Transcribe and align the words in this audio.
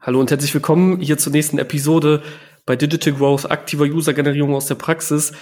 Hallo 0.00 0.20
und 0.20 0.30
herzlich 0.30 0.54
willkommen 0.54 1.00
hier 1.00 1.18
zur 1.18 1.32
nächsten 1.32 1.58
Episode 1.58 2.22
bei 2.64 2.76
Digital 2.76 3.14
Growth, 3.14 3.50
aktiver 3.50 3.84
User-Generierung 3.84 4.54
aus 4.54 4.66
der 4.66 4.76
Praxis. 4.76 5.32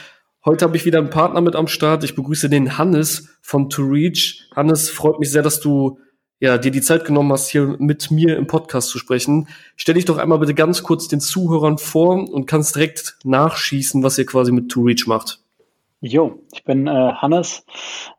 Heute 0.47 0.65
habe 0.65 0.79
ich 0.79 0.87
wieder 0.87 0.99
einen 0.99 1.11
Partner 1.11 1.43
mit 1.43 1.55
am 1.55 1.69
Start. 1.69 2.05
Ich 2.05 2.15
begrüße 2.15 2.49
den 2.49 2.79
Hannes 2.79 3.37
von 3.43 3.69
To 3.69 3.83
Reach. 3.83 4.49
Hannes, 4.57 4.89
freut 4.89 5.21
mich 5.21 5.31
sehr, 5.31 5.43
dass 5.43 5.61
du 5.61 5.99
ja, 6.41 6.57
dir 6.57 6.71
die 6.71 6.81
Zeit 6.81 7.05
genommen 7.05 7.33
hast, 7.33 7.51
hier 7.51 7.77
mit 7.79 8.11
mir 8.11 8.39
im 8.39 8.47
Podcast 8.47 8.89
zu 8.89 8.99
sprechen. 8.99 9.47
Stell 9.77 9.95
dich 9.95 10.07
doch 10.07 10.17
einmal 10.17 10.39
bitte 10.39 10.55
ganz 10.55 10.83
kurz 10.83 11.07
den 11.07 11.21
Zuhörern 11.21 11.77
vor 11.77 12.27
und 12.27 12.47
kannst 12.47 12.77
direkt 12.77 13.19
nachschießen, 13.25 14.03
was 14.03 14.17
ihr 14.17 14.25
quasi 14.25 14.53
mit 14.53 14.71
To 14.71 14.81
Reach 14.81 15.07
macht. 15.07 15.41
Jo, 16.01 16.43
ich 16.55 16.65
bin 16.65 16.87
äh, 16.87 17.13
Hannes, 17.13 17.67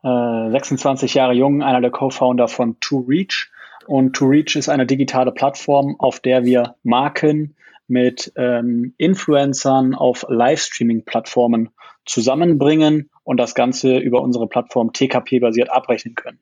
äh, 0.03 0.51
26 0.51 1.15
Jahre 1.15 1.33
jung, 1.33 1.63
einer 1.63 1.81
der 1.81 1.91
Co-Founder 1.91 2.47
von 2.47 2.79
To 2.79 3.05
Reach. 3.07 3.49
Und 3.87 4.15
To 4.15 4.25
Reach 4.25 4.55
ist 4.55 4.69
eine 4.69 4.85
digitale 4.85 5.31
Plattform, 5.31 5.95
auf 5.99 6.19
der 6.19 6.43
wir 6.45 6.75
Marken 6.83 7.55
mit 7.87 8.33
ähm, 8.35 8.93
Influencern 8.97 9.95
auf 9.95 10.25
Livestreaming-Plattformen 10.27 11.69
zusammenbringen 12.05 13.09
und 13.23 13.37
das 13.37 13.55
Ganze 13.55 13.97
über 13.97 14.21
unsere 14.21 14.47
Plattform 14.47 14.93
TKP-basiert 14.93 15.71
abrechnen 15.71 16.15
können. 16.15 16.39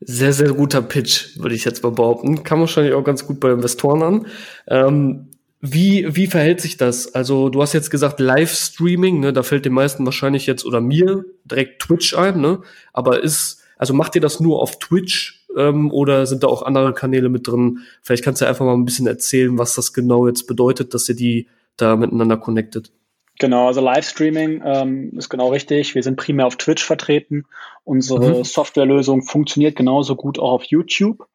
Sehr, 0.00 0.32
sehr 0.32 0.52
guter 0.52 0.82
Pitch, 0.82 1.38
würde 1.38 1.54
ich 1.54 1.64
jetzt 1.64 1.82
mal 1.82 1.92
behaupten. 1.92 2.42
Kann 2.42 2.60
wahrscheinlich 2.60 2.94
auch 2.94 3.04
ganz 3.04 3.26
gut 3.26 3.40
bei 3.40 3.50
Investoren 3.50 4.02
an. 4.02 4.26
Ähm, 4.68 5.30
wie, 5.60 6.14
wie 6.14 6.26
verhält 6.26 6.60
sich 6.60 6.76
das? 6.76 7.14
Also, 7.14 7.48
du 7.48 7.62
hast 7.62 7.72
jetzt 7.72 7.90
gesagt 7.90 8.20
Livestreaming, 8.20 9.20
ne? 9.20 9.32
da 9.32 9.42
fällt 9.42 9.64
den 9.64 9.72
meisten 9.72 10.04
wahrscheinlich 10.04 10.46
jetzt 10.46 10.66
oder 10.66 10.82
mir 10.82 11.24
direkt 11.44 11.80
Twitch 11.80 12.14
ein, 12.14 12.40
ne? 12.40 12.60
Aber 12.92 13.22
ist, 13.22 13.62
also 13.78 13.94
macht 13.94 14.14
ihr 14.14 14.20
das 14.20 14.38
nur 14.38 14.60
auf 14.60 14.78
Twitch 14.78 15.45
ähm, 15.56 15.90
oder 15.90 16.26
sind 16.26 16.42
da 16.42 16.48
auch 16.48 16.62
andere 16.62 16.92
Kanäle 16.92 17.28
mit 17.28 17.46
drin? 17.46 17.80
Vielleicht 18.02 18.24
kannst 18.24 18.40
du 18.40 18.46
einfach 18.46 18.64
mal 18.64 18.74
ein 18.74 18.84
bisschen 18.84 19.06
erzählen, 19.06 19.58
was 19.58 19.74
das 19.74 19.92
genau 19.92 20.26
jetzt 20.26 20.46
bedeutet, 20.46 20.94
dass 20.94 21.08
ihr 21.08 21.16
die 21.16 21.48
da 21.76 21.96
miteinander 21.96 22.36
connectet. 22.36 22.92
Genau, 23.38 23.66
also 23.66 23.82
Livestreaming 23.82 24.62
ähm, 24.64 25.12
ist 25.18 25.28
genau 25.28 25.48
richtig. 25.48 25.94
Wir 25.94 26.02
sind 26.02 26.16
primär 26.16 26.46
auf 26.46 26.56
Twitch 26.56 26.82
vertreten. 26.82 27.44
Unsere 27.84 28.38
mhm. 28.38 28.44
Softwarelösung 28.44 29.22
funktioniert 29.22 29.76
genauso 29.76 30.16
gut 30.16 30.38
auch 30.38 30.52
auf 30.52 30.64
YouTube, 30.64 31.26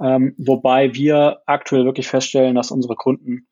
ähm, 0.00 0.34
wobei 0.38 0.94
wir 0.94 1.40
aktuell 1.46 1.84
wirklich 1.84 2.06
feststellen, 2.06 2.54
dass 2.54 2.70
unsere 2.70 2.94
Kunden 2.94 3.48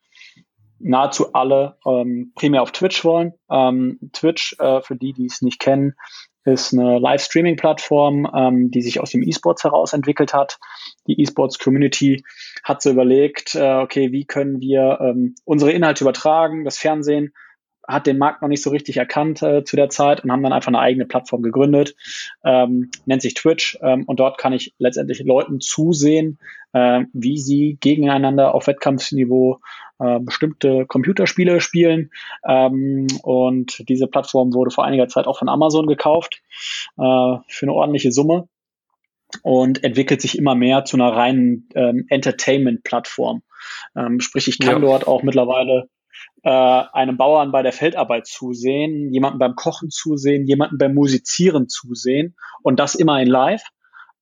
nahezu 0.79 1.33
alle 1.33 1.77
ähm, 1.85 2.31
primär 2.35 2.61
auf 2.61 2.71
Twitch 2.71 3.03
wollen. 3.03 3.33
Ähm, 3.49 3.99
Twitch, 4.13 4.55
äh, 4.59 4.81
für 4.81 4.95
die, 4.95 5.11
die 5.11 5.25
es 5.25 5.41
nicht 5.41 5.59
kennen, 5.59 5.95
ist 6.45 6.73
eine 6.73 6.99
Live-Streaming-Plattform, 6.99 8.27
ähm, 8.33 8.71
die 8.71 8.81
sich 8.81 8.99
aus 8.99 9.11
dem 9.11 9.23
E-Sports 9.23 9.63
heraus 9.63 9.93
entwickelt 9.93 10.33
hat. 10.33 10.59
Die 11.07 11.19
E-Sports-Community 11.21 12.23
hat 12.63 12.81
so 12.81 12.91
überlegt, 12.91 13.55
äh, 13.55 13.75
okay, 13.75 14.11
wie 14.11 14.25
können 14.25 14.59
wir 14.59 14.99
ähm, 15.01 15.35
unsere 15.45 15.71
Inhalte 15.71 16.03
übertragen, 16.03 16.63
das 16.63 16.77
Fernsehen 16.77 17.33
hat 17.89 18.07
den 18.07 18.17
Markt 18.17 18.41
noch 18.41 18.49
nicht 18.49 18.61
so 18.61 18.69
richtig 18.69 18.97
erkannt 18.97 19.41
äh, 19.41 19.63
zu 19.63 19.75
der 19.75 19.89
Zeit 19.89 20.23
und 20.23 20.31
haben 20.31 20.43
dann 20.43 20.53
einfach 20.53 20.69
eine 20.69 20.79
eigene 20.79 21.05
Plattform 21.05 21.41
gegründet, 21.41 21.95
ähm, 22.43 22.91
nennt 23.05 23.21
sich 23.21 23.33
Twitch 23.33 23.77
ähm, 23.81 24.03
und 24.05 24.19
dort 24.19 24.37
kann 24.37 24.53
ich 24.53 24.73
letztendlich 24.77 25.23
Leuten 25.23 25.59
zusehen, 25.59 26.37
äh, 26.73 27.01
wie 27.13 27.37
sie 27.37 27.77
gegeneinander 27.81 28.53
auf 28.53 28.67
Wettkampfsniveau 28.67 29.59
äh, 29.99 30.19
bestimmte 30.19 30.85
Computerspiele 30.85 31.59
spielen. 31.61 32.11
Ähm, 32.47 33.07
und 33.23 33.89
diese 33.89 34.07
Plattform 34.07 34.53
wurde 34.53 34.71
vor 34.71 34.85
einiger 34.85 35.07
Zeit 35.07 35.25
auch 35.25 35.39
von 35.39 35.49
Amazon 35.49 35.87
gekauft 35.87 36.41
äh, 36.97 37.37
für 37.47 37.63
eine 37.63 37.73
ordentliche 37.73 38.11
Summe 38.11 38.47
und 39.43 39.83
entwickelt 39.83 40.21
sich 40.21 40.37
immer 40.37 40.55
mehr 40.55 40.85
zu 40.85 40.97
einer 40.97 41.09
reinen 41.09 41.69
ähm, 41.75 42.05
Entertainment-Plattform. 42.09 43.41
Ähm, 43.95 44.19
sprich, 44.19 44.47
ich 44.47 44.59
kann 44.59 44.75
ja. 44.75 44.79
dort 44.79 45.07
auch 45.07 45.23
mittlerweile 45.23 45.89
äh, 46.43 46.49
einem 46.49 47.17
Bauern 47.17 47.51
bei 47.51 47.63
der 47.63 47.73
Feldarbeit 47.73 48.27
zusehen, 48.27 49.13
jemanden 49.13 49.39
beim 49.39 49.55
Kochen 49.55 49.89
zusehen, 49.89 50.45
jemanden 50.45 50.77
beim 50.77 50.93
Musizieren 50.93 51.67
zusehen 51.67 52.35
und 52.61 52.79
das 52.79 52.95
immer 52.95 53.21
in 53.21 53.27
Live. 53.27 53.63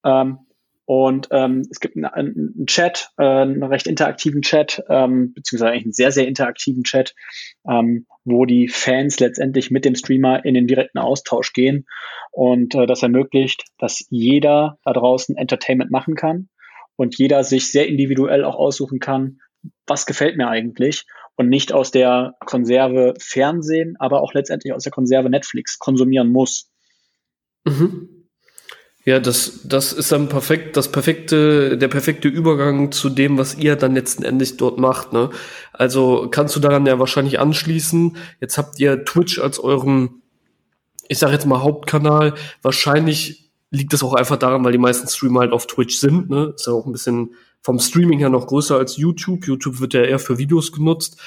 Ähm, 0.04 0.40
und 0.86 1.28
ähm, 1.32 1.68
es 1.70 1.82
gibt 1.82 1.98
einen, 1.98 2.06
einen 2.06 2.66
Chat, 2.66 3.10
äh, 3.18 3.26
einen 3.26 3.62
recht 3.62 3.88
interaktiven 3.88 4.42
Chat, 4.42 4.82
ähm, 4.88 5.34
beziehungsweise 5.34 5.72
eigentlich 5.72 5.84
einen 5.84 5.92
sehr, 5.92 6.12
sehr 6.14 6.28
interaktiven 6.30 6.84
Chat, 6.84 7.14
ähm, 7.70 8.06
wo 8.24 8.46
die 8.46 8.70
Fans 8.70 9.20
letztendlich 9.20 9.70
mit 9.70 9.84
dem 9.84 9.96
Streamer 9.96 10.46
in 10.46 10.54
den 10.54 10.66
direkten 10.66 11.00
Austausch 11.00 11.52
gehen. 11.52 11.88
Und 12.32 12.74
äh, 12.74 12.86
das 12.86 13.04
ermöglicht, 13.04 13.66
dass 13.78 14.06
jeder 14.10 14.78
da 14.86 14.94
draußen 14.94 15.36
Entertainment 15.36 15.92
machen 15.92 16.16
kann 16.16 16.48
und 16.96 17.18
jeder 17.18 17.44
sich 17.44 17.70
sehr 17.70 17.88
individuell 17.90 18.46
auch 18.46 18.56
aussuchen 18.56 19.00
kann, 19.00 19.40
was 19.88 20.06
gefällt 20.06 20.38
mir 20.38 20.48
eigentlich 20.48 21.06
und 21.38 21.50
nicht 21.50 21.72
aus 21.72 21.92
der 21.92 22.36
Konserve 22.46 23.14
Fernsehen, 23.20 23.96
aber 24.00 24.22
auch 24.22 24.34
letztendlich 24.34 24.74
aus 24.74 24.84
der 24.84 24.92
Konserve 24.92 25.30
Netflix 25.30 25.80
konsumieren 25.80 26.30
muss. 26.30 26.70
Mhm. 27.64 28.10
Ja, 29.06 29.22
das, 29.22 29.62
das 29.64 29.94
ist 29.94 30.12
dann 30.12 30.28
perfekt, 30.28 30.76
das 30.76 30.92
perfekte, 30.92 31.78
der 31.78 31.88
perfekte 31.88 32.28
Übergang 32.28 32.92
zu 32.92 33.10
dem, 33.10 33.38
was 33.38 33.56
ihr 33.56 33.78
dann 33.78 33.94
letzten 33.94 34.24
Endes 34.24 34.58
dort 34.58 34.80
macht. 34.80 35.14
Ne? 35.14 35.30
Also 35.72 36.28
kannst 36.30 36.58
du 36.58 36.60
daran 36.60 36.86
ja 36.86 37.00
wahrscheinlich 37.00 37.40
anschließen. 37.40 38.18
Jetzt 38.42 38.58
habt 38.58 38.78
ihr 38.82 39.06
Twitch 39.06 39.40
als 39.40 39.60
euren, 39.60 40.22
ich 41.08 41.20
sag 41.20 41.32
jetzt 41.32 41.46
mal 41.46 41.62
Hauptkanal. 41.62 42.34
Wahrscheinlich 42.62 43.50
liegt 43.72 43.94
es 43.94 44.04
auch 44.04 44.14
einfach 44.14 44.36
daran, 44.36 44.66
weil 44.66 44.74
die 44.74 44.78
meisten 44.78 45.08
Streamer 45.08 45.42
halt 45.42 45.54
auf 45.54 45.68
Twitch 45.68 46.00
sind. 46.00 46.30
Ne? 46.30 46.54
Ist 46.56 46.68
ja 46.68 46.74
auch 46.74 46.86
ein 46.86 46.92
bisschen 46.92 47.34
vom 47.68 47.80
Streaming 47.80 48.20
her 48.20 48.30
noch 48.30 48.48
größer 48.48 48.78
als 48.78 48.96
YouTube. 48.96 49.46
YouTube 49.46 49.82
wird 49.82 49.94
ja 49.94 50.02
eher 50.02 50.20
für 50.20 50.38
Videos 50.38 50.72
genutzt. 50.72 51.20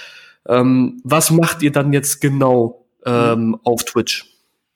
Ähm, 0.49 0.99
was 1.05 1.31
macht 1.31 1.63
ihr 1.63 1.71
dann 1.71 1.93
jetzt 1.93 2.23
genau 2.23 2.87
ähm, 3.05 3.61
auf 3.63 3.85
Twitch? 3.85 4.25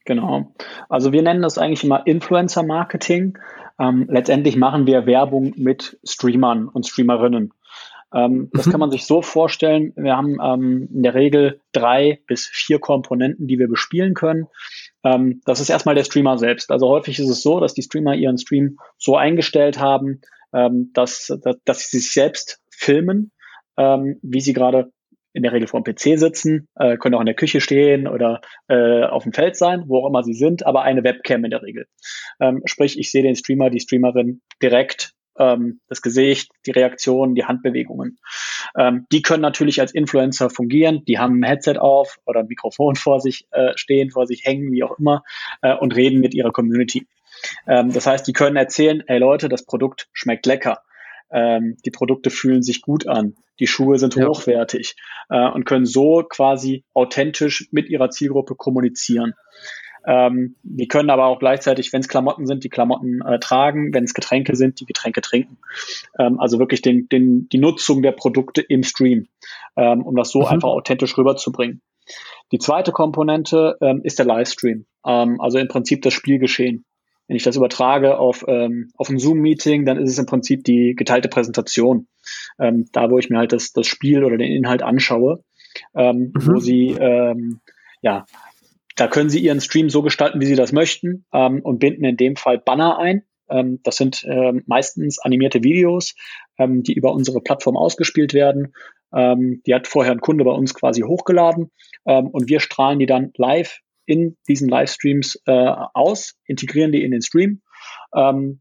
Genau. 0.04 0.52
Also 0.90 1.12
wir 1.12 1.22
nennen 1.22 1.40
das 1.40 1.56
eigentlich 1.56 1.82
immer 1.82 2.06
Influencer-Marketing. 2.06 3.38
Ähm, 3.78 4.06
letztendlich 4.10 4.56
machen 4.56 4.86
wir 4.86 5.06
Werbung 5.06 5.54
mit 5.56 5.98
Streamern 6.04 6.68
und 6.68 6.86
Streamerinnen. 6.86 7.54
Ähm, 8.12 8.50
das 8.52 8.66
mhm. 8.66 8.70
kann 8.70 8.80
man 8.80 8.90
sich 8.90 9.06
so 9.06 9.22
vorstellen. 9.22 9.94
Wir 9.96 10.18
haben 10.18 10.36
ähm, 10.44 10.90
in 10.92 11.02
der 11.02 11.14
Regel 11.14 11.62
drei 11.72 12.20
bis 12.26 12.44
vier 12.44 12.78
Komponenten, 12.78 13.46
die 13.46 13.58
wir 13.58 13.68
bespielen 13.68 14.12
können. 14.12 14.48
Ähm, 15.02 15.40
das 15.46 15.60
ist 15.60 15.70
erstmal 15.70 15.94
der 15.94 16.04
Streamer 16.04 16.36
selbst. 16.36 16.70
Also 16.70 16.88
häufig 16.90 17.18
ist 17.18 17.30
es 17.30 17.40
so, 17.40 17.58
dass 17.58 17.72
die 17.72 17.82
Streamer 17.82 18.14
ihren 18.14 18.36
Stream 18.36 18.76
so 18.98 19.16
eingestellt 19.16 19.80
haben, 19.80 20.20
ähm, 20.54 20.90
dass, 20.94 21.26
dass, 21.42 21.56
dass 21.64 21.90
sie 21.90 21.98
sich 21.98 22.12
selbst 22.12 22.60
filmen, 22.70 23.32
ähm, 23.76 24.18
wie 24.22 24.40
sie 24.40 24.52
gerade 24.52 24.90
in 25.34 25.42
der 25.42 25.52
Regel 25.52 25.66
vor 25.66 25.82
dem 25.82 25.92
PC 25.92 26.18
sitzen, 26.18 26.68
äh, 26.76 26.96
können 26.96 27.16
auch 27.16 27.20
in 27.20 27.26
der 27.26 27.34
Küche 27.34 27.60
stehen 27.60 28.06
oder 28.06 28.40
äh, 28.68 29.02
auf 29.02 29.24
dem 29.24 29.32
Feld 29.32 29.56
sein, 29.56 29.84
wo 29.88 29.98
auch 29.98 30.08
immer 30.08 30.22
sie 30.22 30.34
sind, 30.34 30.64
aber 30.64 30.82
eine 30.82 31.02
Webcam 31.02 31.44
in 31.44 31.50
der 31.50 31.62
Regel. 31.62 31.86
Ähm, 32.40 32.62
sprich, 32.66 32.98
ich 32.98 33.10
sehe 33.10 33.24
den 33.24 33.34
Streamer, 33.34 33.68
die 33.68 33.80
Streamerin 33.80 34.42
direkt 34.62 35.12
ähm, 35.38 35.80
das 35.88 36.02
Gesicht, 36.02 36.50
die 36.66 36.70
Reaktionen, 36.70 37.34
die 37.34 37.44
Handbewegungen. 37.44 38.18
Ähm, 38.78 39.06
die 39.10 39.22
können 39.22 39.42
natürlich 39.42 39.80
als 39.80 39.92
Influencer 39.92 40.50
fungieren. 40.50 41.04
Die 41.06 41.18
haben 41.18 41.40
ein 41.40 41.48
Headset 41.48 41.78
auf 41.78 42.18
oder 42.26 42.40
ein 42.40 42.46
Mikrofon 42.46 42.94
vor 42.96 43.20
sich 43.20 43.46
äh, 43.50 43.72
stehen, 43.76 44.10
vor 44.10 44.26
sich 44.26 44.44
hängen, 44.44 44.70
wie 44.72 44.84
auch 44.84 44.98
immer, 44.98 45.24
äh, 45.62 45.74
und 45.74 45.96
reden 45.96 46.20
mit 46.20 46.34
ihrer 46.34 46.52
Community. 46.52 47.06
Ähm, 47.66 47.92
das 47.92 48.06
heißt, 48.06 48.26
die 48.26 48.32
können 48.32 48.56
erzählen, 48.56 49.02
hey 49.06 49.18
Leute, 49.18 49.48
das 49.48 49.64
Produkt 49.64 50.08
schmeckt 50.12 50.46
lecker. 50.46 50.82
Ähm, 51.30 51.76
die 51.84 51.90
Produkte 51.90 52.30
fühlen 52.30 52.62
sich 52.62 52.82
gut 52.82 53.08
an, 53.08 53.34
die 53.58 53.66
Schuhe 53.66 53.98
sind 53.98 54.14
ja. 54.14 54.26
hochwertig 54.26 54.94
äh, 55.30 55.48
und 55.48 55.64
können 55.64 55.86
so 55.86 56.22
quasi 56.22 56.84
authentisch 56.92 57.68
mit 57.72 57.88
ihrer 57.88 58.10
Zielgruppe 58.10 58.54
kommunizieren. 58.54 59.34
Ähm, 60.06 60.56
die 60.62 60.86
können 60.86 61.10
aber 61.10 61.26
auch 61.26 61.38
gleichzeitig, 61.38 61.92
wenn 61.92 62.00
es 62.00 62.08
Klamotten 62.08 62.46
sind, 62.46 62.62
die 62.62 62.68
Klamotten 62.68 63.22
äh, 63.22 63.38
tragen, 63.38 63.94
wenn 63.94 64.04
es 64.04 64.12
Getränke 64.12 64.54
sind, 64.54 64.80
die 64.80 64.84
Getränke 64.84 65.22
trinken. 65.22 65.58
Ähm, 66.18 66.38
also 66.38 66.58
wirklich 66.58 66.82
den, 66.82 67.08
den, 67.08 67.48
die 67.48 67.58
Nutzung 67.58 68.02
der 68.02 68.12
Produkte 68.12 68.60
im 68.60 68.82
Stream, 68.82 69.28
ähm, 69.76 70.02
um 70.02 70.14
das 70.14 70.30
so 70.30 70.40
mhm. 70.40 70.46
einfach 70.46 70.68
authentisch 70.68 71.16
rüberzubringen. 71.16 71.80
Die 72.52 72.58
zweite 72.58 72.92
Komponente 72.92 73.76
ähm, 73.80 74.02
ist 74.04 74.18
der 74.18 74.26
Livestream, 74.26 74.84
ähm, 75.06 75.40
also 75.40 75.58
im 75.58 75.68
Prinzip 75.68 76.02
das 76.02 76.12
Spielgeschehen. 76.12 76.84
Wenn 77.26 77.36
ich 77.36 77.42
das 77.42 77.56
übertrage 77.56 78.18
auf, 78.18 78.44
ähm, 78.48 78.90
auf 78.96 79.08
ein 79.08 79.18
Zoom-Meeting, 79.18 79.86
dann 79.86 79.98
ist 79.98 80.10
es 80.10 80.18
im 80.18 80.26
Prinzip 80.26 80.64
die 80.64 80.94
geteilte 80.94 81.28
Präsentation. 81.28 82.06
Ähm, 82.58 82.86
da, 82.92 83.10
wo 83.10 83.18
ich 83.18 83.30
mir 83.30 83.38
halt 83.38 83.52
das, 83.52 83.72
das 83.72 83.86
Spiel 83.86 84.24
oder 84.24 84.36
den 84.36 84.52
Inhalt 84.52 84.82
anschaue, 84.82 85.42
ähm, 85.94 86.32
mhm. 86.34 86.46
wo 86.46 86.58
sie, 86.58 86.90
ähm, 86.98 87.60
ja, 88.02 88.26
da 88.96 89.08
können 89.08 89.30
sie 89.30 89.40
ihren 89.40 89.60
Stream 89.60 89.90
so 89.90 90.02
gestalten, 90.02 90.40
wie 90.40 90.46
sie 90.46 90.54
das 90.54 90.72
möchten 90.72 91.24
ähm, 91.32 91.60
und 91.62 91.78
binden 91.78 92.04
in 92.04 92.16
dem 92.16 92.36
Fall 92.36 92.58
Banner 92.58 92.98
ein. 92.98 93.22
Ähm, 93.50 93.80
das 93.82 93.96
sind 93.96 94.24
ähm, 94.28 94.62
meistens 94.66 95.18
animierte 95.18 95.62
Videos, 95.62 96.14
ähm, 96.58 96.82
die 96.82 96.94
über 96.94 97.12
unsere 97.12 97.40
Plattform 97.40 97.76
ausgespielt 97.76 98.34
werden. 98.34 98.74
Ähm, 99.14 99.62
die 99.66 99.74
hat 99.74 99.86
vorher 99.86 100.12
ein 100.12 100.20
Kunde 100.20 100.44
bei 100.44 100.52
uns 100.52 100.74
quasi 100.74 101.02
hochgeladen 101.02 101.70
ähm, 102.06 102.28
und 102.28 102.48
wir 102.48 102.60
strahlen 102.60 102.98
die 102.98 103.06
dann 103.06 103.32
live 103.36 103.80
in 104.06 104.36
diesen 104.48 104.68
Livestreams 104.68 105.40
äh, 105.46 105.52
aus, 105.52 106.34
integrieren 106.46 106.92
die 106.92 107.02
in 107.02 107.10
den 107.10 107.22
Stream 107.22 107.62
ähm, 108.14 108.60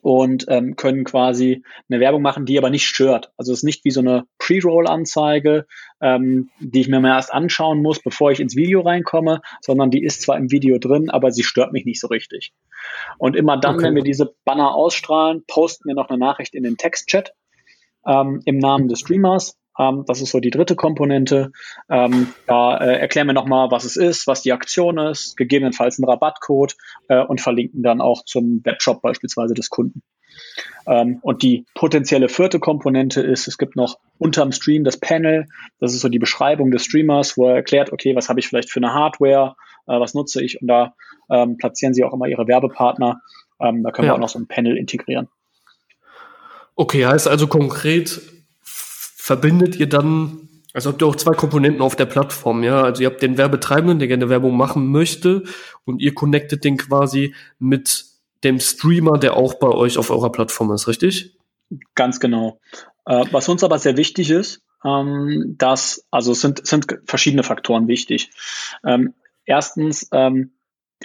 und 0.00 0.46
ähm, 0.48 0.76
können 0.76 1.04
quasi 1.04 1.62
eine 1.88 2.00
Werbung 2.00 2.22
machen, 2.22 2.46
die 2.46 2.56
aber 2.58 2.70
nicht 2.70 2.86
stört. 2.86 3.32
Also 3.36 3.52
es 3.52 3.60
ist 3.60 3.64
nicht 3.64 3.84
wie 3.84 3.90
so 3.90 4.00
eine 4.00 4.24
Pre-Roll-Anzeige, 4.38 5.66
ähm, 6.00 6.50
die 6.60 6.80
ich 6.80 6.88
mir 6.88 7.00
mal 7.00 7.16
erst 7.16 7.32
anschauen 7.32 7.82
muss, 7.82 8.00
bevor 8.00 8.30
ich 8.30 8.40
ins 8.40 8.56
Video 8.56 8.80
reinkomme, 8.80 9.40
sondern 9.60 9.90
die 9.90 10.02
ist 10.02 10.22
zwar 10.22 10.36
im 10.36 10.50
Video 10.50 10.78
drin, 10.78 11.10
aber 11.10 11.30
sie 11.32 11.42
stört 11.42 11.72
mich 11.72 11.84
nicht 11.84 12.00
so 12.00 12.06
richtig. 12.06 12.52
Und 13.18 13.36
immer 13.36 13.58
dann, 13.58 13.76
okay. 13.76 13.86
wenn 13.86 13.94
wir 13.94 14.02
diese 14.02 14.34
Banner 14.44 14.74
ausstrahlen, 14.74 15.44
posten 15.46 15.88
wir 15.88 15.94
noch 15.94 16.08
eine 16.08 16.18
Nachricht 16.18 16.54
in 16.54 16.62
den 16.62 16.76
Textchat 16.76 17.32
ähm, 18.06 18.40
im 18.44 18.58
Namen 18.58 18.88
des 18.88 19.00
Streamers. 19.00 19.56
Ähm, 19.78 20.04
das 20.06 20.20
ist 20.20 20.30
so 20.30 20.40
die 20.40 20.50
dritte 20.50 20.76
Komponente. 20.76 21.52
Ähm, 21.88 22.28
da 22.46 22.76
äh, 22.76 22.98
erklären 22.98 23.26
wir 23.26 23.34
nochmal, 23.34 23.70
was 23.70 23.84
es 23.84 23.96
ist, 23.96 24.26
was 24.26 24.42
die 24.42 24.52
Aktion 24.52 24.98
ist, 24.98 25.36
gegebenenfalls 25.36 25.98
einen 25.98 26.08
Rabattcode 26.08 26.76
äh, 27.08 27.22
und 27.22 27.40
verlinken 27.40 27.82
dann 27.82 28.00
auch 28.00 28.24
zum 28.24 28.60
Webshop 28.64 29.02
beispielsweise 29.02 29.54
des 29.54 29.70
Kunden. 29.70 30.02
Ähm, 30.86 31.18
und 31.22 31.42
die 31.42 31.64
potenzielle 31.74 32.28
vierte 32.28 32.58
Komponente 32.58 33.20
ist, 33.20 33.46
es 33.46 33.58
gibt 33.58 33.76
noch 33.76 33.98
unterm 34.18 34.52
Stream 34.52 34.84
das 34.84 34.98
Panel. 34.98 35.46
Das 35.78 35.94
ist 35.94 36.00
so 36.00 36.08
die 36.08 36.18
Beschreibung 36.18 36.70
des 36.70 36.84
Streamers, 36.84 37.36
wo 37.36 37.48
er 37.48 37.56
erklärt, 37.56 37.92
okay, 37.92 38.16
was 38.16 38.28
habe 38.28 38.40
ich 38.40 38.48
vielleicht 38.48 38.70
für 38.70 38.80
eine 38.80 38.92
Hardware, 38.92 39.56
äh, 39.86 39.98
was 39.98 40.14
nutze 40.14 40.42
ich 40.42 40.60
und 40.60 40.68
da 40.68 40.94
ähm, 41.30 41.56
platzieren 41.56 41.94
sie 41.94 42.04
auch 42.04 42.12
immer 42.12 42.26
ihre 42.26 42.46
Werbepartner. 42.46 43.20
Ähm, 43.60 43.82
da 43.82 43.90
können 43.90 44.06
ja. 44.06 44.12
wir 44.12 44.16
auch 44.16 44.20
noch 44.20 44.28
so 44.28 44.38
ein 44.38 44.48
Panel 44.48 44.76
integrieren. 44.76 45.28
Okay, 46.74 47.06
heißt 47.06 47.28
also 47.28 47.46
konkret, 47.46 48.20
verbindet 49.22 49.76
ihr 49.76 49.88
dann, 49.88 50.48
also 50.74 50.90
habt 50.90 51.00
ihr 51.00 51.06
auch 51.06 51.14
zwei 51.14 51.36
Komponenten 51.36 51.80
auf 51.80 51.94
der 51.94 52.06
Plattform, 52.06 52.64
ja? 52.64 52.82
Also 52.82 53.02
ihr 53.02 53.08
habt 53.08 53.22
den 53.22 53.38
Werbetreibenden, 53.38 54.00
der 54.00 54.08
gerne 54.08 54.28
Werbung 54.28 54.56
machen 54.56 54.88
möchte 54.88 55.44
und 55.84 56.02
ihr 56.02 56.12
connectet 56.12 56.64
den 56.64 56.76
quasi 56.76 57.32
mit 57.60 58.04
dem 58.42 58.58
Streamer, 58.58 59.18
der 59.18 59.36
auch 59.36 59.54
bei 59.54 59.68
euch 59.68 59.96
auf 59.96 60.10
eurer 60.10 60.32
Plattform 60.32 60.72
ist, 60.72 60.88
richtig? 60.88 61.38
Ganz 61.94 62.18
genau. 62.18 62.58
Äh, 63.06 63.24
was 63.30 63.48
uns 63.48 63.62
aber 63.62 63.78
sehr 63.78 63.96
wichtig 63.96 64.28
ist, 64.30 64.60
ähm, 64.84 65.54
dass, 65.56 66.04
also 66.10 66.32
es 66.32 66.40
sind, 66.40 66.66
sind 66.66 66.86
verschiedene 67.06 67.44
Faktoren 67.44 67.86
wichtig. 67.86 68.30
Ähm, 68.84 69.14
erstens, 69.44 70.08
ähm, 70.10 70.50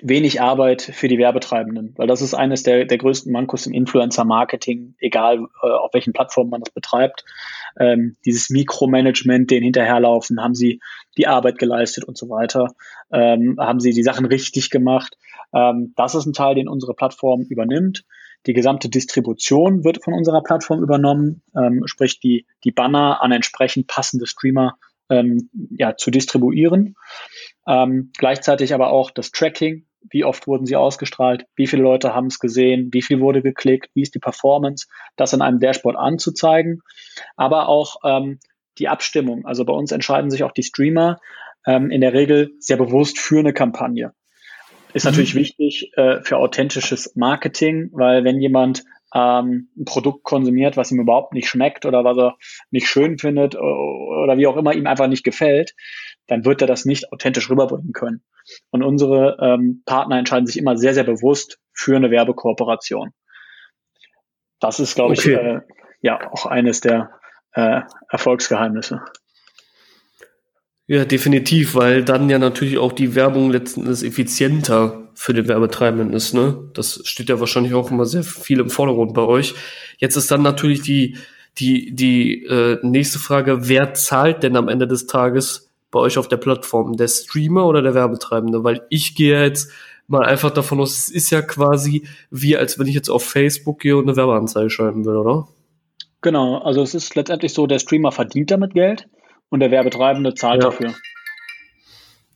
wenig 0.04 0.42
Arbeit 0.42 0.82
für 0.82 1.08
die 1.08 1.18
Werbetreibenden, 1.18 1.94
weil 1.98 2.08
das 2.08 2.22
ist 2.22 2.34
eines 2.34 2.64
der, 2.64 2.86
der 2.86 2.98
größten 2.98 3.32
Mankos 3.32 3.66
im 3.66 3.74
Influencer-Marketing, 3.74 4.96
egal 5.00 5.48
äh, 5.64 5.68
auf 5.68 5.94
welchen 5.94 6.14
Plattformen 6.14 6.50
man 6.50 6.62
das 6.62 6.74
betreibt. 6.74 7.26
Ähm, 7.80 8.18
dieses 8.26 8.50
Mikromanagement, 8.50 9.50
den 9.52 9.64
hinterherlaufen, 9.64 10.42
haben 10.42 10.56
sie 10.56 10.80
die 11.18 11.28
Arbeit 11.28 11.60
geleistet 11.60 12.04
und 12.06 12.18
so 12.18 12.30
weiter, 12.30 12.74
ähm, 13.12 13.58
haben 13.60 13.80
sie 13.80 13.92
die 13.92 14.04
Sachen 14.04 14.26
richtig 14.26 14.70
gemacht. 14.70 15.18
Ähm, 15.54 15.94
das 15.96 16.16
ist 16.16 16.26
ein 16.26 16.34
Teil, 16.34 16.56
den 16.56 16.68
unsere 16.68 16.94
Plattform 16.94 17.42
übernimmt. 17.50 18.04
Die 18.46 18.54
gesamte 18.54 18.90
Distribution 18.90 19.84
wird 19.84 20.04
von 20.04 20.14
unserer 20.14 20.44
Plattform 20.44 20.82
übernommen, 20.82 21.42
ähm, 21.56 21.84
sprich 21.86 22.20
die, 22.20 22.46
die 22.64 22.72
Banner 22.72 23.22
an 23.22 23.32
entsprechend 23.32 23.88
passende 23.88 24.28
Streamer 24.28 24.78
ähm, 25.10 25.50
ja, 25.72 25.96
zu 25.98 26.12
distribuieren. 26.12 26.96
Ähm, 27.68 28.12
gleichzeitig 28.18 28.74
aber 28.74 28.92
auch 28.92 29.12
das 29.12 29.32
Tracking, 29.32 29.86
wie 30.10 30.24
oft 30.24 30.48
wurden 30.48 30.66
sie 30.66 30.76
ausgestrahlt, 30.76 31.46
wie 31.56 31.68
viele 31.68 31.84
Leute 31.84 32.14
haben 32.14 32.28
es 32.28 32.40
gesehen, 32.40 32.90
wie 32.92 33.02
viel 33.02 33.20
wurde 33.20 33.42
geklickt, 33.42 33.90
wie 33.94 34.02
ist 34.02 34.16
die 34.16 34.20
Performance, 34.20 34.88
das 35.16 35.34
in 35.34 35.42
einem 35.42 35.60
Dashboard 35.60 35.98
anzuzeigen, 35.98 36.82
aber 37.36 37.68
auch 37.68 37.98
ähm, 38.04 38.40
die 38.78 38.88
Abstimmung. 38.88 39.46
Also 39.46 39.66
bei 39.66 39.74
uns 39.74 39.92
entscheiden 39.92 40.30
sich 40.30 40.44
auch 40.44 40.52
die 40.52 40.64
Streamer 40.64 41.20
ähm, 41.66 41.92
in 41.92 42.02
der 42.02 42.14
Regel 42.14 42.52
sehr 42.60 42.78
bewusst 42.78 43.20
für 43.20 43.40
eine 43.40 43.54
Kampagne. 43.54 44.14
Ist 44.94 45.06
mhm. 45.06 45.12
natürlich 45.12 45.36
wichtig 45.36 45.92
äh, 45.96 46.22
für 46.24 46.38
authentisches 46.38 47.16
Marketing, 47.16 47.90
weil 47.94 48.24
wenn 48.24 48.40
jemand 48.40 48.84
ähm, 49.13 49.69
ein 49.77 49.86
Produkt 49.86 50.24
konsumiert, 50.24 50.77
was 50.77 50.92
ihm 50.92 51.00
überhaupt 51.00 51.33
nicht 51.33 51.48
schmeckt 51.48 51.86
oder 51.86 52.04
was 52.04 52.18
er 52.18 52.38
nicht 52.71 52.88
schön 52.88 53.18
findet 53.18 53.56
oder 53.56 54.38
wie 54.38 54.48
auch 54.48 54.57
immer 54.57 54.74
ihm 54.74 54.88
einfach 54.88 55.07
nicht 55.07 55.24
gefällt, 55.24 55.75
dann 56.27 56.45
wird 56.45 56.62
er 56.62 56.68
das 56.68 56.86
nicht 56.86 57.12
authentisch 57.12 57.50
rüberbringen 57.50 57.94
können. 57.94 58.24
Und 58.69 58.83
unsere 58.83 59.38
ähm, 59.42 59.83
Partner 59.86 60.18
entscheiden 60.18 60.45
sich 60.45 60.57
immer 60.57 60.77
sehr, 60.77 60.94
sehr 60.94 61.04
bewusst 61.04 61.59
für 61.74 61.95
eine 61.95 62.12
Werbekooperation. 62.12 63.12
Das 64.59 64.80
ist, 64.80 64.95
glaube 64.95 65.13
okay. 65.13 65.31
ich, 65.31 65.38
äh, 65.38 65.62
ja 66.01 66.31
auch 66.31 66.45
eines 66.45 66.81
der 66.81 67.12
äh, 67.54 67.81
Erfolgsgeheimnisse. 68.09 69.01
Ja, 70.89 71.04
definitiv, 71.04 71.75
weil 71.75 72.01
dann 72.04 72.30
ja 72.30 72.39
natürlich 72.39 72.78
auch 72.78 72.94
die 72.94 73.13
Werbung 73.13 73.51
letzten 73.51 73.81
Endes 73.81 74.04
effizienter 74.04 75.10
für 75.13 75.34
den 75.34 75.50
Werbetreibenden 75.50 76.13
ist, 76.13 76.34
ne? 76.34 76.69
Das 76.74 77.01
steht 77.04 77.28
ja 77.28 77.42
wahrscheinlich 77.42 77.74
auch 77.74 77.92
immer 77.92 78.06
sehr 78.06 78.24
viel 78.24 78.62
im 78.62 78.69
Vordergrund 78.69 79.13
bei 79.13 79.24
euch. 79.24 79.54
Jetzt 79.98 80.16
ist 80.16 80.31
dann 80.31 80.44
natürlich 80.44 80.81
die, 80.81 81.18
die, 81.57 81.94
die 81.94 82.45
äh, 82.45 82.78
nächste 82.84 83.19
Frage, 83.19 83.68
wer 83.68 83.95
zahlt 83.95 84.44
denn 84.44 84.56
am 84.56 84.69
Ende 84.69 84.88
des 84.88 85.07
Tages 85.07 85.69
bei 85.92 86.00
euch 86.00 86.18
auf 86.18 86.30
der 86.30 86.38
Plattform? 86.38 86.95
Der 86.95 87.10
Streamer 87.10 87.66
oder 87.66 87.81
der 87.81 87.94
Werbetreibende? 87.94 88.63
Weil 88.63 88.81
ich 88.90 89.13
gehe 89.13 89.44
jetzt 89.44 89.69
mal 90.07 90.25
einfach 90.25 90.51
davon 90.51 90.80
aus, 90.80 90.92
es 90.92 91.10
ist 91.10 91.31
ja 91.31 91.42
quasi 91.42 92.07
wie, 92.31 92.56
als 92.56 92.80
wenn 92.80 92.88
ich 92.88 92.95
jetzt 92.95 93.10
auf 93.10 93.25
Facebook 93.25 93.80
gehe 93.80 93.98
und 93.98 94.06
eine 94.06 94.16
Werbeanzeige 94.16 94.69
schreiben 94.69 95.04
will, 95.04 95.18
oder? 95.18 95.50
Genau, 96.22 96.60
also 96.60 96.81
es 96.81 96.95
ist 96.95 97.13
letztendlich 97.16 97.54
so, 97.54 97.68
der 97.68 97.80
Streamer 97.80 98.13
verdient 98.13 98.51
damit 98.51 98.74
Geld 98.74 99.07
und 99.50 99.60
der 99.60 99.72
Werbetreibende 99.72 100.34
zahlt 100.36 100.64
ja. 100.64 100.70
dafür. 100.70 100.94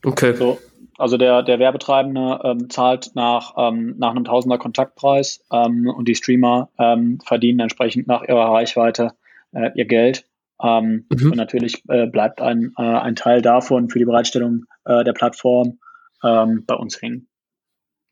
Okay. 0.03 0.33
So, 0.33 0.59
also 0.97 1.17
der, 1.17 1.43
der 1.43 1.59
Werbetreibende 1.59 2.39
ähm, 2.43 2.69
zahlt 2.69 3.11
nach, 3.15 3.53
ähm, 3.57 3.95
nach 3.97 4.11
einem 4.11 4.23
Tausender 4.23 4.57
Kontaktpreis 4.57 5.43
ähm, 5.51 5.87
und 5.87 6.07
die 6.07 6.15
Streamer 6.15 6.69
ähm, 6.77 7.19
verdienen 7.25 7.59
entsprechend 7.59 8.07
nach 8.07 8.23
ihrer 8.23 8.51
Reichweite 8.51 9.13
äh, 9.51 9.71
ihr 9.75 9.85
Geld. 9.85 10.25
Ähm, 10.61 11.05
mhm. 11.09 11.31
Und 11.31 11.37
natürlich 11.37 11.83
äh, 11.89 12.05
bleibt 12.05 12.39
ein, 12.41 12.73
äh, 12.77 12.83
ein 12.83 13.15
Teil 13.15 13.41
davon 13.41 13.89
für 13.89 13.99
die 13.99 14.05
Bereitstellung 14.05 14.65
äh, 14.85 15.03
der 15.03 15.13
Plattform 15.13 15.79
ähm, 16.23 16.65
bei 16.67 16.75
uns 16.75 17.01
hängen. 17.01 17.27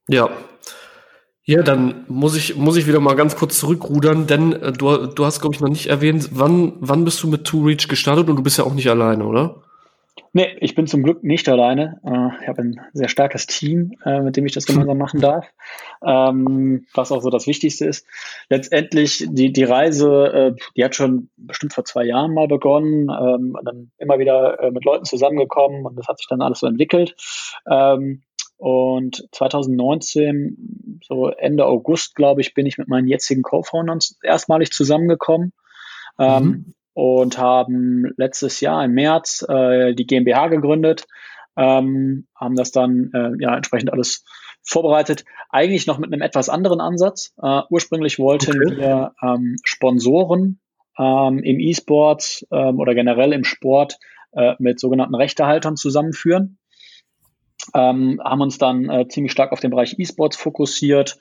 Ja. 0.07 0.29
Ja, 1.49 1.63
dann 1.63 2.05
muss 2.07 2.37
ich, 2.37 2.57
muss 2.57 2.77
ich 2.77 2.85
wieder 2.85 2.99
mal 2.99 3.15
ganz 3.15 3.35
kurz 3.35 3.57
zurückrudern, 3.57 4.27
denn 4.27 4.53
äh, 4.53 4.71
du, 4.71 5.07
du 5.07 5.25
hast, 5.25 5.41
glaube 5.41 5.55
ich, 5.55 5.61
noch 5.61 5.69
nicht 5.69 5.87
erwähnt, 5.87 6.29
wann, 6.31 6.73
wann 6.79 7.03
bist 7.05 7.23
du 7.23 7.27
mit 7.27 7.43
Two 7.43 7.63
Reach 7.63 7.87
gestartet 7.87 8.29
und 8.29 8.35
du 8.35 8.43
bist 8.43 8.59
ja 8.59 8.65
auch 8.65 8.75
nicht 8.75 8.87
alleine, 8.87 9.25
oder? 9.25 9.55
Nee, 10.31 10.55
ich 10.59 10.75
bin 10.75 10.85
zum 10.85 11.01
Glück 11.01 11.23
nicht 11.23 11.49
alleine. 11.49 11.99
Äh, 12.05 12.43
ich 12.43 12.47
habe 12.47 12.61
ein 12.61 12.79
sehr 12.93 13.09
starkes 13.09 13.47
Team, 13.47 13.93
äh, 14.05 14.21
mit 14.21 14.37
dem 14.37 14.45
ich 14.45 14.51
das 14.51 14.67
gemeinsam 14.67 14.97
machen 14.99 15.21
darf, 15.21 15.47
ähm, 16.05 16.85
was 16.93 17.11
auch 17.11 17.23
so 17.23 17.31
das 17.31 17.47
Wichtigste 17.47 17.87
ist. 17.87 18.05
Letztendlich, 18.49 19.25
die, 19.27 19.51
die 19.51 19.63
Reise, 19.63 20.25
äh, 20.27 20.55
die 20.77 20.83
hat 20.83 20.93
schon 20.93 21.31
bestimmt 21.35 21.73
vor 21.73 21.83
zwei 21.83 22.03
Jahren 22.03 22.35
mal 22.35 22.47
begonnen, 22.47 23.09
ähm, 23.09 23.57
dann 23.65 23.89
immer 23.97 24.19
wieder 24.19 24.69
mit 24.71 24.85
Leuten 24.85 25.05
zusammengekommen 25.05 25.83
und 25.83 25.95
das 25.95 26.07
hat 26.07 26.19
sich 26.19 26.27
dann 26.27 26.43
alles 26.43 26.59
so 26.59 26.67
entwickelt. 26.67 27.15
Ähm, 27.67 28.21
und 28.59 29.27
2019, 29.31 30.99
so 31.03 31.29
Ende 31.29 31.65
August, 31.65 32.13
glaube 32.15 32.41
ich, 32.41 32.53
bin 32.53 32.67
ich 32.67 32.77
mit 32.77 32.87
meinen 32.87 33.07
jetzigen 33.07 33.41
Co-Foundern 33.41 33.99
erstmalig 34.21 34.71
zusammengekommen. 34.71 35.53
Mhm 36.17 36.73
und 36.99 37.37
haben 37.37 38.11
letztes 38.17 38.59
Jahr 38.59 38.83
im 38.83 38.91
März 38.91 39.45
äh, 39.47 39.93
die 39.93 40.05
GmbH 40.05 40.49
gegründet, 40.49 41.07
ähm, 41.55 42.27
haben 42.35 42.55
das 42.57 42.71
dann 42.71 43.11
äh, 43.13 43.31
ja 43.41 43.55
entsprechend 43.55 43.93
alles 43.93 44.25
vorbereitet. 44.63 45.23
Eigentlich 45.49 45.87
noch 45.87 45.97
mit 45.97 46.11
einem 46.11 46.21
etwas 46.21 46.49
anderen 46.49 46.81
Ansatz. 46.81 47.33
Äh, 47.41 47.61
ursprünglich 47.69 48.19
wollten 48.19 48.61
okay. 48.61 48.77
wir 48.77 49.13
ähm, 49.21 49.55
Sponsoren 49.63 50.59
ähm, 50.97 51.39
im 51.39 51.59
E-Sport 51.59 52.45
ähm, 52.51 52.79
oder 52.79 52.93
generell 52.93 53.31
im 53.31 53.45
Sport 53.45 53.97
äh, 54.33 54.55
mit 54.59 54.81
sogenannten 54.81 55.15
Rechtehaltern 55.15 55.77
zusammenführen. 55.77 56.58
Ähm, 57.73 58.21
haben 58.23 58.41
uns 58.41 58.57
dann 58.57 58.89
äh, 58.89 59.07
ziemlich 59.07 59.31
stark 59.31 59.51
auf 59.51 59.59
den 59.59 59.71
Bereich 59.71 59.97
E-Sports 59.97 60.37
fokussiert, 60.37 61.17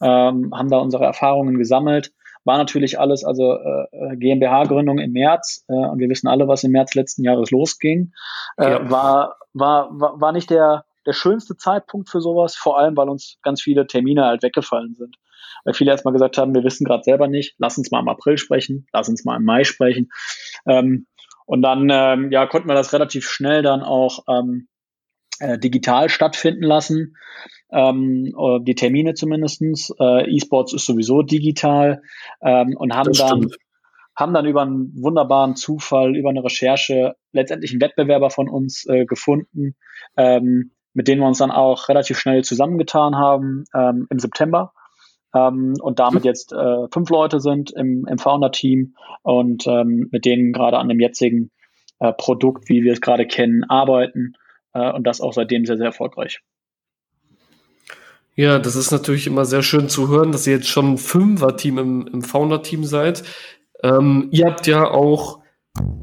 ähm, 0.00 0.52
haben 0.54 0.70
da 0.70 0.78
unsere 0.78 1.04
Erfahrungen 1.04 1.58
gesammelt 1.58 2.12
war 2.48 2.56
natürlich 2.56 2.98
alles, 2.98 3.24
also 3.24 3.58
äh, 3.58 3.86
äh 3.92 4.16
GmbH-Gründung 4.16 4.98
im 4.98 5.12
März 5.12 5.66
äh, 5.68 5.74
und 5.74 5.98
wir 5.98 6.08
wissen 6.08 6.28
alle, 6.28 6.48
was 6.48 6.64
im 6.64 6.72
März 6.72 6.94
letzten 6.94 7.22
Jahres 7.22 7.50
losging, 7.50 8.12
äh, 8.56 8.70
ja. 8.70 8.90
war, 8.90 9.36
war, 9.52 9.88
war, 9.92 10.18
war 10.18 10.32
nicht 10.32 10.48
der, 10.48 10.86
der 11.06 11.12
schönste 11.12 11.56
Zeitpunkt 11.56 12.08
für 12.08 12.22
sowas, 12.22 12.56
vor 12.56 12.78
allem, 12.78 12.96
weil 12.96 13.10
uns 13.10 13.38
ganz 13.42 13.60
viele 13.60 13.86
Termine 13.86 14.24
halt 14.24 14.42
weggefallen 14.42 14.96
sind. 14.98 15.16
Weil 15.64 15.74
viele 15.74 15.90
erstmal 15.90 16.14
gesagt 16.14 16.38
haben, 16.38 16.54
wir 16.54 16.64
wissen 16.64 16.86
gerade 16.86 17.02
selber 17.02 17.28
nicht, 17.28 17.54
lass 17.58 17.76
uns 17.76 17.90
mal 17.90 18.00
im 18.00 18.08
April 18.08 18.38
sprechen, 18.38 18.86
lass 18.94 19.08
uns 19.10 19.26
mal 19.26 19.36
im 19.36 19.44
Mai 19.44 19.64
sprechen. 19.64 20.08
Ähm, 20.66 21.06
und 21.44 21.62
dann 21.62 21.88
ähm, 21.90 22.30
ja, 22.30 22.46
konnten 22.46 22.68
wir 22.68 22.74
das 22.74 22.92
relativ 22.92 23.28
schnell 23.28 23.62
dann 23.62 23.82
auch 23.82 24.20
ähm, 24.28 24.68
äh, 25.40 25.58
digital 25.58 26.08
stattfinden 26.08 26.64
lassen. 26.64 27.16
Ähm, 27.70 28.32
die 28.62 28.74
Termine 28.74 29.14
zumindestens. 29.14 29.92
Äh, 30.00 30.34
E-Sports 30.34 30.72
ist 30.72 30.86
sowieso 30.86 31.22
digital. 31.22 32.02
Ähm, 32.42 32.74
und 32.76 32.94
haben 32.94 33.12
dann 33.12 33.50
haben 34.18 34.34
dann 34.34 34.46
über 34.46 34.62
einen 34.62 34.92
wunderbaren 35.00 35.54
Zufall, 35.54 36.16
über 36.16 36.30
eine 36.30 36.42
Recherche 36.42 37.14
letztendlich 37.32 37.70
einen 37.70 37.80
Wettbewerber 37.80 38.30
von 38.30 38.48
uns 38.48 38.84
äh, 38.86 39.06
gefunden, 39.06 39.76
ähm, 40.16 40.72
mit 40.92 41.06
denen 41.06 41.20
wir 41.20 41.28
uns 41.28 41.38
dann 41.38 41.52
auch 41.52 41.88
relativ 41.88 42.18
schnell 42.18 42.42
zusammengetan 42.42 43.14
haben 43.14 43.64
ähm, 43.72 44.08
im 44.10 44.18
September. 44.18 44.72
Ähm, 45.32 45.74
und 45.80 46.00
damit 46.00 46.24
jetzt 46.24 46.52
äh, 46.52 46.88
fünf 46.92 47.10
Leute 47.10 47.38
sind 47.38 47.70
im, 47.70 48.06
im 48.08 48.18
Founder-Team 48.18 48.94
und 49.22 49.68
ähm, 49.68 50.08
mit 50.10 50.24
denen 50.24 50.52
gerade 50.52 50.78
an 50.78 50.88
dem 50.88 50.98
jetzigen 50.98 51.52
äh, 52.00 52.12
Produkt, 52.12 52.68
wie 52.68 52.82
wir 52.82 52.94
es 52.94 53.00
gerade 53.00 53.26
kennen, 53.26 53.62
arbeiten. 53.68 54.32
äh, 54.32 54.47
und 54.90 55.04
das 55.04 55.20
auch 55.20 55.32
seitdem 55.32 55.66
sehr, 55.66 55.76
sehr 55.76 55.86
erfolgreich. 55.86 56.40
Ja, 58.38 58.60
das 58.60 58.76
ist 58.76 58.92
natürlich 58.92 59.26
immer 59.26 59.44
sehr 59.44 59.64
schön 59.64 59.88
zu 59.88 60.08
hören, 60.08 60.30
dass 60.30 60.46
ihr 60.46 60.54
jetzt 60.54 60.68
schon 60.68 60.92
ein 60.92 60.98
Fünfer-Team 60.98 61.78
im, 61.78 62.06
im 62.06 62.22
Founder-Team 62.22 62.84
seid. 62.84 63.24
Ähm, 63.82 64.28
ihr 64.30 64.46
habt 64.46 64.66
ja 64.68 64.88
auch, 64.88 65.40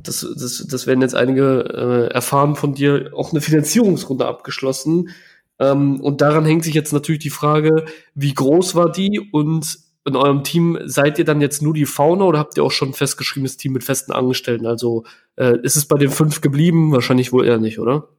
das, 0.04 0.28
das, 0.38 0.68
das 0.70 0.86
werden 0.86 1.02
jetzt 1.02 1.16
einige 1.16 2.10
äh, 2.10 2.14
erfahren 2.14 2.58
von 2.58 2.74
dir, 2.74 3.12
auch 3.16 3.32
eine 3.32 3.40
Finanzierungsrunde 3.40 4.26
abgeschlossen. 4.26 5.12
Ähm, 5.60 6.02
und 6.02 6.20
daran 6.20 6.44
hängt 6.46 6.66
sich 6.66 6.74
jetzt 6.74 6.92
natürlich 6.92 7.22
die 7.22 7.30
Frage, 7.30 7.86
wie 8.16 8.34
groß 8.34 8.76
war 8.76 8.92
die 8.92 9.30
und 9.32 9.80
in 10.04 10.16
eurem 10.16 10.44
Team 10.44 10.78
seid 10.86 11.18
ihr 11.18 11.26
dann 11.26 11.42
jetzt 11.42 11.62
nur 11.62 11.74
die 11.74 11.86
Fauna 11.86 12.26
oder 12.26 12.40
habt 12.40 12.58
ihr 12.58 12.64
auch 12.64 12.72
schon 12.72 12.90
ein 12.90 12.94
festgeschriebenes 12.94 13.58
Team 13.58 13.74
mit 13.74 13.84
festen 13.84 14.12
Angestellten? 14.12 14.68
Also 14.68 15.04
äh, 15.36 15.58
ist 15.64 15.78
es 15.78 15.86
bei 15.86 15.98
den 15.98 16.12
fünf 16.12 16.42
geblieben? 16.42 16.92
Wahrscheinlich 16.92 17.32
wohl 17.34 17.46
eher 17.46 17.58
nicht, 17.58 17.80
oder? 17.80 18.10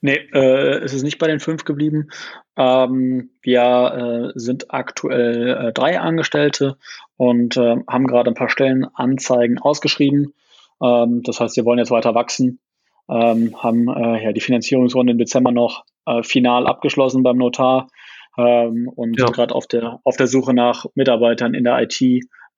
Nee, 0.00 0.16
äh, 0.32 0.78
es 0.78 0.92
ist 0.92 1.02
nicht 1.02 1.18
bei 1.18 1.26
den 1.26 1.40
fünf 1.40 1.64
geblieben. 1.64 2.08
Ähm, 2.56 3.30
wir 3.42 4.32
äh, 4.34 4.38
sind 4.38 4.72
aktuell 4.72 5.68
äh, 5.68 5.72
drei 5.72 6.00
Angestellte 6.00 6.76
und 7.16 7.56
äh, 7.56 7.76
haben 7.88 8.06
gerade 8.06 8.30
ein 8.30 8.34
paar 8.34 8.48
Stellenanzeigen 8.48 9.58
ausgeschrieben. 9.58 10.34
Ähm, 10.82 11.22
das 11.24 11.40
heißt, 11.40 11.56
wir 11.56 11.64
wollen 11.64 11.78
jetzt 11.78 11.90
weiter 11.90 12.14
wachsen. 12.14 12.60
Ähm, 13.08 13.54
haben 13.62 13.88
äh, 13.88 14.24
ja 14.24 14.32
die 14.32 14.40
Finanzierungsrunde 14.40 15.12
im 15.12 15.18
Dezember 15.18 15.52
noch 15.52 15.84
äh, 16.06 16.22
final 16.22 16.66
abgeschlossen 16.66 17.22
beim 17.22 17.36
Notar 17.36 17.88
ähm, 18.36 18.90
und 18.94 19.18
ja. 19.18 19.26
gerade 19.26 19.54
auf 19.54 19.66
der 19.66 20.00
auf 20.02 20.16
der 20.16 20.26
Suche 20.26 20.52
nach 20.54 20.86
Mitarbeitern 20.94 21.54
in 21.54 21.64
der 21.64 21.80
IT, 21.80 22.00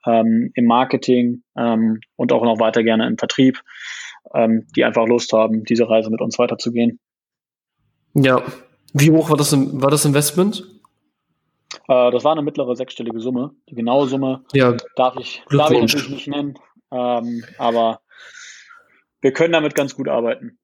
ähm, 0.06 0.50
im 0.54 0.64
Marketing 0.64 1.42
ähm, 1.56 2.00
und 2.16 2.32
auch 2.32 2.42
noch 2.44 2.60
weiter 2.60 2.82
gerne 2.82 3.06
im 3.06 3.18
Vertrieb, 3.18 3.60
ähm, 4.34 4.66
die 4.74 4.84
einfach 4.84 5.06
Lust 5.06 5.32
haben, 5.32 5.64
diese 5.64 5.88
Reise 5.88 6.10
mit 6.10 6.20
uns 6.20 6.38
weiterzugehen. 6.38 6.98
Ja. 8.22 8.42
Wie 8.92 9.10
hoch 9.10 9.30
war 9.30 9.36
das, 9.36 9.52
war 9.52 9.90
das 9.90 10.04
Investment? 10.04 10.64
Äh, 11.88 12.10
das 12.10 12.24
war 12.24 12.32
eine 12.32 12.42
mittlere 12.42 12.74
sechsstellige 12.76 13.20
Summe. 13.20 13.52
Die 13.68 13.74
genaue 13.74 14.08
Summe 14.08 14.44
ja. 14.52 14.76
darf, 14.96 15.16
ich, 15.18 15.42
darf 15.50 15.70
ich 15.70 15.80
natürlich 15.80 16.08
nicht 16.10 16.28
nennen. 16.28 16.54
Ähm, 16.90 17.44
aber 17.58 18.00
wir 19.20 19.32
können 19.32 19.52
damit 19.52 19.74
ganz 19.74 19.94
gut 19.94 20.08
arbeiten. 20.08 20.58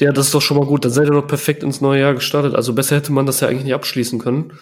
Ja, 0.00 0.12
das 0.12 0.26
ist 0.26 0.34
doch 0.34 0.42
schon 0.42 0.58
mal 0.58 0.66
gut. 0.66 0.84
Dann 0.84 0.92
seid 0.92 1.06
ihr 1.06 1.12
doch 1.12 1.26
perfekt 1.26 1.62
ins 1.62 1.80
neue 1.80 2.00
Jahr 2.00 2.14
gestartet. 2.14 2.54
Also 2.54 2.74
besser 2.74 2.96
hätte 2.96 3.12
man 3.12 3.26
das 3.26 3.40
ja 3.40 3.48
eigentlich 3.48 3.64
nicht 3.64 3.74
abschließen 3.74 4.18
können. 4.18 4.58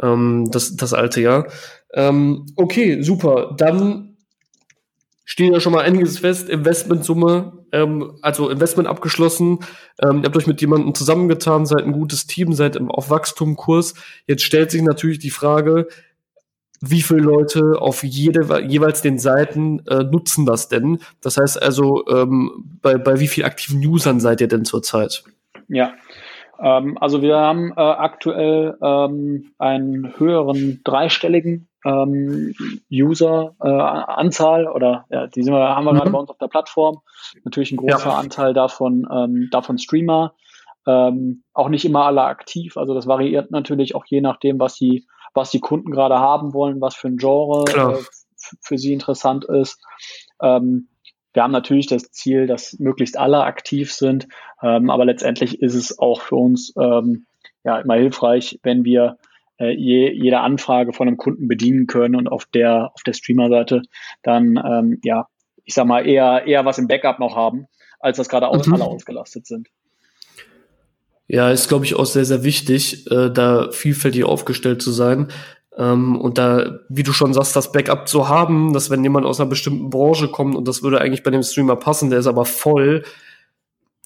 Ähm, 0.00 0.48
das, 0.50 0.76
das 0.76 0.94
alte 0.94 1.20
Jahr. 1.20 1.48
Ähm, 1.92 2.46
okay, 2.56 3.02
super. 3.02 3.54
Dann 3.56 4.15
steht 5.26 5.52
ja 5.52 5.60
schon 5.60 5.74
mal 5.74 5.84
einiges 5.84 6.20
fest. 6.20 6.48
Investmentsumme, 6.48 7.64
ähm, 7.72 8.16
also 8.22 8.48
Investment 8.48 8.88
abgeschlossen. 8.88 9.58
Ähm, 10.00 10.20
ihr 10.20 10.24
habt 10.24 10.36
euch 10.36 10.46
mit 10.46 10.60
jemandem 10.62 10.94
zusammengetan, 10.94 11.66
seid 11.66 11.82
ein 11.82 11.92
gutes 11.92 12.26
Team, 12.26 12.54
seid 12.54 12.80
auf 12.80 13.10
Wachstumkurs. 13.10 13.94
Jetzt 14.26 14.44
stellt 14.44 14.70
sich 14.70 14.80
natürlich 14.82 15.18
die 15.18 15.30
Frage, 15.30 15.88
wie 16.80 17.02
viele 17.02 17.20
Leute 17.20 17.80
auf 17.80 18.04
jede, 18.04 18.62
jeweils 18.66 19.02
den 19.02 19.18
Seiten 19.18 19.80
äh, 19.86 20.04
nutzen 20.04 20.46
das 20.46 20.68
denn? 20.68 21.00
Das 21.20 21.36
heißt 21.36 21.60
also, 21.60 22.06
ähm, 22.06 22.78
bei, 22.80 22.96
bei 22.96 23.18
wie 23.18 23.28
vielen 23.28 23.46
aktiven 23.46 23.84
Usern 23.84 24.20
seid 24.20 24.40
ihr 24.40 24.48
denn 24.48 24.64
zurzeit? 24.64 25.24
Ja, 25.68 25.94
ähm, 26.62 26.96
also 27.00 27.20
wir 27.22 27.36
haben 27.36 27.72
äh, 27.72 27.80
aktuell 27.80 28.76
ähm, 28.80 29.50
einen 29.58 30.18
höheren 30.18 30.82
dreistelligen 30.84 31.66
ähm, 31.86 32.54
User-Anzahl 32.90 34.64
äh, 34.64 34.68
oder 34.68 35.06
ja, 35.10 35.26
die 35.28 35.42
sind 35.42 35.54
wir, 35.54 35.76
haben 35.76 35.84
wir 35.84 35.92
mhm. 35.92 35.98
gerade 35.98 36.10
bei 36.10 36.18
uns 36.18 36.30
auf 36.30 36.38
der 36.38 36.48
Plattform. 36.48 37.00
Natürlich 37.44 37.72
ein 37.72 37.76
großer 37.76 38.10
ja. 38.10 38.16
Anteil 38.16 38.52
davon, 38.54 39.06
ähm, 39.10 39.48
davon 39.50 39.78
Streamer. 39.78 40.34
Ähm, 40.86 41.42
auch 41.52 41.68
nicht 41.68 41.84
immer 41.84 42.04
alle 42.06 42.22
aktiv, 42.22 42.76
also 42.76 42.94
das 42.94 43.08
variiert 43.08 43.50
natürlich 43.50 43.96
auch 43.96 44.04
je 44.06 44.20
nachdem, 44.20 44.60
was 44.60 44.76
die, 44.76 45.08
was 45.34 45.50
die 45.50 45.58
Kunden 45.58 45.90
gerade 45.90 46.20
haben 46.20 46.54
wollen, 46.54 46.80
was 46.80 46.94
für 46.94 47.08
ein 47.08 47.16
Genre 47.16 47.64
äh, 47.66 48.02
für 48.60 48.78
sie 48.78 48.92
interessant 48.92 49.44
ist. 49.46 49.82
Ähm, 50.40 50.88
wir 51.32 51.42
haben 51.42 51.52
natürlich 51.52 51.88
das 51.88 52.12
Ziel, 52.12 52.46
dass 52.46 52.78
möglichst 52.78 53.18
alle 53.18 53.42
aktiv 53.42 53.92
sind, 53.92 54.28
ähm, 54.62 54.88
aber 54.88 55.04
letztendlich 55.04 55.60
ist 55.60 55.74
es 55.74 55.98
auch 55.98 56.20
für 56.20 56.36
uns 56.36 56.72
ähm, 56.80 57.26
ja 57.64 57.78
immer 57.78 57.94
hilfreich, 57.94 58.60
wenn 58.62 58.84
wir 58.84 59.18
äh, 59.58 59.70
je, 59.70 60.10
jede 60.12 60.40
Anfrage 60.40 60.92
von 60.92 61.08
einem 61.08 61.16
Kunden 61.16 61.48
bedienen 61.48 61.86
können 61.86 62.14
und 62.14 62.28
auf 62.28 62.46
der 62.46 62.92
auf 62.94 63.02
der 63.02 63.12
Streamer-Seite 63.12 63.82
dann 64.22 64.60
ähm, 64.64 65.00
ja 65.04 65.28
ich 65.64 65.74
sag 65.74 65.86
mal 65.86 66.06
eher 66.06 66.46
eher 66.46 66.64
was 66.64 66.78
im 66.78 66.88
Backup 66.88 67.18
noch 67.18 67.36
haben, 67.36 67.66
als 67.98 68.16
dass 68.16 68.28
gerade 68.28 68.46
mhm. 68.46 68.74
alle 68.74 68.84
ausgelastet 68.84 69.46
sind. 69.46 69.68
Ja, 71.28 71.50
ist 71.50 71.68
glaube 71.68 71.84
ich 71.84 71.96
auch 71.96 72.06
sehr 72.06 72.24
sehr 72.24 72.44
wichtig, 72.44 73.10
äh, 73.10 73.30
da 73.30 73.70
vielfältig 73.72 74.24
aufgestellt 74.24 74.82
zu 74.82 74.92
sein. 74.92 75.28
Ähm, 75.76 76.18
und 76.18 76.38
da, 76.38 76.80
wie 76.88 77.02
du 77.02 77.12
schon 77.12 77.34
sagst, 77.34 77.54
das 77.54 77.70
Backup 77.70 78.08
zu 78.08 78.28
haben, 78.28 78.72
dass 78.72 78.88
wenn 78.88 79.02
jemand 79.02 79.26
aus 79.26 79.40
einer 79.40 79.50
bestimmten 79.50 79.90
Branche 79.90 80.28
kommt 80.28 80.56
und 80.56 80.66
das 80.66 80.82
würde 80.82 81.00
eigentlich 81.00 81.22
bei 81.22 81.30
dem 81.30 81.42
Streamer 81.42 81.76
passen, 81.76 82.08
der 82.08 82.20
ist 82.20 82.26
aber 82.26 82.46
voll, 82.46 83.04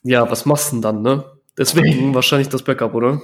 ja, 0.03 0.29
was 0.31 0.47
machst 0.47 0.73
du 0.73 0.77
denn 0.77 0.83
dann, 0.83 1.03
ne? 1.03 1.25
Deswegen 1.57 2.15
wahrscheinlich 2.15 2.49
das 2.49 2.65
Backup, 2.65 2.95
oder? 2.95 3.21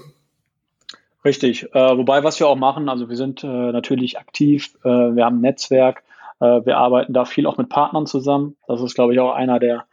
Richtig. 1.26 1.64
Äh, 1.74 1.98
wobei, 1.98 2.22
was 2.22 2.38
wir 2.38 2.46
auch 2.46 2.54
machen, 2.54 2.88
also 2.88 3.08
wir 3.08 3.16
sind 3.16 3.42
äh, 3.42 3.48
natürlich 3.48 4.16
aktiv, 4.16 4.76
äh, 4.84 4.88
wir 4.88 5.24
haben 5.24 5.38
ein 5.38 5.40
Netzwerk, 5.40 6.04
äh, 6.38 6.64
wir 6.64 6.76
arbeiten 6.78 7.12
da 7.12 7.24
viel 7.24 7.48
auch 7.48 7.58
mit 7.58 7.68
Partnern 7.68 8.06
zusammen. 8.06 8.56
Das 8.68 8.80
ist, 8.80 8.94
glaube 8.94 9.12
ich, 9.12 9.18
auch 9.18 9.34
einer 9.34 9.58
der, 9.58 9.86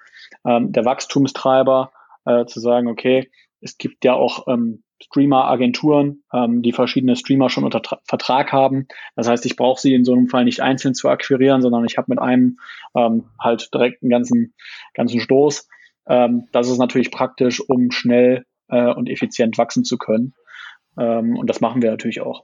ähm, 0.46 0.72
der 0.72 0.86
Wachstumstreiber, 0.86 1.92
äh, 2.26 2.46
zu 2.46 2.60
sagen, 2.60 2.88
okay, 2.88 3.32
es 3.62 3.80
gibt 3.80 4.06
ja 4.06 4.14
auch 4.14 4.48
ähm, 4.48 4.84
Streamer-Agenturen, 5.02 6.22
ähm, 6.32 6.62
die 6.62 6.72
verschiedene 6.72 7.16
Streamer 7.16 7.50
schon 7.50 7.64
unter 7.64 7.82
Tra 7.82 7.98
Vertrag 8.06 8.52
haben. 8.52 8.88
Das 9.16 9.28
heißt, 9.28 9.48
ich 9.48 9.56
brauche 9.56 9.82
sie 9.82 9.96
in 9.96 10.06
so 10.06 10.14
einem 10.14 10.28
Fall 10.28 10.46
nicht 10.46 10.60
einzeln 10.60 10.94
zu 10.94 11.10
akquirieren, 11.10 11.64
sondern 11.64 11.84
ich 11.84 11.98
habe 11.98 12.12
mit 12.12 12.20
einem 12.20 12.60
ähm, 12.96 13.24
halt 13.40 13.74
direkt 13.74 14.04
einen 14.04 14.12
ganzen, 14.12 14.54
ganzen 14.94 15.20
Stoß. 15.20 15.68
Ähm, 16.08 16.48
das 16.52 16.70
ist 16.70 16.78
natürlich 16.78 17.10
praktisch, 17.10 17.60
um 17.60 17.90
schnell 17.90 18.46
äh, 18.68 18.94
und 18.94 19.10
effizient 19.10 19.58
wachsen 19.58 19.84
zu 19.84 19.98
können. 19.98 20.36
Ähm, 20.98 21.38
und 21.38 21.50
das 21.50 21.62
machen 21.62 21.82
wir 21.82 21.92
natürlich 21.92 22.22
auch. 22.22 22.44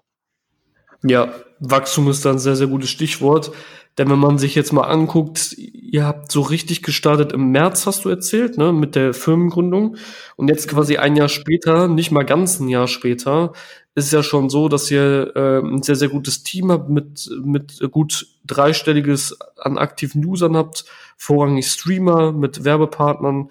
Ja, 1.04 1.32
Wachstum 1.60 2.10
ist 2.10 2.26
da 2.26 2.32
ein 2.32 2.40
sehr, 2.40 2.56
sehr 2.56 2.68
gutes 2.68 2.90
Stichwort. 2.90 3.52
Denn 3.98 4.10
wenn 4.10 4.20
man 4.20 4.38
sich 4.38 4.56
jetzt 4.56 4.72
mal 4.72 4.84
anguckt, 4.84 5.54
ihr 5.58 6.06
habt 6.06 6.32
so 6.32 6.40
richtig 6.42 6.84
gestartet 6.84 7.34
im 7.34 7.52
März, 7.52 7.86
hast 7.86 8.06
du 8.06 8.10
erzählt, 8.10 8.58
ne, 8.58 8.72
mit 8.72 8.96
der 8.96 9.14
Firmengründung. 9.14 9.98
Und 10.38 10.48
jetzt 10.48 10.70
quasi 10.70 10.98
ein 10.98 11.18
Jahr 11.18 11.28
später, 11.28 11.90
nicht 11.90 12.12
mal 12.12 12.24
ganz 12.24 12.62
ein 12.62 12.70
Jahr 12.70 12.88
später, 12.88 13.52
ist 13.96 14.14
ja 14.14 14.24
schon 14.24 14.50
so, 14.50 14.70
dass 14.70 14.90
ihr 14.90 15.36
äh, 15.36 15.60
ein 15.60 15.84
sehr, 15.84 15.98
sehr 15.98 16.08
gutes 16.08 16.44
Team 16.44 16.72
habt, 16.72 16.90
mit, 16.90 17.30
mit 17.44 17.82
gut 17.92 18.28
dreistelliges 18.46 19.38
an 19.58 19.78
aktiven 19.78 20.24
Usern 20.24 20.56
habt, 20.56 20.86
vorrangig 21.18 21.68
Streamer 21.68 22.32
mit 22.32 22.64
Werbepartnern 22.64 23.50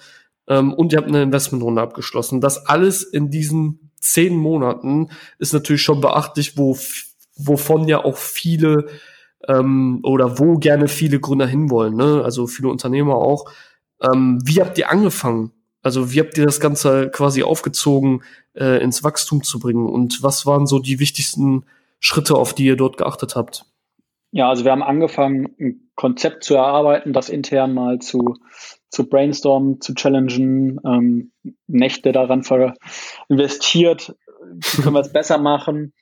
ähm, 0.48 0.72
und 0.72 0.92
ihr 0.92 0.98
habt 0.98 1.08
eine 1.08 1.22
Investmentrunde 1.22 1.82
abgeschlossen. 1.82 2.40
Das 2.40 2.66
alles 2.66 3.02
in 3.02 3.30
diesen 3.30 3.87
zehn 4.00 4.36
Monaten 4.36 5.10
ist 5.38 5.52
natürlich 5.52 5.82
schon 5.82 6.00
beachtlich, 6.00 6.56
wo, 6.56 6.76
wovon 7.36 7.88
ja 7.88 8.04
auch 8.04 8.16
viele 8.16 8.86
ähm, 9.46 10.00
oder 10.02 10.38
wo 10.38 10.58
gerne 10.58 10.88
viele 10.88 11.20
Gründer 11.20 11.46
hinwollen, 11.46 11.96
ne? 11.96 12.22
also 12.24 12.46
viele 12.46 12.68
Unternehmer 12.68 13.16
auch. 13.16 13.50
Ähm, 14.02 14.40
wie 14.44 14.60
habt 14.60 14.78
ihr 14.78 14.90
angefangen? 14.90 15.52
Also 15.82 16.12
wie 16.12 16.20
habt 16.20 16.36
ihr 16.36 16.44
das 16.44 16.60
Ganze 16.60 17.10
quasi 17.10 17.42
aufgezogen, 17.42 18.22
äh, 18.54 18.82
ins 18.82 19.04
Wachstum 19.04 19.42
zu 19.42 19.58
bringen? 19.58 19.86
Und 19.86 20.22
was 20.22 20.44
waren 20.44 20.66
so 20.66 20.78
die 20.78 20.98
wichtigsten 20.98 21.64
Schritte, 22.00 22.34
auf 22.34 22.54
die 22.54 22.64
ihr 22.64 22.76
dort 22.76 22.96
geachtet 22.96 23.36
habt? 23.36 23.64
Ja, 24.30 24.48
also 24.48 24.64
wir 24.64 24.72
haben 24.72 24.82
angefangen, 24.82 25.54
ein 25.58 25.90
Konzept 25.94 26.44
zu 26.44 26.54
erarbeiten, 26.54 27.12
das 27.12 27.28
intern 27.28 27.72
mal 27.72 27.98
zu, 28.00 28.36
zu 28.90 29.08
brainstormen, 29.08 29.80
zu 29.80 29.94
challengen, 29.94 30.80
ähm, 30.84 31.32
Nächte 31.66 32.12
daran 32.12 32.42
investiert, 33.28 34.14
wie 34.50 34.82
können 34.82 34.94
wir 34.94 35.00
es 35.00 35.12
besser 35.12 35.38
machen, 35.38 35.92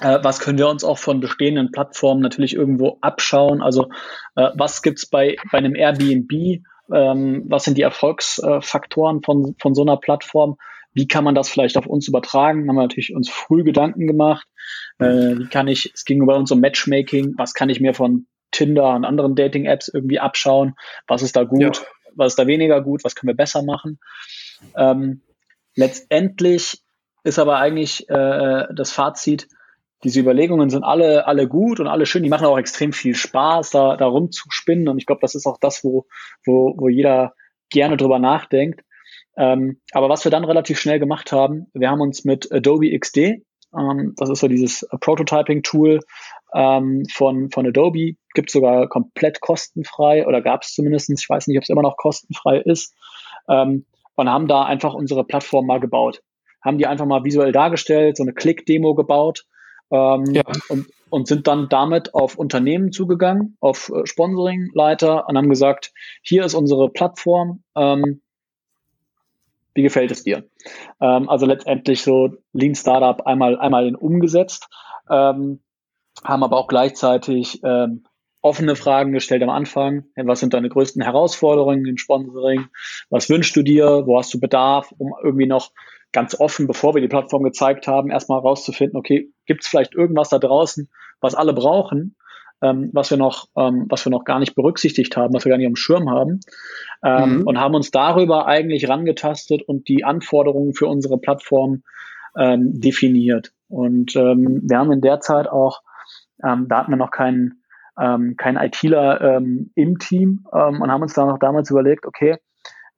äh, 0.00 0.18
was 0.22 0.40
können 0.40 0.58
wir 0.58 0.68
uns 0.68 0.84
auch 0.84 0.98
von 0.98 1.20
bestehenden 1.20 1.70
Plattformen 1.72 2.20
natürlich 2.20 2.54
irgendwo 2.54 2.98
abschauen, 3.00 3.62
also 3.62 3.88
äh, 4.36 4.50
was 4.54 4.82
gibt's 4.82 5.06
bei, 5.06 5.36
bei 5.50 5.58
einem 5.58 5.74
Airbnb, 5.74 6.62
ähm, 6.92 7.44
was 7.46 7.64
sind 7.64 7.78
die 7.78 7.82
Erfolgsfaktoren 7.82 9.22
von, 9.22 9.54
von 9.58 9.74
so 9.74 9.82
einer 9.82 9.96
Plattform, 9.96 10.56
wie 10.94 11.08
kann 11.08 11.24
man 11.24 11.34
das 11.34 11.48
vielleicht 11.48 11.76
auf 11.76 11.86
uns 11.86 12.06
übertragen, 12.06 12.68
haben 12.68 12.76
wir 12.76 12.82
natürlich 12.82 13.14
uns 13.14 13.30
früh 13.30 13.64
Gedanken 13.64 14.06
gemacht, 14.06 14.46
äh, 14.98 15.38
wie 15.38 15.48
kann 15.48 15.68
ich, 15.68 15.90
es 15.94 16.04
ging 16.04 16.24
bei 16.26 16.34
uns 16.34 16.50
um 16.50 16.60
Matchmaking, 16.60 17.34
was 17.36 17.54
kann 17.54 17.68
ich 17.68 17.80
mir 17.80 17.94
von 17.94 18.26
Tinder 18.50 18.94
und 18.94 19.04
anderen 19.04 19.34
Dating-Apps 19.34 19.88
irgendwie 19.88 20.20
abschauen, 20.20 20.74
was 21.08 21.22
ist 21.22 21.36
da 21.36 21.44
gut, 21.44 21.78
ja. 21.78 21.86
Was 22.16 22.32
ist 22.32 22.38
da 22.38 22.46
weniger 22.46 22.80
gut, 22.82 23.04
was 23.04 23.14
können 23.14 23.28
wir 23.28 23.36
besser 23.36 23.62
machen. 23.62 23.98
Ähm, 24.76 25.22
letztendlich 25.74 26.82
ist 27.24 27.38
aber 27.38 27.58
eigentlich 27.58 28.08
äh, 28.08 28.66
das 28.74 28.92
Fazit, 28.92 29.48
diese 30.04 30.20
Überlegungen 30.20 30.68
sind 30.70 30.82
alle, 30.82 31.26
alle 31.26 31.46
gut 31.46 31.78
und 31.78 31.86
alle 31.86 32.06
schön. 32.06 32.24
Die 32.24 32.28
machen 32.28 32.46
auch 32.46 32.58
extrem 32.58 32.92
viel 32.92 33.14
Spaß, 33.14 33.70
da, 33.70 33.96
da 33.96 34.06
rumzuspinnen. 34.06 34.88
Und 34.88 34.98
ich 34.98 35.06
glaube, 35.06 35.20
das 35.20 35.34
ist 35.34 35.46
auch 35.46 35.58
das, 35.60 35.84
wo, 35.84 36.06
wo, 36.44 36.74
wo 36.76 36.88
jeder 36.88 37.34
gerne 37.70 37.96
drüber 37.96 38.18
nachdenkt. 38.18 38.84
Ähm, 39.36 39.80
aber 39.92 40.08
was 40.08 40.24
wir 40.24 40.30
dann 40.30 40.44
relativ 40.44 40.80
schnell 40.80 40.98
gemacht 40.98 41.32
haben, 41.32 41.68
wir 41.72 41.90
haben 41.90 42.00
uns 42.00 42.24
mit 42.24 42.52
Adobe 42.52 42.98
XD, 42.98 43.44
ähm, 43.76 44.14
das 44.16 44.30
ist 44.30 44.40
so 44.40 44.48
dieses 44.48 44.86
Prototyping-Tool 45.00 46.00
ähm, 46.54 47.04
von, 47.12 47.50
von 47.50 47.66
Adobe, 47.66 48.14
gibt 48.34 48.50
sogar 48.50 48.88
komplett 48.88 49.40
kostenfrei 49.40 50.26
oder 50.26 50.42
gab 50.42 50.62
es 50.62 50.74
zumindest, 50.74 51.10
ich 51.10 51.28
weiß 51.28 51.46
nicht, 51.46 51.58
ob 51.58 51.62
es 51.62 51.70
immer 51.70 51.82
noch 51.82 51.96
kostenfrei 51.96 52.58
ist, 52.58 52.94
ähm, 53.48 53.86
und 54.14 54.28
haben 54.28 54.48
da 54.48 54.64
einfach 54.64 54.94
unsere 54.94 55.24
Plattform 55.24 55.66
mal 55.66 55.80
gebaut. 55.80 56.22
Haben 56.62 56.78
die 56.78 56.86
einfach 56.86 57.06
mal 57.06 57.24
visuell 57.24 57.52
dargestellt, 57.52 58.16
so 58.16 58.22
eine 58.22 58.34
Click-Demo 58.34 58.94
gebaut 58.94 59.46
ähm, 59.90 60.24
ja. 60.26 60.42
und, 60.68 60.86
und 61.10 61.26
sind 61.26 61.46
dann 61.46 61.68
damit 61.68 62.14
auf 62.14 62.36
Unternehmen 62.36 62.92
zugegangen, 62.92 63.56
auf 63.60 63.90
äh, 63.90 64.06
Sponsoringleiter 64.06 65.28
und 65.28 65.36
haben 65.36 65.48
gesagt, 65.48 65.92
hier 66.22 66.44
ist 66.44 66.54
unsere 66.54 66.90
Plattform, 66.90 67.62
ähm, 67.76 68.22
wie 69.74 69.82
gefällt 69.82 70.10
es 70.10 70.22
dir? 70.22 70.44
Ähm, 71.00 71.28
also 71.28 71.46
letztendlich 71.46 72.02
so 72.02 72.30
Lean 72.52 72.74
Startup 72.74 73.26
einmal, 73.26 73.58
einmal 73.58 73.86
in 73.86 73.96
umgesetzt, 73.96 74.68
ähm, 75.10 75.60
haben 76.24 76.44
aber 76.44 76.56
auch 76.56 76.68
gleichzeitig 76.68 77.60
ähm, 77.64 78.04
offene 78.42 78.76
Fragen 78.76 79.12
gestellt 79.12 79.42
am 79.42 79.50
Anfang. 79.50 80.04
Was 80.16 80.40
sind 80.40 80.52
deine 80.52 80.68
größten 80.68 81.02
Herausforderungen 81.02 81.86
im 81.86 81.96
Sponsoring? 81.96 82.66
Was 83.08 83.30
wünschst 83.30 83.54
du 83.56 83.62
dir? 83.62 84.02
Wo 84.04 84.18
hast 84.18 84.34
du 84.34 84.40
Bedarf? 84.40 84.92
Um 84.98 85.14
irgendwie 85.22 85.46
noch 85.46 85.70
ganz 86.12 86.38
offen, 86.38 86.66
bevor 86.66 86.94
wir 86.94 87.00
die 87.00 87.08
Plattform 87.08 87.42
gezeigt 87.42 87.86
haben, 87.86 88.10
erstmal 88.10 88.40
rauszufinden, 88.40 88.98
okay, 88.98 89.32
gibt 89.46 89.62
es 89.62 89.68
vielleicht 89.68 89.94
irgendwas 89.94 90.28
da 90.28 90.38
draußen, 90.38 90.90
was 91.20 91.34
alle 91.34 91.54
brauchen, 91.54 92.16
ähm, 92.62 92.90
was 92.92 93.10
wir 93.10 93.16
noch, 93.16 93.48
ähm, 93.56 93.86
was 93.88 94.04
wir 94.04 94.10
noch 94.10 94.24
gar 94.24 94.38
nicht 94.38 94.54
berücksichtigt 94.54 95.16
haben, 95.16 95.32
was 95.32 95.44
wir 95.44 95.50
gar 95.50 95.56
nicht 95.56 95.66
am 95.66 95.76
Schirm 95.76 96.10
haben, 96.10 96.40
ähm, 97.04 97.38
mhm. 97.38 97.46
und 97.46 97.58
haben 97.58 97.74
uns 97.74 97.90
darüber 97.90 98.46
eigentlich 98.46 98.88
rangetastet 98.88 99.62
und 99.62 99.88
die 99.88 100.04
Anforderungen 100.04 100.74
für 100.74 100.86
unsere 100.86 101.18
Plattform 101.18 101.82
ähm, 102.36 102.80
definiert. 102.80 103.52
Und 103.68 104.14
ähm, 104.16 104.62
wir 104.64 104.78
haben 104.78 104.92
in 104.92 105.00
der 105.00 105.20
Zeit 105.20 105.48
auch, 105.48 105.82
ähm, 106.44 106.66
da 106.68 106.78
hatten 106.78 106.92
wir 106.92 106.96
noch 106.96 107.10
keinen 107.10 107.62
ähm, 108.00 108.36
kein 108.36 108.56
ITler 108.56 109.20
ähm, 109.20 109.70
im 109.74 109.98
Team 109.98 110.46
ähm, 110.52 110.80
und 110.80 110.90
haben 110.90 111.02
uns 111.02 111.14
da 111.14 111.26
noch 111.26 111.38
damals 111.38 111.70
überlegt, 111.70 112.06
okay, 112.06 112.36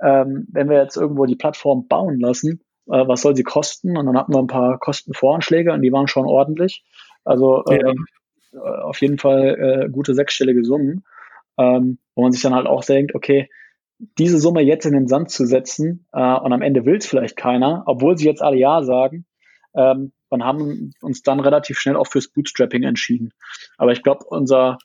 ähm, 0.00 0.46
wenn 0.52 0.68
wir 0.68 0.80
jetzt 0.80 0.96
irgendwo 0.96 1.26
die 1.26 1.36
Plattform 1.36 1.88
bauen 1.88 2.20
lassen, 2.20 2.60
äh, 2.86 3.06
was 3.06 3.22
soll 3.22 3.34
sie 3.34 3.42
kosten? 3.42 3.96
Und 3.96 4.06
dann 4.06 4.16
hatten 4.16 4.32
wir 4.32 4.38
ein 4.38 4.46
paar 4.46 4.78
Kostenvoranschläge 4.78 5.72
und 5.72 5.82
die 5.82 5.92
waren 5.92 6.08
schon 6.08 6.26
ordentlich. 6.26 6.84
Also 7.24 7.64
ja. 7.68 7.76
äh, 7.76 7.94
auf 8.82 9.00
jeden 9.00 9.18
Fall 9.18 9.86
äh, 9.86 9.90
gute 9.90 10.14
sechsstellige 10.14 10.64
Summen, 10.64 11.04
ähm, 11.58 11.98
wo 12.14 12.22
man 12.22 12.32
sich 12.32 12.42
dann 12.42 12.54
halt 12.54 12.66
auch 12.66 12.84
denkt, 12.84 13.14
okay, 13.14 13.48
diese 13.98 14.38
Summe 14.38 14.62
jetzt 14.62 14.86
in 14.86 14.92
den 14.92 15.08
Sand 15.08 15.30
zu 15.30 15.46
setzen 15.46 16.06
äh, 16.12 16.18
und 16.18 16.52
am 16.52 16.62
Ende 16.62 16.84
will 16.84 16.96
es 16.96 17.06
vielleicht 17.06 17.36
keiner, 17.36 17.84
obwohl 17.86 18.18
sie 18.18 18.26
jetzt 18.26 18.42
alle 18.42 18.56
Ja 18.56 18.82
sagen, 18.82 19.24
ähm, 19.74 20.12
und 20.28 20.44
haben 20.44 20.92
uns 21.00 21.22
dann 21.22 21.40
relativ 21.40 21.78
schnell 21.78 21.96
auch 21.96 22.08
fürs 22.08 22.28
Bootstrapping 22.28 22.82
entschieden. 22.82 23.32
Aber 23.78 23.92
ich 23.92 24.02
glaube, 24.02 24.24
unser, 24.26 24.78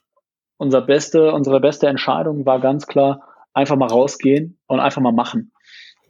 unser 0.58 0.80
beste, 0.80 1.32
unsere 1.32 1.60
beste 1.60 1.88
Entscheidung 1.88 2.46
war 2.46 2.60
ganz 2.60 2.86
klar, 2.86 3.22
einfach 3.52 3.76
mal 3.76 3.88
rausgehen 3.88 4.58
und 4.66 4.78
einfach 4.78 5.02
mal 5.02 5.12
machen. 5.12 5.52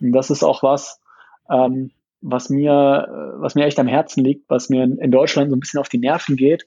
Und 0.01 0.13
das 0.13 0.31
ist 0.31 0.43
auch 0.43 0.63
was, 0.63 1.01
ähm, 1.51 1.91
was 2.21 2.51
mir, 2.51 3.35
was 3.39 3.55
mir 3.55 3.65
echt 3.65 3.79
am 3.79 3.87
Herzen 3.87 4.23
liegt, 4.23 4.51
was 4.51 4.69
mir 4.69 4.85
in 4.85 5.11
Deutschland 5.11 5.49
so 5.49 5.57
ein 5.57 5.61
bisschen 5.61 5.81
auf 5.81 5.89
die 5.89 5.99
Nerven 5.99 6.37
geht, 6.37 6.67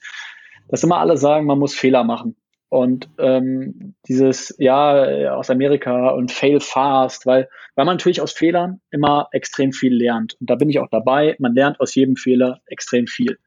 dass 0.68 0.84
immer 0.84 0.98
alle 0.98 1.18
sagen, 1.18 1.46
man 1.46 1.60
muss 1.60 1.76
Fehler 1.76 2.04
machen. 2.04 2.36
Und 2.74 3.08
ähm, 3.20 3.94
dieses 4.08 4.56
ja 4.58 5.36
aus 5.36 5.52
Amerika 5.52 6.10
und 6.10 6.32
fail 6.32 6.60
fast, 6.60 7.28
weil, 7.28 7.48
weil 7.76 7.86
man 7.86 7.98
natürlich 7.98 8.20
aus 8.20 8.32
Fehlern 8.32 8.82
immer 8.90 9.28
extrem 9.32 9.74
viel 9.74 9.94
lernt. 9.94 10.38
Und 10.40 10.50
da 10.50 10.56
bin 10.56 10.72
ich 10.72 10.80
auch 10.80 10.90
dabei. 10.90 11.36
Man 11.38 11.54
lernt 11.54 11.80
aus 11.80 11.94
jedem 11.94 12.16
Fehler 12.16 12.62
extrem 12.66 13.06
viel. 13.06 13.38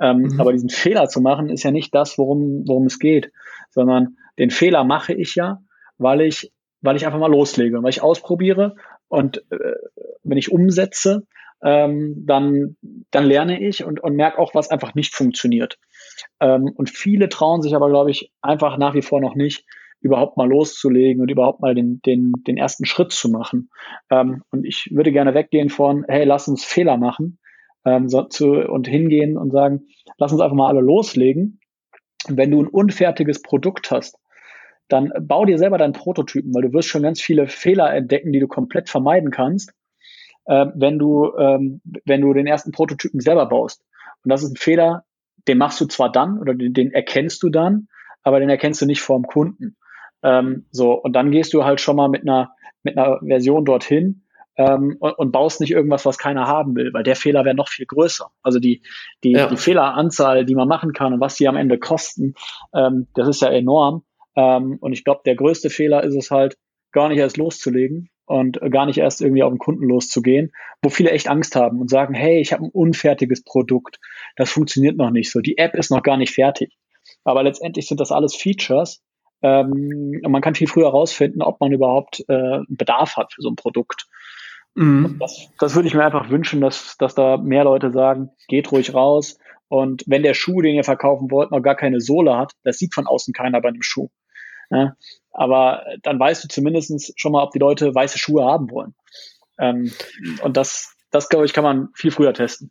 Ähm, 0.00 0.20
mhm. 0.20 0.40
Aber 0.40 0.52
diesen 0.52 0.70
Fehler 0.70 1.08
zu 1.08 1.20
machen, 1.20 1.50
ist 1.50 1.62
ja 1.62 1.72
nicht 1.72 1.94
das, 1.94 2.16
worum, 2.16 2.64
worum 2.66 2.86
es 2.86 2.98
geht, 2.98 3.32
sondern 3.68 4.16
den 4.38 4.48
Fehler 4.48 4.82
mache 4.82 5.12
ich 5.12 5.34
ja, 5.34 5.60
weil 5.98 6.22
ich, 6.22 6.50
weil 6.80 6.96
ich 6.96 7.04
einfach 7.04 7.18
mal 7.18 7.30
loslege, 7.30 7.82
weil 7.82 7.90
ich 7.90 8.02
ausprobiere 8.02 8.76
und 9.08 9.44
äh, 9.52 9.58
wenn 10.22 10.38
ich 10.38 10.50
umsetze, 10.50 11.26
ähm, 11.62 12.24
dann, 12.24 12.76
dann 13.10 13.26
lerne 13.26 13.60
ich 13.60 13.84
und, 13.84 14.00
und 14.00 14.16
merke 14.16 14.38
auch, 14.38 14.54
was 14.54 14.70
einfach 14.70 14.94
nicht 14.94 15.14
funktioniert. 15.14 15.78
Ähm, 16.40 16.70
und 16.74 16.90
viele 16.90 17.28
trauen 17.28 17.62
sich 17.62 17.74
aber, 17.74 17.88
glaube 17.88 18.10
ich, 18.10 18.32
einfach 18.42 18.76
nach 18.78 18.94
wie 18.94 19.02
vor 19.02 19.20
noch 19.20 19.34
nicht, 19.34 19.64
überhaupt 20.00 20.36
mal 20.36 20.48
loszulegen 20.48 21.22
und 21.22 21.30
überhaupt 21.30 21.60
mal 21.60 21.74
den, 21.74 22.00
den, 22.04 22.32
den 22.46 22.58
ersten 22.58 22.84
Schritt 22.84 23.10
zu 23.12 23.30
machen. 23.30 23.70
Ähm, 24.10 24.42
und 24.50 24.66
ich 24.66 24.90
würde 24.92 25.12
gerne 25.12 25.32
weggehen 25.32 25.70
von, 25.70 26.04
hey, 26.06 26.24
lass 26.24 26.46
uns 26.46 26.62
Fehler 26.62 26.98
machen 26.98 27.38
ähm, 27.84 28.08
so, 28.08 28.22
zu, 28.24 28.52
und 28.52 28.86
hingehen 28.86 29.36
und 29.36 29.50
sagen, 29.50 29.86
lass 30.18 30.32
uns 30.32 30.40
einfach 30.40 30.56
mal 30.56 30.68
alle 30.68 30.80
loslegen. 30.80 31.60
wenn 32.28 32.50
du 32.50 32.62
ein 32.62 32.68
unfertiges 32.68 33.42
Produkt 33.42 33.90
hast, 33.90 34.18
dann 34.88 35.12
bau 35.20 35.44
dir 35.44 35.58
selber 35.58 35.78
deinen 35.78 35.92
Prototypen, 35.92 36.54
weil 36.54 36.62
du 36.62 36.72
wirst 36.72 36.88
schon 36.88 37.02
ganz 37.02 37.20
viele 37.20 37.48
Fehler 37.48 37.92
entdecken, 37.94 38.32
die 38.32 38.40
du 38.40 38.48
komplett 38.48 38.88
vermeiden 38.88 39.30
kannst, 39.30 39.72
äh, 40.46 40.66
wenn 40.74 40.98
du 40.98 41.34
ähm, 41.38 41.80
wenn 42.04 42.20
du 42.20 42.32
den 42.32 42.46
ersten 42.46 42.72
Prototypen 42.72 43.20
selber 43.20 43.46
baust. 43.46 43.82
Und 44.24 44.30
das 44.30 44.42
ist 44.42 44.52
ein 44.52 44.56
Fehler, 44.56 45.04
den 45.48 45.58
machst 45.58 45.80
du 45.80 45.86
zwar 45.86 46.10
dann 46.10 46.38
oder 46.38 46.54
den, 46.54 46.72
den 46.72 46.92
erkennst 46.92 47.42
du 47.42 47.50
dann, 47.50 47.88
aber 48.22 48.40
den 48.40 48.50
erkennst 48.50 48.80
du 48.82 48.86
nicht 48.86 49.02
vor 49.02 49.18
dem 49.18 49.26
Kunden. 49.26 49.76
Ähm, 50.22 50.66
so 50.70 50.92
und 50.92 51.14
dann 51.14 51.30
gehst 51.30 51.52
du 51.54 51.64
halt 51.64 51.80
schon 51.80 51.96
mal 51.96 52.08
mit 52.08 52.22
einer 52.22 52.52
mit 52.82 52.98
einer 52.98 53.18
Version 53.24 53.64
dorthin 53.64 54.24
ähm, 54.56 54.96
und, 55.00 55.12
und, 55.18 55.32
baust 55.32 55.60
nicht 55.60 55.72
irgendwas, 55.72 56.06
was 56.06 56.18
keiner 56.18 56.46
haben 56.46 56.76
will, 56.76 56.92
weil 56.92 57.02
der 57.02 57.16
Fehler 57.16 57.44
wäre 57.44 57.56
noch 57.56 57.68
viel 57.68 57.86
größer. 57.86 58.30
Also 58.42 58.60
die, 58.60 58.82
die, 59.24 59.32
ja. 59.32 59.48
die 59.48 59.56
Fehleranzahl, 59.56 60.44
die 60.44 60.54
man 60.54 60.68
machen 60.68 60.92
kann 60.92 61.12
und 61.12 61.20
was 61.20 61.34
die 61.34 61.48
am 61.48 61.56
Ende 61.56 61.78
kosten, 61.78 62.34
ähm, 62.74 63.08
das 63.14 63.26
ist 63.26 63.42
ja 63.42 63.48
enorm. 63.48 64.04
Ähm, 64.36 64.76
und 64.80 64.92
ich 64.92 65.02
glaube, 65.02 65.22
der 65.24 65.34
größte 65.34 65.70
Fehler 65.70 66.04
ist 66.04 66.14
es 66.14 66.30
halt, 66.30 66.56
gar 66.92 67.08
nicht 67.08 67.18
erst 67.18 67.36
loszulegen 67.36 68.08
und 68.26 68.58
gar 68.70 68.86
nicht 68.86 68.98
erst 68.98 69.20
irgendwie 69.20 69.42
auf 69.42 69.52
den 69.52 69.58
Kunden 69.58 69.84
loszugehen, 69.84 70.52
wo 70.82 70.88
viele 70.88 71.10
echt 71.10 71.28
Angst 71.28 71.56
haben 71.56 71.80
und 71.80 71.90
sagen, 71.90 72.14
hey, 72.14 72.40
ich 72.40 72.52
habe 72.52 72.64
ein 72.64 72.70
unfertiges 72.70 73.44
Produkt, 73.44 73.98
das 74.36 74.50
funktioniert 74.50 74.96
noch 74.96 75.10
nicht 75.10 75.30
so, 75.30 75.40
die 75.40 75.58
App 75.58 75.74
ist 75.74 75.90
noch 75.90 76.02
gar 76.02 76.16
nicht 76.16 76.34
fertig. 76.34 76.76
Aber 77.24 77.42
letztendlich 77.42 77.86
sind 77.86 78.00
das 78.00 78.12
alles 78.12 78.34
Features 78.34 79.02
ähm, 79.42 80.20
und 80.24 80.32
man 80.32 80.40
kann 80.40 80.54
viel 80.54 80.68
früher 80.68 80.86
herausfinden, 80.86 81.42
ob 81.42 81.60
man 81.60 81.72
überhaupt 81.72 82.24
äh, 82.28 82.60
Bedarf 82.68 83.16
hat 83.16 83.32
für 83.34 83.42
so 83.42 83.50
ein 83.50 83.56
Produkt. 83.56 84.06
Mhm. 84.74 85.18
Das, 85.20 85.48
das 85.58 85.74
würde 85.74 85.88
ich 85.88 85.94
mir 85.94 86.04
einfach 86.04 86.30
wünschen, 86.30 86.60
dass, 86.60 86.96
dass 86.98 87.14
da 87.14 87.36
mehr 87.36 87.64
Leute 87.64 87.92
sagen, 87.92 88.30
geht 88.48 88.72
ruhig 88.72 88.94
raus. 88.94 89.38
Und 89.68 90.04
wenn 90.06 90.22
der 90.22 90.34
Schuh, 90.34 90.62
den 90.62 90.74
ihr 90.74 90.84
verkaufen 90.84 91.30
wollt, 91.30 91.50
noch 91.50 91.62
gar 91.62 91.74
keine 91.74 92.00
Sohle 92.00 92.36
hat, 92.36 92.52
das 92.64 92.78
sieht 92.78 92.94
von 92.94 93.06
außen 93.06 93.32
keiner 93.32 93.60
bei 93.60 93.70
dem 93.70 93.82
Schuh. 93.82 94.08
Ja, 94.70 94.96
aber 95.30 95.84
dann 96.02 96.18
weißt 96.18 96.44
du 96.44 96.48
zumindest 96.48 97.12
schon 97.16 97.32
mal, 97.32 97.42
ob 97.42 97.52
die 97.52 97.58
Leute 97.58 97.94
weiße 97.94 98.18
Schuhe 98.18 98.44
haben 98.44 98.70
wollen. 98.70 98.94
Ähm, 99.58 99.92
und 100.42 100.56
das, 100.56 100.94
das 101.10 101.28
glaube 101.28 101.44
ich, 101.44 101.52
kann 101.52 101.64
man 101.64 101.88
viel 101.94 102.10
früher 102.10 102.32
testen. 102.32 102.70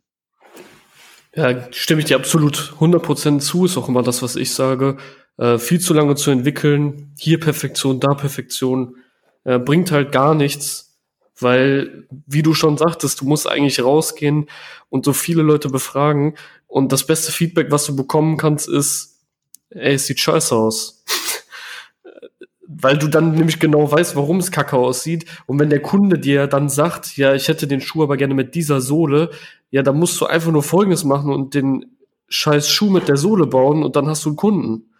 Ja, 1.34 1.72
stimme 1.72 2.00
ich 2.00 2.06
dir 2.06 2.16
absolut 2.16 2.74
100% 2.78 3.40
zu, 3.40 3.64
ist 3.64 3.76
auch 3.76 3.88
immer 3.88 4.02
das, 4.02 4.22
was 4.22 4.36
ich 4.36 4.54
sage. 4.54 4.98
Äh, 5.36 5.58
viel 5.58 5.80
zu 5.80 5.92
lange 5.94 6.14
zu 6.14 6.30
entwickeln, 6.30 7.12
hier 7.18 7.40
Perfektion, 7.40 8.00
da 8.00 8.14
Perfektion, 8.14 8.96
äh, 9.44 9.58
bringt 9.58 9.90
halt 9.90 10.12
gar 10.12 10.34
nichts, 10.34 10.96
weil, 11.38 12.06
wie 12.26 12.42
du 12.42 12.54
schon 12.54 12.78
sagtest, 12.78 13.20
du 13.20 13.24
musst 13.24 13.48
eigentlich 13.48 13.82
rausgehen 13.82 14.48
und 14.90 15.04
so 15.04 15.12
viele 15.12 15.42
Leute 15.42 15.68
befragen 15.68 16.36
und 16.68 16.92
das 16.92 17.04
beste 17.04 17.32
Feedback, 17.32 17.72
was 17.72 17.84
du 17.84 17.96
bekommen 17.96 18.36
kannst, 18.36 18.68
ist, 18.68 19.20
ey, 19.70 19.94
es 19.94 20.06
sieht 20.06 20.20
scheiße 20.20 20.54
aus 20.54 21.04
weil 22.84 22.98
du 22.98 23.08
dann 23.08 23.32
nämlich 23.32 23.58
genau 23.58 23.90
weißt, 23.90 24.14
warum 24.14 24.36
es 24.36 24.52
kacke 24.52 24.76
aussieht. 24.76 25.24
Und 25.46 25.58
wenn 25.58 25.70
der 25.70 25.80
Kunde 25.80 26.18
dir 26.18 26.46
dann 26.46 26.68
sagt, 26.68 27.16
ja, 27.16 27.34
ich 27.34 27.48
hätte 27.48 27.66
den 27.66 27.80
Schuh 27.80 28.04
aber 28.04 28.16
gerne 28.16 28.34
mit 28.34 28.54
dieser 28.54 28.80
Sohle, 28.80 29.30
ja, 29.70 29.82
dann 29.82 29.98
musst 29.98 30.20
du 30.20 30.26
einfach 30.26 30.52
nur 30.52 30.62
Folgendes 30.62 31.02
machen 31.02 31.32
und 31.32 31.54
den 31.54 31.96
scheiß 32.28 32.68
Schuh 32.70 32.90
mit 32.90 33.08
der 33.08 33.16
Sohle 33.16 33.46
bauen 33.46 33.82
und 33.82 33.96
dann 33.96 34.06
hast 34.06 34.24
du 34.24 34.28
einen 34.28 34.36
Kunden. 34.36 34.90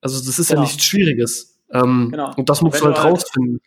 Also 0.00 0.24
das 0.24 0.38
ist 0.38 0.48
genau. 0.48 0.62
ja 0.62 0.66
nichts 0.66 0.84
Schwieriges. 0.84 1.58
Ähm, 1.70 2.08
genau. 2.10 2.32
Und 2.36 2.48
das 2.48 2.62
musst 2.62 2.80
du 2.80 2.86
halt, 2.86 2.98
halt 2.98 3.12
rausfinden. 3.12 3.60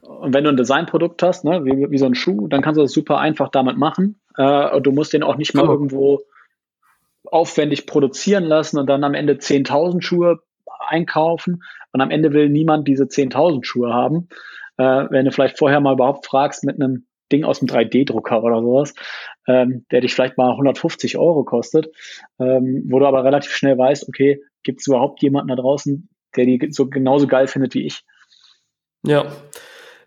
Und 0.00 0.34
wenn 0.34 0.44
du 0.44 0.50
ein 0.50 0.56
Designprodukt 0.56 1.22
hast, 1.22 1.44
ne, 1.44 1.64
wie, 1.64 1.90
wie 1.90 1.98
so 1.98 2.06
ein 2.06 2.14
Schuh, 2.14 2.48
dann 2.48 2.62
kannst 2.62 2.78
du 2.78 2.82
das 2.82 2.92
super 2.92 3.18
einfach 3.18 3.48
damit 3.48 3.78
machen. 3.78 4.16
Äh, 4.36 4.74
und 4.74 4.84
du 4.84 4.92
musst 4.92 5.12
den 5.12 5.22
auch 5.22 5.36
nicht 5.36 5.54
mal 5.54 5.62
genau. 5.62 5.72
irgendwo 5.72 6.22
aufwendig 7.24 7.86
produzieren 7.86 8.44
lassen 8.44 8.78
und 8.78 8.86
dann 8.86 9.02
am 9.04 9.14
Ende 9.14 9.34
10.000 9.34 10.02
Schuhe 10.02 10.40
einkaufen 10.88 11.62
und 11.92 12.00
am 12.00 12.10
Ende 12.10 12.32
will 12.32 12.48
niemand 12.48 12.88
diese 12.88 13.04
10.000 13.04 13.64
Schuhe 13.64 13.92
haben. 13.92 14.28
Äh, 14.76 15.06
wenn 15.10 15.24
du 15.24 15.32
vielleicht 15.32 15.58
vorher 15.58 15.80
mal 15.80 15.94
überhaupt 15.94 16.26
fragst 16.26 16.64
mit 16.64 16.80
einem 16.80 17.06
Ding 17.32 17.44
aus 17.44 17.60
dem 17.60 17.68
3D-Drucker 17.68 18.42
oder 18.42 18.60
sowas, 18.60 18.94
ähm, 19.46 19.86
der 19.90 20.00
dich 20.00 20.14
vielleicht 20.14 20.36
mal 20.36 20.50
150 20.50 21.16
Euro 21.18 21.44
kostet, 21.44 21.88
ähm, 22.38 22.84
wo 22.88 22.98
du 22.98 23.06
aber 23.06 23.24
relativ 23.24 23.52
schnell 23.52 23.78
weißt, 23.78 24.08
okay, 24.08 24.40
gibt 24.62 24.80
es 24.80 24.86
überhaupt 24.86 25.22
jemanden 25.22 25.48
da 25.48 25.56
draußen, 25.56 26.08
der 26.36 26.44
die 26.44 26.68
so 26.70 26.88
genauso 26.88 27.26
geil 27.26 27.46
findet 27.46 27.74
wie 27.74 27.86
ich? 27.86 28.02
Ja. 29.06 29.26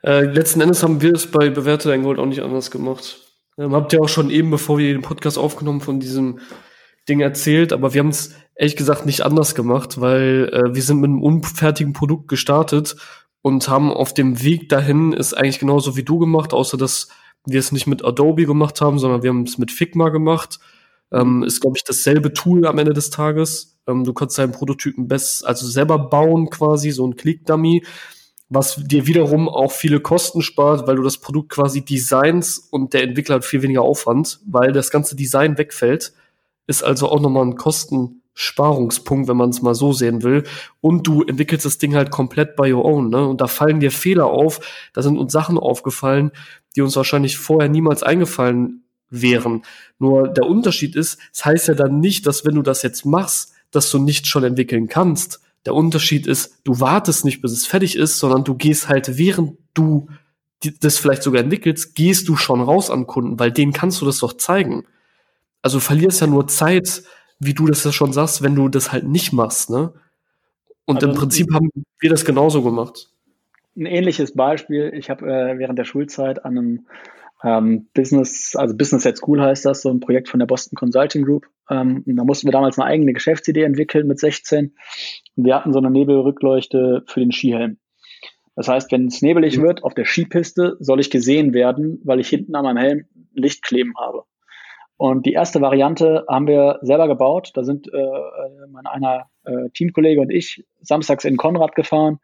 Äh, 0.04 0.26
letzten 0.26 0.62
Endes 0.62 0.84
haben 0.84 1.02
wir 1.02 1.14
es 1.14 1.30
bei 1.30 1.50
Bewertet 1.50 1.92
ein 1.92 2.04
Gold 2.04 2.20
auch 2.20 2.26
nicht 2.26 2.42
anders 2.42 2.72
gemacht. 2.72 3.20
Ähm, 3.58 3.74
habt 3.74 3.94
ihr 3.94 4.02
auch 4.02 4.10
schon 4.10 4.30
eben, 4.30 4.52
bevor 4.52 4.78
wir 4.78 4.94
den 4.94 5.02
Podcast 5.02 5.38
aufgenommen, 5.38 5.82
von 5.82 6.00
diesem 6.00 6.40
Ding 7.10 7.20
erzählt, 7.20 7.74
aber 7.74 7.94
wir 7.94 8.00
haben 8.00 8.10
es 8.10 8.36
ehrlich 8.56 8.76
gesagt 8.76 9.06
nicht 9.06 9.22
anders 9.22 9.56
gemacht, 9.56 10.02
weil 10.02 10.50
äh, 10.52 10.76
wir 10.76 10.82
sind 10.82 11.00
mit 11.00 11.10
einem 11.10 11.22
unfertigen 11.22 11.94
Produkt 11.94 12.28
gestartet 12.28 12.96
und 13.42 13.70
haben 13.70 13.92
auf 13.92 14.14
dem 14.14 14.42
Weg 14.42 14.70
dahin 14.70 15.14
ist 15.14 15.34
eigentlich 15.34 15.60
genauso 15.60 15.96
wie 15.96 16.04
du 16.04 16.20
gemacht, 16.20 16.54
außer 16.54 16.78
dass 16.78 17.10
wir 17.46 17.60
es 17.60 17.72
nicht 17.72 17.88
mit 17.88 18.04
Adobe 18.04 18.46
gemacht 18.46 18.82
haben, 18.82 19.00
sondern 19.00 19.24
wir 19.24 19.30
haben 19.30 19.44
es 19.44 19.58
mit 19.58 19.72
Figma 19.72 20.10
gemacht. 20.10 20.60
Ähm, 21.12 21.44
ist, 21.44 21.62
glaube 21.62 21.78
ich, 21.78 21.86
dasselbe 21.86 22.34
Tool 22.34 22.68
am 22.68 22.78
Ende 22.78 22.94
des 22.94 23.10
Tages. 23.10 23.80
Ähm, 23.88 24.04
du 24.04 24.14
kannst 24.14 24.38
deinen 24.38 24.52
Prototypen 24.52 25.08
best, 25.08 25.46
also 25.46 25.66
selber 25.66 25.98
bauen 25.98 26.50
quasi, 26.50 26.92
so 26.92 27.08
ein 27.08 27.16
Click-Dummy, 27.16 27.86
was 28.50 28.76
dir 28.76 29.08
wiederum 29.08 29.48
auch 29.48 29.72
viele 29.72 30.02
Kosten 30.02 30.42
spart, 30.42 30.88
weil 30.88 30.98
du 30.98 31.04
das 31.04 31.18
Produkt 31.18 31.50
quasi 31.50 31.86
designs 31.86 32.58
und 32.58 32.94
der 32.94 33.04
Entwickler 33.04 33.36
hat 33.36 33.46
viel 33.46 33.62
weniger 33.62 33.82
Aufwand, 33.82 34.40
weil 34.46 34.74
das 34.74 34.92
ganze 34.92 35.16
Design 35.16 35.58
wegfällt. 35.58 36.14
Ist 36.68 36.84
also 36.84 37.10
auch 37.10 37.20
nochmal 37.20 37.46
ein 37.46 37.56
Kosten, 37.56 38.22
Sparungspunkt, 38.40 39.28
wenn 39.28 39.36
man 39.36 39.50
es 39.50 39.64
mal 39.64 39.74
so 39.74 39.94
sehen 39.94 40.22
will. 40.22 40.44
Und 40.80 41.08
du 41.08 41.24
entwickelst 41.24 41.66
das 41.66 41.80
Ding 41.80 41.96
halt 41.96 42.12
komplett 42.12 42.56
by 42.56 42.72
your 42.72 42.86
own, 42.86 43.10
ne? 43.10 43.28
Und 43.28 43.42
da 43.42 43.48
fallen 43.48 43.80
dir 43.80 43.90
Fehler 43.90 44.28
auf, 44.28 44.60
da 44.94 45.02
sind 45.02 45.18
uns 45.18 45.34
Sachen 45.34 45.58
aufgefallen, 45.58 46.30
die 46.76 46.82
uns 46.82 46.96
wahrscheinlich 46.96 47.38
vorher 47.38 47.68
niemals 47.68 48.04
eingefallen 48.04 48.84
wären. 49.10 49.64
Nur 49.98 50.28
der 50.28 50.46
Unterschied 50.46 50.96
ist, 50.96 51.14
es 51.14 51.40
das 51.40 51.46
heißt 51.46 51.68
ja 51.70 51.74
dann 51.74 52.00
nicht, 52.00 52.28
dass 52.28 52.46
wenn 52.46 52.54
du 52.54 52.62
das 52.62 52.84
jetzt 52.84 53.06
machst, 53.06 53.54
dass 53.72 53.90
du 53.90 53.98
nicht 53.98 54.28
schon 54.28 54.44
entwickeln 54.44 54.88
kannst. 54.88 55.42
Der 55.66 55.74
Unterschied 55.74 56.28
ist, 56.28 56.60
du 56.64 56.80
wartest 56.80 57.26
nicht, 57.26 57.42
bis 57.42 57.52
es 57.52 57.66
fertig 57.66 57.96
ist, 57.96 58.20
sondern 58.20 58.44
du 58.44 58.54
gehst 58.54 58.88
halt, 58.88 59.18
während 59.18 59.58
du 59.74 60.10
das 60.80 61.00
vielleicht 61.00 61.24
sogar 61.24 61.42
entwickelst, 61.42 61.96
gehst 61.96 62.28
du 62.30 62.36
schon 62.36 62.62
raus 62.62 62.92
an 62.92 63.08
Kunden, 63.08 63.40
weil 63.40 63.52
denen 63.52 63.74
kannst 63.74 64.00
du 64.00 64.06
das 64.06 64.20
doch 64.20 64.34
zeigen. 64.34 64.86
Also 65.62 65.80
verlierst 65.80 66.22
ja 66.22 66.28
nur 66.28 66.48
Zeit, 66.48 67.04
wie 67.40 67.54
du 67.54 67.66
das 67.66 67.84
ja 67.84 67.92
schon 67.92 68.14
sagst, 68.14 68.42
wenn 68.42 68.56
du 68.56 68.70
das 68.70 68.92
halt 68.92 69.08
nicht 69.08 69.34
machst, 69.34 69.70
ne? 69.70 69.94
Und 70.86 70.98
also, 70.98 71.10
im 71.10 71.16
Prinzip 71.16 71.54
haben 71.54 71.70
wir 72.00 72.10
das 72.10 72.24
genauso 72.24 72.64
gemacht. 72.64 73.10
Ein 73.76 73.86
ähnliches 73.86 74.34
Beispiel. 74.34 74.92
Ich 74.96 75.10
habe 75.10 75.26
äh, 75.26 75.60
während 75.60 75.78
der 75.78 75.84
Schulzeit 75.84 76.46
an 76.46 76.58
einem 76.58 76.88
ähm, 77.44 77.88
Business, 77.94 78.56
also 78.56 78.76
Business 78.76 79.06
at 79.06 79.18
School 79.18 79.42
heißt 79.42 79.66
das, 79.66 79.82
so 79.82 79.90
ein 79.90 80.00
Projekt 80.00 80.30
von 80.30 80.40
der 80.40 80.48
Boston 80.48 80.76
Consulting 80.76 81.24
Group. 81.24 81.46
Ähm, 81.70 82.04
da 82.06 82.24
mussten 82.24 82.48
wir 82.48 82.52
damals 82.52 82.80
eine 82.80 82.88
eigene 82.88 83.14
Geschäftsidee 83.14 83.64
entwickeln 83.64 84.08
mit 84.08 84.20
16. 84.20 84.74
Und 85.36 85.46
wir 85.46 85.56
hatten 85.56 85.74
so 85.74 85.80
eine 85.80 85.92
Nebelrückleuchte 85.92 87.04
für 87.06 87.20
den 87.20 87.32
Skihelm. 87.32 87.78
Das 88.56 88.68
heißt, 88.68 88.92
wenn 88.92 89.08
es 89.08 89.22
nebelig 89.22 89.58
mhm. 89.58 89.64
wird 89.64 89.84
auf 89.84 89.94
der 89.94 90.06
Skipiste, 90.06 90.78
soll 90.80 91.00
ich 91.00 91.12
gesehen 91.12 91.54
werden, 91.54 92.02
weil 92.04 92.20
ich 92.20 92.30
hinten 92.30 92.56
an 92.56 92.64
meinem 92.64 92.78
Helm 92.78 93.06
Licht 93.34 93.62
kleben 93.62 93.94
habe. 94.00 94.24
Und 94.98 95.28
die 95.28 95.34
erste 95.34 95.62
Variante 95.62 96.26
haben 96.28 96.48
wir 96.48 96.80
selber 96.82 97.08
gebaut. 97.08 97.52
Da 97.54 97.64
sind 97.64 97.88
äh, 97.94 97.98
äh, 97.98 98.68
mein 98.70 98.88
einer 98.88 99.30
äh, 99.46 99.70
Teamkollege 99.74 100.20
und 100.20 100.32
ich 100.32 100.66
samstags 100.82 101.24
in 101.24 101.38
Konrad 101.38 101.76
gefahren, 101.76 102.20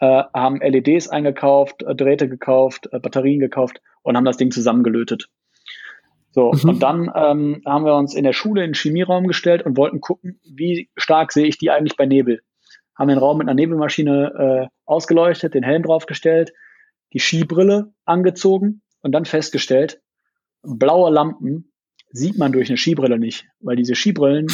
äh, 0.00 0.22
haben 0.34 0.60
LEDs 0.60 1.08
eingekauft, 1.08 1.82
äh, 1.82 1.94
Drähte 1.94 2.28
gekauft, 2.28 2.88
äh, 2.92 2.98
Batterien 2.98 3.40
gekauft 3.40 3.82
und 4.02 4.16
haben 4.16 4.24
das 4.24 4.38
Ding 4.38 4.50
zusammengelötet. 4.50 5.28
So, 6.30 6.52
mhm. 6.52 6.70
und 6.70 6.82
dann 6.82 7.12
ähm, 7.14 7.62
haben 7.66 7.84
wir 7.84 7.94
uns 7.94 8.14
in 8.14 8.24
der 8.24 8.32
Schule 8.32 8.62
in 8.64 8.70
den 8.70 8.74
Chemieraum 8.74 9.26
gestellt 9.26 9.66
und 9.66 9.76
wollten 9.76 10.00
gucken, 10.00 10.40
wie 10.44 10.88
stark 10.96 11.32
sehe 11.32 11.46
ich 11.46 11.58
die 11.58 11.70
eigentlich 11.70 11.96
bei 11.96 12.06
Nebel. 12.06 12.40
Haben 12.96 13.08
den 13.08 13.18
Raum 13.18 13.38
mit 13.38 13.48
einer 13.48 13.54
Nebelmaschine 13.54 14.68
äh, 14.68 14.74
ausgeleuchtet, 14.86 15.54
den 15.54 15.62
Helm 15.62 15.82
draufgestellt, 15.82 16.52
die 17.12 17.20
Skibrille 17.20 17.92
angezogen 18.04 18.82
und 19.02 19.12
dann 19.12 19.24
festgestellt, 19.24 20.00
blaue 20.62 21.10
Lampen 21.10 21.67
sieht 22.10 22.38
man 22.38 22.52
durch 22.52 22.68
eine 22.68 22.78
Skibrille 22.78 23.18
nicht, 23.18 23.46
weil 23.60 23.76
diese 23.76 23.94
Skibrillen 23.94 24.46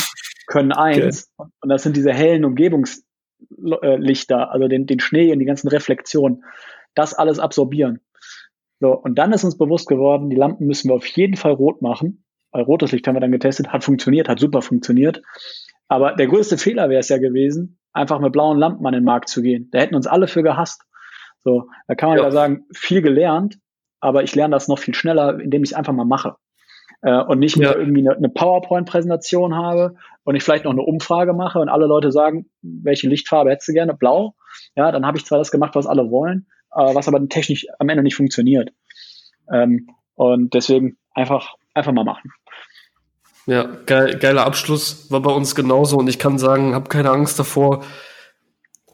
können 0.46 0.72
eins 0.72 1.32
okay. 1.36 1.50
und 1.60 1.68
das 1.68 1.82
sind 1.82 1.96
diese 1.96 2.12
hellen 2.12 2.44
Umgebungslichter, 2.44 4.50
also 4.50 4.68
den, 4.68 4.86
den 4.86 5.00
Schnee 5.00 5.32
und 5.32 5.38
die 5.38 5.44
ganzen 5.44 5.68
Reflexionen, 5.68 6.44
das 6.94 7.14
alles 7.14 7.38
absorbieren. 7.38 8.00
So, 8.80 8.92
und 8.92 9.16
dann 9.16 9.32
ist 9.32 9.44
uns 9.44 9.56
bewusst 9.56 9.88
geworden, 9.88 10.30
die 10.30 10.36
Lampen 10.36 10.66
müssen 10.66 10.90
wir 10.90 10.94
auf 10.94 11.06
jeden 11.06 11.36
Fall 11.36 11.52
rot 11.52 11.80
machen, 11.80 12.24
weil 12.50 12.64
rotes 12.64 12.92
Licht 12.92 13.06
haben 13.06 13.16
wir 13.16 13.20
dann 13.20 13.32
getestet, 13.32 13.68
hat 13.68 13.84
funktioniert, 13.84 14.28
hat 14.28 14.40
super 14.40 14.62
funktioniert. 14.62 15.22
Aber 15.88 16.14
der 16.14 16.26
größte 16.26 16.58
Fehler 16.58 16.88
wäre 16.88 17.00
es 17.00 17.08
ja 17.08 17.18
gewesen, 17.18 17.78
einfach 17.92 18.20
mit 18.20 18.32
blauen 18.32 18.58
Lampen 18.58 18.86
an 18.86 18.94
den 18.94 19.04
Markt 19.04 19.28
zu 19.28 19.42
gehen. 19.42 19.68
Da 19.70 19.78
hätten 19.78 19.94
uns 19.94 20.06
alle 20.06 20.28
für 20.28 20.42
gehasst. 20.42 20.82
So, 21.44 21.68
da 21.86 21.94
kann 21.94 22.10
man 22.10 22.18
ja, 22.18 22.24
ja 22.24 22.30
sagen, 22.30 22.64
viel 22.72 23.02
gelernt, 23.02 23.58
aber 24.00 24.22
ich 24.22 24.34
lerne 24.34 24.54
das 24.54 24.68
noch 24.68 24.78
viel 24.78 24.94
schneller, 24.94 25.38
indem 25.40 25.62
ich 25.62 25.70
es 25.70 25.76
einfach 25.76 25.92
mal 25.92 26.04
mache 26.04 26.36
äh, 27.04 27.22
und 27.22 27.38
nicht 27.38 27.56
mehr 27.56 27.76
irgendwie 27.76 28.00
eine, 28.00 28.16
eine 28.16 28.28
PowerPoint-Präsentation 28.30 29.54
habe 29.54 29.94
und 30.24 30.34
ich 30.34 30.42
vielleicht 30.42 30.64
noch 30.64 30.72
eine 30.72 30.82
Umfrage 30.82 31.34
mache 31.34 31.58
und 31.60 31.68
alle 31.68 31.86
Leute 31.86 32.10
sagen, 32.10 32.46
welche 32.62 33.08
Lichtfarbe 33.08 33.50
hättest 33.50 33.68
du 33.68 33.72
gerne? 33.74 33.94
Blau. 33.94 34.34
Ja, 34.74 34.90
dann 34.90 35.06
habe 35.06 35.18
ich 35.18 35.26
zwar 35.26 35.38
das 35.38 35.50
gemacht, 35.50 35.74
was 35.74 35.86
alle 35.86 36.10
wollen, 36.10 36.46
äh, 36.74 36.94
was 36.94 37.06
aber 37.06 37.28
technisch 37.28 37.66
am 37.78 37.88
Ende 37.90 38.02
nicht 38.02 38.16
funktioniert. 38.16 38.70
Ähm, 39.52 39.88
und 40.14 40.54
deswegen 40.54 40.96
einfach, 41.12 41.54
einfach 41.74 41.92
mal 41.92 42.04
machen. 42.04 42.32
Ja, 43.46 43.64
geil, 43.84 44.18
geiler 44.18 44.46
Abschluss 44.46 45.10
war 45.10 45.20
bei 45.20 45.30
uns 45.30 45.54
genauso 45.54 45.98
und 45.98 46.08
ich 46.08 46.18
kann 46.18 46.38
sagen, 46.38 46.74
habe 46.74 46.88
keine 46.88 47.10
Angst 47.10 47.38
davor, 47.38 47.84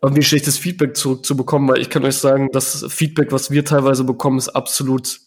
irgendwie 0.02 0.22
schlechtes 0.22 0.58
Feedback 0.58 0.96
zurückzubekommen, 0.96 1.68
weil 1.68 1.80
ich 1.80 1.90
kann 1.90 2.04
euch 2.04 2.16
sagen, 2.16 2.48
das 2.52 2.84
Feedback, 2.88 3.30
was 3.30 3.52
wir 3.52 3.64
teilweise 3.64 4.02
bekommen, 4.02 4.38
ist 4.38 4.48
absolut 4.48 5.20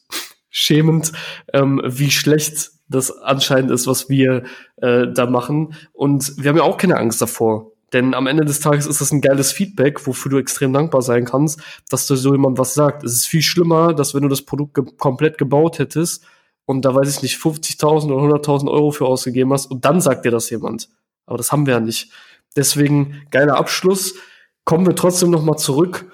schämend, 0.50 1.14
ähm, 1.54 1.82
wie 1.86 2.12
schlecht 2.12 2.73
das 2.94 3.12
anscheinend 3.22 3.72
ist, 3.72 3.88
was 3.88 4.10
wir 4.10 4.44
äh, 4.78 5.08
da 5.08 5.26
machen. 5.26 5.76
Und 5.94 6.34
wir 6.38 6.50
haben 6.50 6.58
ja 6.58 6.64
auch 6.64 6.78
keine 6.78 6.98
Angst 6.98 7.22
davor. 7.22 7.72
Denn 7.94 8.16
am 8.16 8.26
Ende 8.26 8.44
des 8.44 8.60
Tages 8.60 8.88
ist 8.88 9.02
das 9.02 9.12
ein 9.12 9.22
geiles 9.22 9.52
Feedback, 9.52 10.06
wofür 10.08 10.32
du 10.32 10.38
extrem 10.40 10.74
dankbar 10.74 11.04
sein 11.04 11.26
kannst, 11.26 11.62
dass 11.90 12.08
du 12.08 12.16
so 12.16 12.32
jemand 12.32 12.58
was 12.58 12.74
sagt. 12.74 13.04
Es 13.04 13.14
ist 13.14 13.28
viel 13.28 13.44
schlimmer, 13.44 13.94
dass 13.94 14.16
wenn 14.16 14.24
du 14.24 14.30
das 14.30 14.42
Produkt 14.42 14.74
ge 14.74 14.86
komplett 14.98 15.38
gebaut 15.38 15.78
hättest 15.78 16.26
und 16.66 16.86
da 16.86 16.96
weiß 16.96 17.18
ich 17.18 17.22
nicht, 17.22 17.38
50.000 17.38 18.12
oder 18.12 18.38
100.000 18.38 18.72
Euro 18.72 18.92
für 18.92 19.06
ausgegeben 19.06 19.54
hast 19.54 19.68
und 19.68 19.86
dann 19.86 20.02
sagt 20.02 20.26
dir 20.26 20.32
das 20.32 20.50
jemand. 20.50 20.90
Aber 21.28 21.38
das 21.38 21.52
haben 21.52 21.68
wir 21.68 21.76
ja 21.76 21.80
nicht. 21.80 22.12
Deswegen 22.56 23.22
geiler 23.30 23.58
Abschluss. 23.58 24.16
Kommen 24.66 24.86
wir 24.86 24.96
trotzdem 24.96 25.30
noch 25.30 25.44
mal 25.44 25.58
zurück 25.58 26.06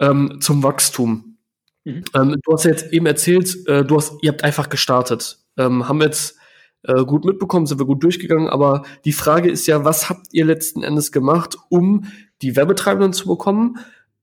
ähm, 0.00 0.38
zum 0.40 0.62
Wachstum. 0.62 1.36
Mhm. 1.84 2.04
Ähm, 2.14 2.36
du 2.42 2.52
hast 2.52 2.64
ja 2.64 2.70
jetzt 2.70 2.92
eben 2.92 3.06
erzählt, 3.06 3.66
äh, 3.68 3.84
du 3.84 3.96
hast, 3.96 4.14
ihr 4.22 4.30
habt 4.30 4.44
einfach 4.44 4.68
gestartet. 4.68 5.38
Ähm, 5.56 5.88
haben 5.88 5.98
wir 5.98 6.06
jetzt 6.06 6.36
äh, 6.82 7.04
gut 7.04 7.24
mitbekommen, 7.24 7.66
sind 7.66 7.78
wir 7.78 7.86
gut 7.86 8.02
durchgegangen, 8.02 8.48
aber 8.48 8.84
die 9.04 9.12
Frage 9.12 9.50
ist 9.50 9.66
ja, 9.66 9.84
was 9.84 10.08
habt 10.08 10.28
ihr 10.32 10.44
letzten 10.44 10.82
Endes 10.82 11.12
gemacht, 11.12 11.56
um 11.68 12.04
die 12.42 12.56
Werbetreibenden 12.56 13.12
zu 13.12 13.26
bekommen? 13.26 13.78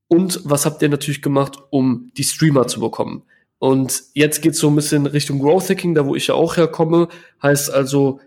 Und 0.08 0.42
was 0.44 0.66
habt 0.66 0.82
ihr 0.82 0.90
natürlich 0.90 1.22
gemacht, 1.22 1.58
um 1.72 2.12
die 2.16 2.24
Streamer 2.24 2.68
zu 2.68 2.80
bekommen? 2.80 3.24
Und 3.58 4.04
jetzt 4.14 4.42
geht's 4.42 4.60
so 4.60 4.70
ein 4.70 4.76
bisschen 4.76 5.06
Richtung 5.06 5.40
Growth 5.40 5.70
Hacking, 5.70 5.96
da 5.96 6.06
wo 6.06 6.16
ich 6.16 6.28
ja 6.28 6.36
auch 6.36 6.58
herkomme. 6.58 7.08
Heißt 7.42 7.74
also, 7.74 8.20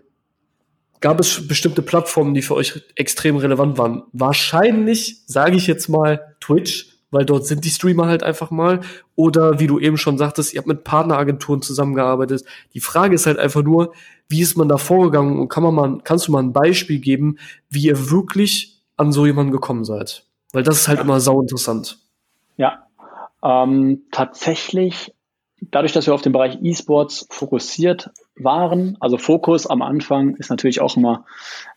gab 0.99 1.19
es 1.19 1.47
bestimmte 1.47 1.81
Plattformen, 1.81 2.33
die 2.33 2.41
für 2.41 2.55
euch 2.55 2.81
extrem 2.95 3.37
relevant 3.37 3.77
waren? 3.77 4.03
Wahrscheinlich, 4.13 5.21
sage 5.27 5.55
ich 5.55 5.67
jetzt 5.67 5.89
mal, 5.89 6.35
Twitch, 6.41 6.96
weil 7.11 7.25
dort 7.25 7.45
sind 7.45 7.65
die 7.65 7.69
Streamer 7.69 8.07
halt 8.07 8.23
einfach 8.23 8.51
mal. 8.51 8.81
Oder 9.15 9.59
wie 9.59 9.67
du 9.67 9.79
eben 9.79 9.97
schon 9.97 10.17
sagtest, 10.17 10.53
ihr 10.53 10.59
habt 10.59 10.67
mit 10.67 10.83
Partneragenturen 10.83 11.61
zusammengearbeitet. 11.61 12.43
Die 12.73 12.79
Frage 12.79 13.15
ist 13.15 13.25
halt 13.25 13.39
einfach 13.39 13.63
nur, 13.63 13.93
wie 14.29 14.41
ist 14.41 14.57
man 14.57 14.67
da 14.67 14.77
vorgegangen 14.77 15.39
und 15.39 15.49
kann 15.49 15.63
man 15.63 15.73
mal, 15.73 15.97
kannst 16.03 16.27
du 16.27 16.31
mal 16.31 16.43
ein 16.43 16.53
Beispiel 16.53 16.99
geben, 16.99 17.37
wie 17.69 17.85
ihr 17.85 18.11
wirklich 18.11 18.81
an 18.97 19.11
so 19.11 19.25
jemanden 19.25 19.51
gekommen 19.51 19.85
seid? 19.85 20.25
Weil 20.53 20.63
das 20.63 20.81
ist 20.81 20.87
halt 20.87 20.99
ja. 20.99 21.03
immer 21.03 21.19
sau 21.19 21.41
interessant. 21.41 21.99
Ja, 22.57 22.87
ähm, 23.43 24.03
tatsächlich, 24.11 25.13
dadurch, 25.61 25.93
dass 25.93 26.07
wir 26.07 26.13
auf 26.13 26.21
den 26.21 26.33
Bereich 26.33 26.57
E-Sports 26.61 27.27
fokussiert 27.29 28.09
waren, 28.35 28.97
also 28.99 29.17
Fokus 29.17 29.67
am 29.67 29.81
Anfang 29.81 30.35
ist 30.35 30.49
natürlich 30.49 30.81
auch 30.81 30.97
immer 30.97 31.25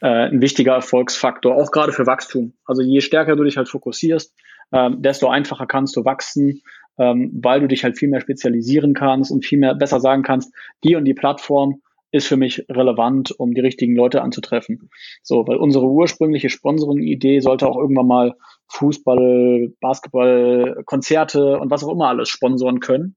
äh, 0.00 0.28
ein 0.28 0.40
wichtiger 0.40 0.74
Erfolgsfaktor, 0.74 1.54
auch 1.54 1.70
gerade 1.70 1.92
für 1.92 2.06
Wachstum. 2.06 2.54
Also 2.64 2.82
je 2.82 3.00
stärker 3.00 3.36
du 3.36 3.44
dich 3.44 3.56
halt 3.56 3.68
fokussierst, 3.68 4.34
ähm, 4.72 5.02
desto 5.02 5.28
einfacher 5.28 5.66
kannst 5.66 5.96
du 5.96 6.04
wachsen, 6.04 6.62
ähm, 6.98 7.30
weil 7.42 7.60
du 7.60 7.68
dich 7.68 7.84
halt 7.84 7.98
viel 7.98 8.08
mehr 8.08 8.20
spezialisieren 8.20 8.94
kannst 8.94 9.30
und 9.30 9.44
viel 9.44 9.58
mehr 9.58 9.74
besser 9.74 10.00
sagen 10.00 10.22
kannst, 10.22 10.52
die 10.84 10.96
und 10.96 11.04
die 11.04 11.14
Plattform 11.14 11.80
ist 12.12 12.26
für 12.26 12.36
mich 12.36 12.64
relevant, 12.68 13.30
um 13.38 13.54
die 13.54 13.60
richtigen 13.60 13.94
Leute 13.94 14.22
anzutreffen. 14.22 14.90
So, 15.22 15.46
weil 15.46 15.56
unsere 15.56 15.86
ursprüngliche 15.86 16.50
Sponsoring-Idee 16.50 17.40
sollte 17.40 17.68
auch 17.68 17.76
irgendwann 17.76 18.08
mal 18.08 18.34
Fußball, 18.66 19.72
Basketball, 19.80 20.82
Konzerte 20.86 21.58
und 21.58 21.70
was 21.70 21.84
auch 21.84 21.92
immer 21.92 22.08
alles 22.08 22.28
sponsoren 22.28 22.80
können. 22.80 23.16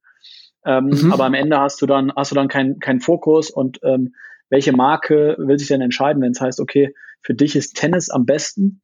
Ähm, 0.65 0.85
mhm. 0.85 1.11
Aber 1.11 1.25
am 1.25 1.33
Ende 1.33 1.59
hast 1.59 1.81
du 1.81 1.85
dann, 1.85 2.11
hast 2.15 2.31
du 2.31 2.35
dann 2.35 2.47
keinen 2.47 2.79
keinen 2.79 3.01
Fokus 3.01 3.49
und 3.49 3.79
ähm, 3.83 4.13
welche 4.49 4.71
Marke 4.71 5.35
will 5.39 5.57
sich 5.57 5.67
denn 5.67 5.81
entscheiden, 5.81 6.21
wenn 6.21 6.31
es 6.31 6.39
heißt, 6.39 6.59
okay, 6.59 6.93
für 7.21 7.33
dich 7.33 7.55
ist 7.55 7.73
Tennis 7.73 8.09
am 8.09 8.25
besten? 8.25 8.82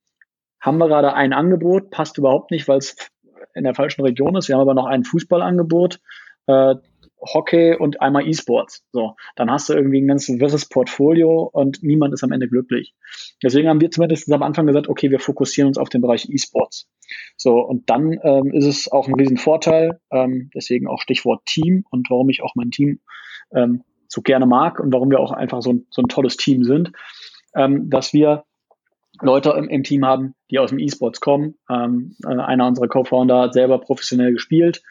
Haben 0.60 0.78
wir 0.78 0.88
gerade 0.88 1.14
ein 1.14 1.34
Angebot, 1.34 1.90
passt 1.90 2.18
überhaupt 2.18 2.52
nicht, 2.52 2.68
weil 2.68 2.80
es 2.80 2.96
in 3.54 3.64
der 3.64 3.76
falschen 3.76 4.02
Region 4.02 4.36
ist. 4.36 4.48
Wir 4.48 4.56
haben 4.56 4.62
aber 4.62 4.74
noch 4.74 4.86
ein 4.86 5.04
Fußballangebot. 5.04 6.00
Äh, 6.48 6.76
Hockey 7.22 7.76
und 7.76 8.02
einmal 8.02 8.28
E-Sports. 8.28 8.86
So, 8.92 9.16
dann 9.36 9.52
hast 9.52 9.70
du 9.70 9.74
irgendwie 9.74 10.02
ein 10.02 10.08
ganzes 10.08 10.40
wirres 10.40 10.68
Portfolio 10.68 11.44
und 11.44 11.84
niemand 11.84 12.14
ist 12.14 12.24
am 12.24 12.32
Ende 12.32 12.48
glücklich. 12.48 12.96
Deswegen 13.44 13.68
haben 13.68 13.82
wir 13.82 13.92
zumindest 13.92 14.32
am 14.32 14.44
Anfang 14.44 14.68
gesagt, 14.68 14.88
okay, 14.88 15.12
wir 15.12 15.20
fokussieren 15.20 15.68
uns 15.68 15.78
auf 15.78 15.90
den 15.90 16.02
Bereich 16.02 16.30
E-Sports. 16.30 16.90
So, 17.36 17.60
und 17.60 17.90
dann 17.90 18.20
ähm, 18.24 18.52
ist 18.54 18.66
es 18.66 18.92
auch 18.92 19.08
ein 19.08 19.16
Riesenvorteil, 19.16 20.00
ähm, 20.12 20.50
deswegen 20.54 20.88
auch 20.88 21.02
Stichwort 21.02 21.46
Team 21.46 21.84
und 21.90 22.10
warum 22.10 22.30
ich 22.30 22.42
auch 22.42 22.56
mein 22.56 22.72
Team 22.72 23.00
ähm, 23.54 23.84
so 24.08 24.22
gerne 24.22 24.46
mag 24.46 24.80
und 24.80 24.94
warum 24.94 25.12
wir 25.12 25.20
auch 25.20 25.32
einfach 25.32 25.62
so 25.62 25.74
ein, 25.74 25.88
so 25.90 26.02
ein 26.02 26.08
tolles 26.08 26.38
Team 26.38 26.64
sind, 26.64 26.92
ähm, 27.56 27.90
dass 27.90 28.14
wir 28.14 28.46
Leute 29.22 29.52
im, 29.52 29.70
im 29.70 29.84
Team 29.84 30.06
haben, 30.06 30.36
die 30.50 30.60
aus 30.60 30.70
dem 30.70 30.80
E-Sports 30.80 31.20
kommen. 31.20 31.56
Ähm, 31.70 32.16
äh, 32.26 32.30
einer 32.30 32.68
unserer 32.68 32.88
Co-Founder 32.88 33.42
hat 33.42 33.54
selber 33.54 33.80
professionell 33.80 34.34
gespielt 34.34 34.82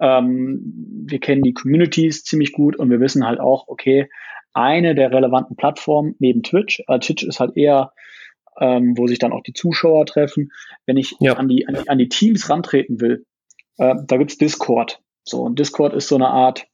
ähm, 0.00 0.62
wir 1.06 1.20
kennen 1.20 1.42
die 1.42 1.52
Communities 1.52 2.24
ziemlich 2.24 2.52
gut 2.52 2.74
und 2.76 2.90
wir 2.90 3.00
wissen 3.00 3.26
halt 3.26 3.38
auch, 3.38 3.68
okay, 3.68 4.08
eine 4.52 4.94
der 4.94 5.12
relevanten 5.12 5.56
Plattformen 5.56 6.16
neben 6.18 6.42
Twitch, 6.42 6.82
äh, 6.88 6.98
Twitch 6.98 7.22
ist 7.22 7.38
halt 7.38 7.56
eher, 7.56 7.92
ähm, 8.58 8.96
wo 8.96 9.06
sich 9.06 9.18
dann 9.18 9.32
auch 9.32 9.42
die 9.42 9.52
Zuschauer 9.52 10.06
treffen. 10.06 10.50
Wenn 10.86 10.96
ich 10.96 11.14
ja. 11.20 11.34
an, 11.34 11.48
die, 11.48 11.68
an, 11.68 11.74
die, 11.74 11.88
an 11.88 11.98
die 11.98 12.08
Teams 12.08 12.48
rantreten 12.48 13.00
will, 13.00 13.26
äh, 13.76 13.94
da 14.06 14.16
gibt's 14.16 14.38
Discord. 14.38 15.00
So, 15.22 15.42
und 15.42 15.58
Discord 15.58 15.92
ist 15.92 16.08
so 16.08 16.16
eine 16.16 16.28
Art, 16.28 16.66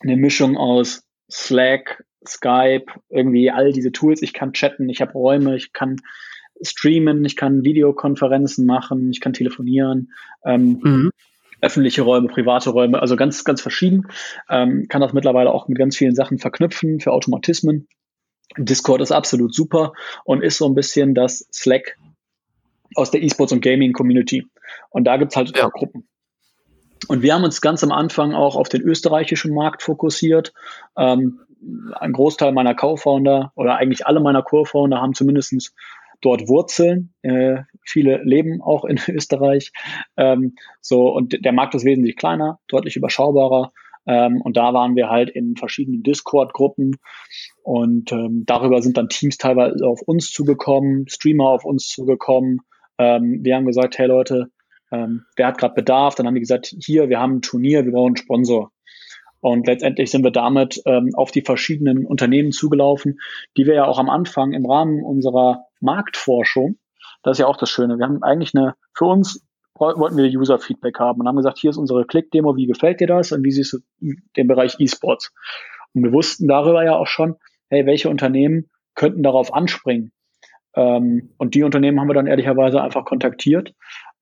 eine 0.00 0.16
Mischung 0.16 0.56
aus 0.56 1.08
Slack, 1.30 2.04
Skype, 2.26 2.86
irgendwie 3.08 3.50
all 3.50 3.72
diese 3.72 3.92
Tools. 3.92 4.22
Ich 4.22 4.32
kann 4.32 4.52
chatten, 4.52 4.88
ich 4.88 5.00
habe 5.00 5.12
Räume, 5.12 5.56
ich 5.56 5.72
kann 5.72 5.96
streamen, 6.62 7.24
ich 7.24 7.36
kann 7.36 7.64
Videokonferenzen 7.64 8.66
machen, 8.66 9.10
ich 9.10 9.20
kann 9.20 9.32
telefonieren. 9.32 10.12
Ähm, 10.44 10.80
mhm 10.82 11.12
öffentliche 11.60 12.02
Räume, 12.02 12.28
private 12.28 12.70
Räume, 12.70 13.00
also 13.00 13.16
ganz, 13.16 13.44
ganz 13.44 13.60
verschieden. 13.60 14.08
Ähm, 14.48 14.86
kann 14.88 15.00
das 15.00 15.12
mittlerweile 15.12 15.50
auch 15.50 15.68
mit 15.68 15.78
ganz 15.78 15.96
vielen 15.96 16.14
Sachen 16.14 16.38
verknüpfen 16.38 17.00
für 17.00 17.12
Automatismen. 17.12 17.88
Discord 18.56 19.00
ist 19.00 19.12
absolut 19.12 19.54
super 19.54 19.92
und 20.24 20.42
ist 20.42 20.58
so 20.58 20.66
ein 20.66 20.74
bisschen 20.74 21.14
das 21.14 21.46
Slack 21.52 21.96
aus 22.94 23.10
der 23.10 23.22
E-Sports 23.22 23.52
und 23.52 23.60
Gaming 23.60 23.92
Community. 23.92 24.46
Und 24.90 25.04
da 25.04 25.16
gibt's 25.16 25.36
halt 25.36 25.56
ja. 25.56 25.68
Gruppen. 25.68 26.08
Und 27.08 27.22
wir 27.22 27.34
haben 27.34 27.44
uns 27.44 27.60
ganz 27.60 27.82
am 27.84 27.92
Anfang 27.92 28.34
auch 28.34 28.56
auf 28.56 28.68
den 28.68 28.82
österreichischen 28.82 29.54
Markt 29.54 29.82
fokussiert. 29.82 30.52
Ähm, 30.96 31.40
ein 31.94 32.12
Großteil 32.12 32.52
meiner 32.52 32.74
Co-Founder 32.74 33.52
oder 33.54 33.76
eigentlich 33.76 34.06
alle 34.06 34.20
meiner 34.20 34.42
Co-Founder 34.42 35.00
haben 35.00 35.14
zumindestens 35.14 35.74
dort 36.20 36.48
Wurzeln. 36.48 37.14
Äh, 37.22 37.62
viele 37.84 38.22
leben 38.24 38.60
auch 38.62 38.84
in 38.84 38.98
Österreich. 39.08 39.72
Ähm, 40.16 40.54
so, 40.80 41.08
und 41.08 41.44
der 41.44 41.52
Markt 41.52 41.74
ist 41.74 41.84
wesentlich 41.84 42.16
kleiner, 42.16 42.58
deutlich 42.68 42.96
überschaubarer. 42.96 43.72
Ähm, 44.06 44.40
und 44.40 44.56
da 44.56 44.72
waren 44.72 44.96
wir 44.96 45.10
halt 45.10 45.30
in 45.30 45.56
verschiedenen 45.56 46.02
Discord-Gruppen 46.02 46.96
und 47.62 48.12
ähm, 48.12 48.44
darüber 48.46 48.80
sind 48.80 48.96
dann 48.96 49.08
Teams 49.08 49.36
teilweise 49.36 49.86
auf 49.86 50.00
uns 50.02 50.32
zugekommen, 50.32 51.06
Streamer 51.08 51.50
auf 51.50 51.64
uns 51.64 51.88
zugekommen. 51.88 52.60
Ähm, 52.98 53.40
wir 53.42 53.56
haben 53.56 53.66
gesagt, 53.66 53.98
hey 53.98 54.06
Leute, 54.06 54.50
ähm, 54.90 55.26
wer 55.36 55.48
hat 55.48 55.58
gerade 55.58 55.74
Bedarf? 55.74 56.14
Dann 56.14 56.26
haben 56.26 56.34
die 56.34 56.40
gesagt, 56.40 56.74
hier, 56.82 57.08
wir 57.08 57.20
haben 57.20 57.36
ein 57.36 57.42
Turnier, 57.42 57.84
wir 57.84 57.92
brauchen 57.92 58.08
einen 58.08 58.16
Sponsor. 58.16 58.72
Und 59.40 59.66
letztendlich 59.66 60.10
sind 60.10 60.22
wir 60.22 60.30
damit 60.30 60.82
ähm, 60.84 61.10
auf 61.14 61.30
die 61.30 61.42
verschiedenen 61.42 62.04
Unternehmen 62.04 62.52
zugelaufen, 62.52 63.20
die 63.56 63.66
wir 63.66 63.74
ja 63.74 63.84
auch 63.86 63.98
am 63.98 64.10
Anfang 64.10 64.52
im 64.52 64.66
Rahmen 64.66 65.02
unserer 65.02 65.64
Marktforschung, 65.80 66.76
das 67.22 67.32
ist 67.32 67.40
ja 67.40 67.46
auch 67.46 67.56
das 67.56 67.70
Schöne, 67.70 67.98
wir 67.98 68.06
haben 68.06 68.22
eigentlich 68.22 68.54
eine, 68.54 68.74
für 68.94 69.06
uns 69.06 69.46
wollten 69.74 70.18
wir 70.18 70.26
User-Feedback 70.26 70.98
haben 70.98 71.20
und 71.20 71.26
haben 71.26 71.36
gesagt, 71.36 71.58
hier 71.58 71.70
ist 71.70 71.78
unsere 71.78 72.04
Click-Demo, 72.04 72.54
wie 72.54 72.66
gefällt 72.66 73.00
dir 73.00 73.06
das 73.06 73.32
und 73.32 73.42
wie 73.44 73.50
siehst 73.50 73.72
du 73.72 73.78
den 74.36 74.46
Bereich 74.46 74.76
E-Sports? 74.78 75.32
Und 75.94 76.02
wir 76.02 76.12
wussten 76.12 76.46
darüber 76.46 76.84
ja 76.84 76.96
auch 76.96 77.06
schon, 77.06 77.36
hey, 77.70 77.86
welche 77.86 78.10
Unternehmen 78.10 78.68
könnten 78.94 79.22
darauf 79.22 79.54
anspringen? 79.54 80.12
Ähm, 80.74 81.30
und 81.38 81.54
die 81.54 81.62
Unternehmen 81.62 81.98
haben 81.98 82.08
wir 82.08 82.14
dann 82.14 82.26
ehrlicherweise 82.26 82.82
einfach 82.82 83.06
kontaktiert. 83.06 83.72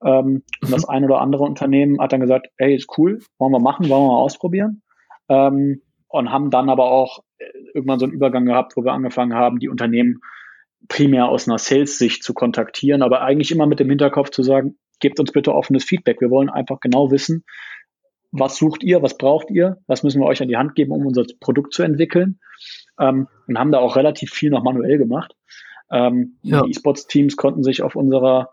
Ähm, 0.01 0.45
und 0.63 0.71
das 0.71 0.87
mhm. 0.87 0.91
ein 0.91 1.05
oder 1.07 1.21
andere 1.21 1.43
Unternehmen 1.43 2.01
hat 2.01 2.13
dann 2.13 2.21
gesagt, 2.21 2.47
hey, 2.57 2.77
ist 2.77 2.97
cool, 2.97 3.19
wollen 3.39 3.53
wir 3.53 3.59
machen, 3.59 3.89
wollen 3.89 4.05
wir 4.05 4.13
mal 4.13 4.23
ausprobieren 4.23 4.83
ähm, 5.29 5.83
und 6.09 6.33
haben 6.33 6.51
dann 6.51 6.71
aber 6.71 6.91
auch 6.91 7.23
äh, 7.39 7.45
irgendwann 7.75 7.99
so 7.99 8.07
einen 8.07 8.15
Übergang 8.15 8.47
gehabt, 8.47 8.77
wo 8.77 8.85
wir 8.85 8.93
angefangen 8.93 9.35
haben, 9.35 9.59
die 9.59 9.69
Unternehmen 9.69 10.21
primär 10.89 11.29
aus 11.29 11.49
einer 11.49 11.59
Sales-Sicht 11.59 12.23
zu 12.23 12.35
kontaktieren, 12.35 13.03
aber 13.03 13.23
eigentlich 13.23 13.51
immer 13.51 13.67
mit 13.67 13.81
dem 13.81 13.89
Hinterkopf 13.89 14.31
zu 14.31 14.43
sagen, 14.43 14.79
gebt 15.01 15.21
uns 15.21 15.33
bitte 15.33 15.55
offenes 15.55 15.85
Feedback. 15.85 16.21
Wir 16.21 16.31
wollen 16.31 16.49
einfach 16.49 16.81
genau 16.81 17.11
wissen, 17.11 17.45
was 18.31 18.57
sucht 18.57 18.83
ihr, 18.83 19.03
was 19.03 19.17
braucht 19.17 19.51
ihr, 19.51 19.79
was 19.87 20.03
müssen 20.03 20.21
wir 20.21 20.27
euch 20.27 20.43
an 20.43 20.49
die 20.49 20.57
Hand 20.57 20.75
geben, 20.75 20.93
um 20.93 21.07
unser 21.07 21.25
Produkt 21.41 21.73
zu 21.73 21.83
entwickeln. 21.83 22.41
Ähm, 22.99 23.29
und 23.47 23.59
haben 23.59 23.73
da 23.73 23.79
auch 23.79 23.97
relativ 23.97 24.31
viel 24.31 24.51
noch 24.51 24.63
manuell 24.63 24.99
gemacht. 24.99 25.35
Ähm, 25.91 26.39
ja. 26.43 26.63
Die 26.63 26.71
E-Sports-Teams 26.71 27.37
konnten 27.37 27.63
sich 27.63 27.83
auf 27.83 27.97
unserer 27.97 28.51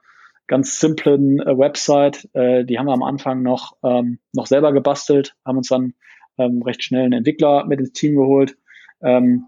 ganz 0.48 0.80
simplen 0.80 1.40
äh, 1.40 1.58
Website, 1.58 2.30
äh, 2.34 2.64
die 2.66 2.78
haben 2.78 2.86
wir 2.86 2.94
am 2.94 3.04
Anfang 3.04 3.42
noch, 3.42 3.74
ähm, 3.84 4.20
noch 4.32 4.46
selber 4.46 4.72
gebastelt, 4.74 5.36
haben 5.44 5.58
uns 5.58 5.68
dann 5.68 5.94
ähm, 6.38 6.62
recht 6.62 6.84
schnell 6.84 7.04
einen 7.04 7.13
Entwickler 7.13 7.65
mit 7.65 7.80
ins 7.80 7.93
Team 7.93 8.15
geholt 8.15 8.58
ähm, 9.02 9.45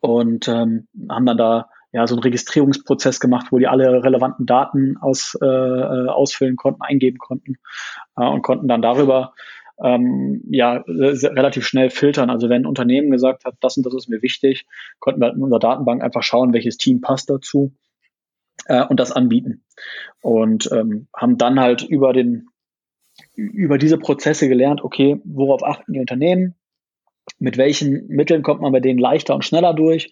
und 0.00 0.48
ähm, 0.48 0.88
haben 1.08 1.26
dann 1.26 1.38
da 1.38 1.68
ja 1.92 2.06
so 2.06 2.14
einen 2.14 2.22
Registrierungsprozess 2.22 3.20
gemacht, 3.20 3.48
wo 3.50 3.58
die 3.58 3.68
alle 3.68 4.02
relevanten 4.02 4.46
Daten 4.46 4.96
aus, 5.00 5.38
äh, 5.40 5.46
äh 5.46 6.08
ausfüllen 6.08 6.56
konnten, 6.56 6.82
eingeben 6.82 7.18
konnten 7.18 7.56
äh, 8.16 8.26
und 8.26 8.42
konnten 8.42 8.66
dann 8.66 8.82
darüber 8.82 9.34
ähm, 9.82 10.42
ja 10.50 10.84
relativ 10.86 11.66
schnell 11.66 11.90
filtern. 11.90 12.30
Also 12.30 12.48
wenn 12.48 12.62
ein 12.62 12.66
Unternehmen 12.66 13.10
gesagt 13.10 13.44
hat, 13.44 13.54
das 13.60 13.76
und 13.76 13.86
das 13.86 13.94
ist 13.94 14.08
mir 14.08 14.22
wichtig, 14.22 14.66
konnten 14.98 15.20
wir 15.20 15.26
halt 15.26 15.36
in 15.36 15.42
unserer 15.42 15.60
Datenbank 15.60 16.02
einfach 16.02 16.22
schauen, 16.22 16.52
welches 16.52 16.76
Team 16.76 17.00
passt 17.00 17.30
dazu 17.30 17.74
äh, 18.66 18.84
und 18.84 19.00
das 19.00 19.12
anbieten. 19.12 19.64
Und 20.20 20.70
ähm, 20.72 21.08
haben 21.14 21.38
dann 21.38 21.60
halt 21.60 21.82
über 21.82 22.12
den 22.12 22.48
über 23.34 23.78
diese 23.78 23.98
Prozesse 23.98 24.48
gelernt, 24.48 24.82
okay, 24.82 25.20
worauf 25.24 25.62
achten 25.62 25.92
die 25.92 26.00
Unternehmen, 26.00 26.54
mit 27.38 27.56
welchen 27.56 28.06
Mitteln 28.08 28.42
kommt 28.42 28.60
man 28.60 28.72
bei 28.72 28.80
denen 28.80 28.98
leichter 28.98 29.34
und 29.34 29.44
schneller 29.44 29.74
durch 29.74 30.10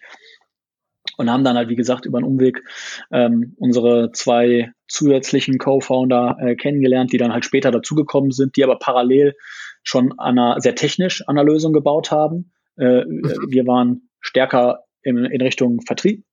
und 1.17 1.29
haben 1.29 1.43
dann 1.43 1.57
halt, 1.57 1.69
wie 1.69 1.75
gesagt, 1.75 2.05
über 2.05 2.17
einen 2.17 2.27
Umweg 2.27 2.63
ähm, 3.11 3.55
unsere 3.57 4.11
zwei 4.11 4.71
zusätzlichen 4.87 5.57
Co-Founder 5.57 6.37
äh, 6.39 6.55
kennengelernt, 6.55 7.13
die 7.13 7.17
dann 7.17 7.33
halt 7.33 7.45
später 7.45 7.71
dazugekommen 7.71 8.31
sind, 8.31 8.55
die 8.55 8.63
aber 8.63 8.79
parallel 8.79 9.35
schon 9.83 10.17
an 10.17 10.39
einer, 10.39 10.61
sehr 10.61 10.75
technisch 10.75 11.27
an 11.27 11.35
der 11.35 11.45
Lösung 11.45 11.73
gebaut 11.73 12.11
haben. 12.11 12.51
Äh, 12.77 13.05
mhm. 13.05 13.23
Wir 13.49 13.67
waren 13.67 14.09
stärker 14.21 14.85
in, 15.01 15.17
in 15.25 15.41
Richtung 15.41 15.81
Vertrieb 15.81 16.25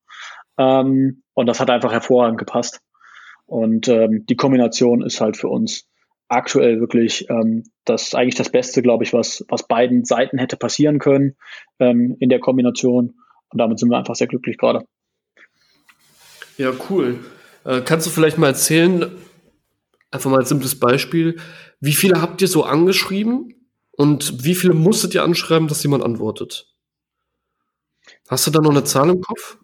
ähm, 0.56 1.22
und 1.34 1.46
das 1.46 1.60
hat 1.60 1.70
einfach 1.70 1.92
hervorragend 1.92 2.38
gepasst. 2.38 2.80
Und 3.46 3.88
ähm, 3.88 4.24
die 4.26 4.36
Kombination 4.36 5.02
ist 5.02 5.20
halt 5.20 5.36
für 5.36 5.48
uns 5.48 5.89
aktuell 6.30 6.80
wirklich 6.80 7.28
ähm, 7.28 7.64
das 7.84 8.14
eigentlich 8.14 8.36
das 8.36 8.50
Beste, 8.50 8.82
glaube 8.82 9.04
ich, 9.04 9.12
was, 9.12 9.44
was 9.48 9.66
beiden 9.66 10.04
Seiten 10.04 10.38
hätte 10.38 10.56
passieren 10.56 10.98
können 10.98 11.36
ähm, 11.78 12.16
in 12.20 12.28
der 12.28 12.40
Kombination. 12.40 13.14
Und 13.50 13.58
damit 13.58 13.78
sind 13.78 13.90
wir 13.90 13.98
einfach 13.98 14.14
sehr 14.14 14.28
glücklich 14.28 14.56
gerade. 14.56 14.86
Ja, 16.56 16.72
cool. 16.88 17.18
Äh, 17.64 17.80
kannst 17.80 18.06
du 18.06 18.10
vielleicht 18.10 18.38
mal 18.38 18.48
erzählen, 18.48 19.10
einfach 20.10 20.30
mal 20.30 20.40
ein 20.40 20.46
simples 20.46 20.78
Beispiel, 20.78 21.40
wie 21.80 21.94
viele 21.94 22.20
habt 22.20 22.42
ihr 22.42 22.48
so 22.48 22.64
angeschrieben 22.64 23.54
und 23.92 24.44
wie 24.44 24.54
viele 24.54 24.74
musstet 24.74 25.14
ihr 25.14 25.24
anschreiben, 25.24 25.68
dass 25.68 25.82
jemand 25.82 26.04
antwortet? 26.04 26.68
Hast 28.28 28.46
du 28.46 28.50
da 28.50 28.60
noch 28.60 28.70
eine 28.70 28.84
Zahl 28.84 29.10
im 29.10 29.20
Kopf? 29.20 29.58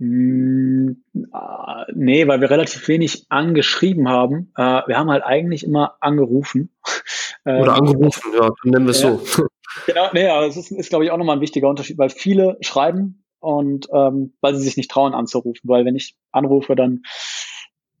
Mm, 0.00 0.92
äh, 1.14 1.92
nee, 1.94 2.26
weil 2.26 2.40
wir 2.40 2.48
relativ 2.48 2.88
wenig 2.88 3.26
angeschrieben 3.28 4.08
haben. 4.08 4.50
Äh, 4.56 4.80
wir 4.86 4.96
haben 4.96 5.10
halt 5.10 5.22
eigentlich 5.22 5.62
immer 5.62 5.96
angerufen. 6.00 6.70
Oder 7.44 7.76
ähm, 7.76 7.86
angerufen, 7.86 8.32
ja, 8.34 8.50
nennen 8.64 8.86
wir 8.86 8.92
es 8.92 9.02
ja. 9.02 9.16
so. 9.16 9.46
Genau, 9.86 10.08
nee, 10.12 10.26
aber 10.26 10.46
es 10.46 10.56
ist, 10.56 10.72
ist 10.72 10.88
glaube 10.88 11.04
ich, 11.04 11.12
auch 11.12 11.16
nochmal 11.16 11.36
ein 11.36 11.40
wichtiger 11.40 11.68
Unterschied, 11.68 11.96
weil 11.96 12.10
viele 12.10 12.58
schreiben 12.60 13.24
und 13.38 13.86
ähm, 13.94 14.34
weil 14.40 14.56
sie 14.56 14.62
sich 14.62 14.76
nicht 14.76 14.90
trauen 14.90 15.14
anzurufen, 15.14 15.60
weil 15.62 15.84
wenn 15.84 15.94
ich 15.94 16.16
anrufe, 16.32 16.74
dann 16.74 17.02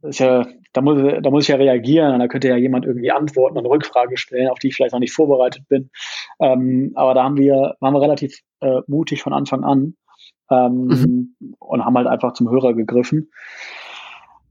ist 0.02 0.18
ja, 0.18 0.46
da 0.72 0.80
muss, 0.80 1.00
da 1.22 1.30
muss 1.30 1.44
ich 1.44 1.48
ja 1.48 1.56
reagieren 1.56 2.12
und 2.12 2.18
da 2.18 2.26
könnte 2.26 2.48
ja 2.48 2.56
jemand 2.56 2.86
irgendwie 2.86 3.12
antworten 3.12 3.56
und 3.56 3.66
Rückfrage 3.66 4.16
stellen, 4.16 4.48
auf 4.48 4.58
die 4.58 4.68
ich 4.68 4.74
vielleicht 4.74 4.92
noch 4.92 5.00
nicht 5.00 5.14
vorbereitet 5.14 5.68
bin. 5.68 5.90
Ähm, 6.40 6.90
aber 6.96 7.14
da 7.14 7.22
haben 7.22 7.36
wir, 7.36 7.76
waren 7.78 7.94
wir 7.94 8.02
relativ 8.02 8.40
äh, 8.60 8.80
mutig 8.88 9.22
von 9.22 9.32
Anfang 9.32 9.62
an 9.62 9.94
ähm, 10.50 10.86
mhm. 10.86 11.56
und 11.58 11.84
haben 11.84 11.96
halt 11.96 12.06
einfach 12.06 12.32
zum 12.32 12.50
Hörer 12.50 12.74
gegriffen. 12.74 13.30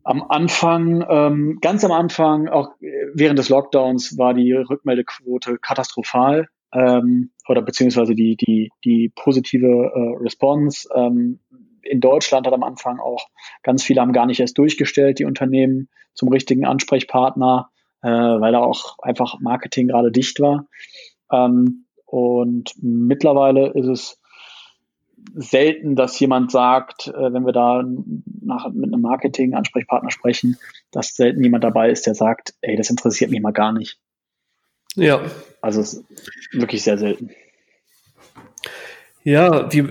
Am 0.03 0.23
Anfang, 0.29 1.05
ähm, 1.07 1.59
ganz 1.62 1.83
am 1.83 1.91
Anfang, 1.91 2.47
auch 2.47 2.71
während 3.13 3.38
des 3.38 3.49
Lockdowns, 3.49 4.17
war 4.17 4.33
die 4.33 4.53
Rückmeldequote 4.53 5.57
katastrophal. 5.59 6.47
ähm, 6.73 7.31
oder 7.47 7.62
beziehungsweise 7.62 8.15
die, 8.15 8.35
die, 8.35 8.71
die 8.85 9.12
positive 9.15 9.91
äh, 9.93 10.23
Response. 10.23 10.88
Ähm, 10.95 11.39
in 11.81 11.99
Deutschland 11.99 12.45
hat 12.45 12.53
am 12.53 12.63
Anfang 12.63 12.99
auch 12.99 13.27
ganz 13.63 13.83
viele 13.83 14.01
haben 14.01 14.13
gar 14.13 14.25
nicht 14.25 14.39
erst 14.39 14.57
durchgestellt, 14.57 15.19
die 15.19 15.25
Unternehmen 15.25 15.89
zum 16.13 16.29
richtigen 16.29 16.65
Ansprechpartner, 16.65 17.69
äh, 18.01 18.09
weil 18.09 18.51
da 18.51 18.59
auch 18.59 18.97
einfach 18.99 19.39
Marketing 19.39 19.88
gerade 19.88 20.12
dicht 20.12 20.39
war. 20.39 20.67
Ähm, 21.31 21.85
und 22.05 22.73
mittlerweile 22.81 23.71
ist 23.73 23.88
es 23.88 24.21
selten, 25.36 25.95
dass 25.95 26.19
jemand 26.19 26.51
sagt, 26.51 27.08
äh, 27.08 27.34
wenn 27.34 27.45
wir 27.45 27.53
da 27.53 27.84
nach, 28.41 28.69
mit 28.71 28.91
einem 28.91 29.01
Marketing-Ansprechpartner 29.01 30.12
sprechen, 30.12 30.58
dass 30.91 31.15
selten 31.15 31.43
jemand 31.43 31.63
dabei 31.63 31.89
ist, 31.89 32.05
der 32.05 32.15
sagt, 32.15 32.53
ey, 32.62 32.75
das 32.75 32.89
interessiert 32.89 33.32
mich 33.32 33.41
mal 33.41 33.51
gar 33.51 33.71
nicht. 33.71 33.99
Ja. 34.95 35.21
Also 35.62 35.82
es 35.82 36.03
wirklich 36.51 36.84
sehr 36.84 36.97
selten. 36.97 37.29
Ja, 39.23 39.71
wie, 39.71 39.88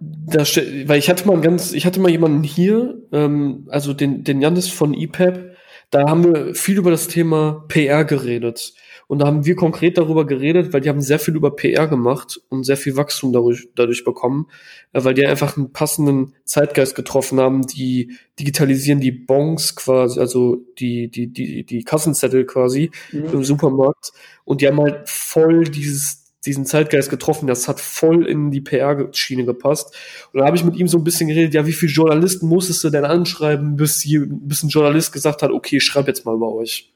da, 0.00 0.40
weil 0.40 0.98
ich 0.98 1.08
hatte 1.08 1.26
mal 1.26 1.40
ganz, 1.40 1.72
ich 1.72 1.86
hatte 1.86 2.00
mal 2.00 2.10
jemanden 2.10 2.42
hier, 2.42 3.00
ähm, 3.12 3.66
also 3.70 3.92
den, 3.92 4.24
den 4.24 4.40
Janis 4.40 4.68
von 4.68 4.94
EPAP, 4.94 5.51
da 5.92 6.08
haben 6.08 6.24
wir 6.24 6.54
viel 6.54 6.78
über 6.78 6.90
das 6.90 7.06
Thema 7.06 7.64
PR 7.68 8.04
geredet. 8.04 8.72
Und 9.08 9.18
da 9.18 9.26
haben 9.26 9.44
wir 9.44 9.56
konkret 9.56 9.98
darüber 9.98 10.26
geredet, 10.26 10.72
weil 10.72 10.80
die 10.80 10.88
haben 10.88 11.02
sehr 11.02 11.18
viel 11.18 11.36
über 11.36 11.54
PR 11.54 11.86
gemacht 11.86 12.40
und 12.48 12.64
sehr 12.64 12.78
viel 12.78 12.96
Wachstum 12.96 13.30
dadurch, 13.30 13.68
dadurch 13.74 14.04
bekommen, 14.04 14.46
äh, 14.94 15.04
weil 15.04 15.12
die 15.12 15.26
einfach 15.26 15.58
einen 15.58 15.70
passenden 15.70 16.32
Zeitgeist 16.44 16.94
getroffen 16.94 17.38
haben, 17.38 17.66
die 17.66 18.16
digitalisieren 18.40 19.00
die 19.00 19.12
Bons 19.12 19.76
quasi, 19.76 20.18
also 20.18 20.64
die, 20.78 21.10
die, 21.10 21.30
die, 21.30 21.64
die 21.64 21.84
Kassenzettel 21.84 22.46
quasi 22.46 22.90
mhm. 23.12 23.26
im 23.26 23.44
Supermarkt 23.44 24.12
und 24.44 24.62
die 24.62 24.68
haben 24.68 24.80
halt 24.80 25.10
voll 25.10 25.64
dieses 25.64 26.21
diesen 26.44 26.66
Zeitgeist 26.66 27.10
getroffen. 27.10 27.46
Das 27.46 27.68
hat 27.68 27.80
voll 27.80 28.26
in 28.26 28.50
die 28.50 28.60
PR-Schiene 28.60 29.44
gepasst. 29.44 29.94
Und 30.32 30.40
da 30.40 30.46
habe 30.46 30.56
ich 30.56 30.64
mit 30.64 30.76
ihm 30.76 30.88
so 30.88 30.98
ein 30.98 31.04
bisschen 31.04 31.28
geredet, 31.28 31.54
ja, 31.54 31.66
wie 31.66 31.72
viele 31.72 31.92
Journalisten 31.92 32.48
musstest 32.48 32.82
du 32.84 32.90
denn 32.90 33.04
anschreiben, 33.04 33.76
bis, 33.76 34.00
hier, 34.00 34.26
bis 34.26 34.62
ein 34.62 34.68
Journalist 34.68 35.12
gesagt 35.12 35.42
hat, 35.42 35.50
okay, 35.50 35.80
schreib 35.80 36.08
jetzt 36.08 36.26
mal 36.26 36.36
bei 36.36 36.46
euch. 36.46 36.92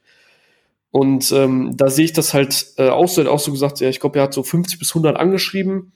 Und 0.91 1.31
ähm, 1.33 1.77
da 1.77 1.91
sehe 1.91 2.07
ich 2.07 2.13
das 2.13 2.33
halt 2.33 2.73
äh, 2.79 2.89
auch 2.89 3.09
so, 3.09 3.29
auch 3.31 3.39
so 3.39 3.53
gesagt, 3.53 3.81
ja, 3.81 3.89
ich 3.89 4.01
glaube, 4.01 4.19
er 4.19 4.25
hat 4.25 4.35
so 4.35 4.43
50 4.43 4.79
bis 4.79 4.91
100 4.91 5.17
angeschrieben, 5.17 5.93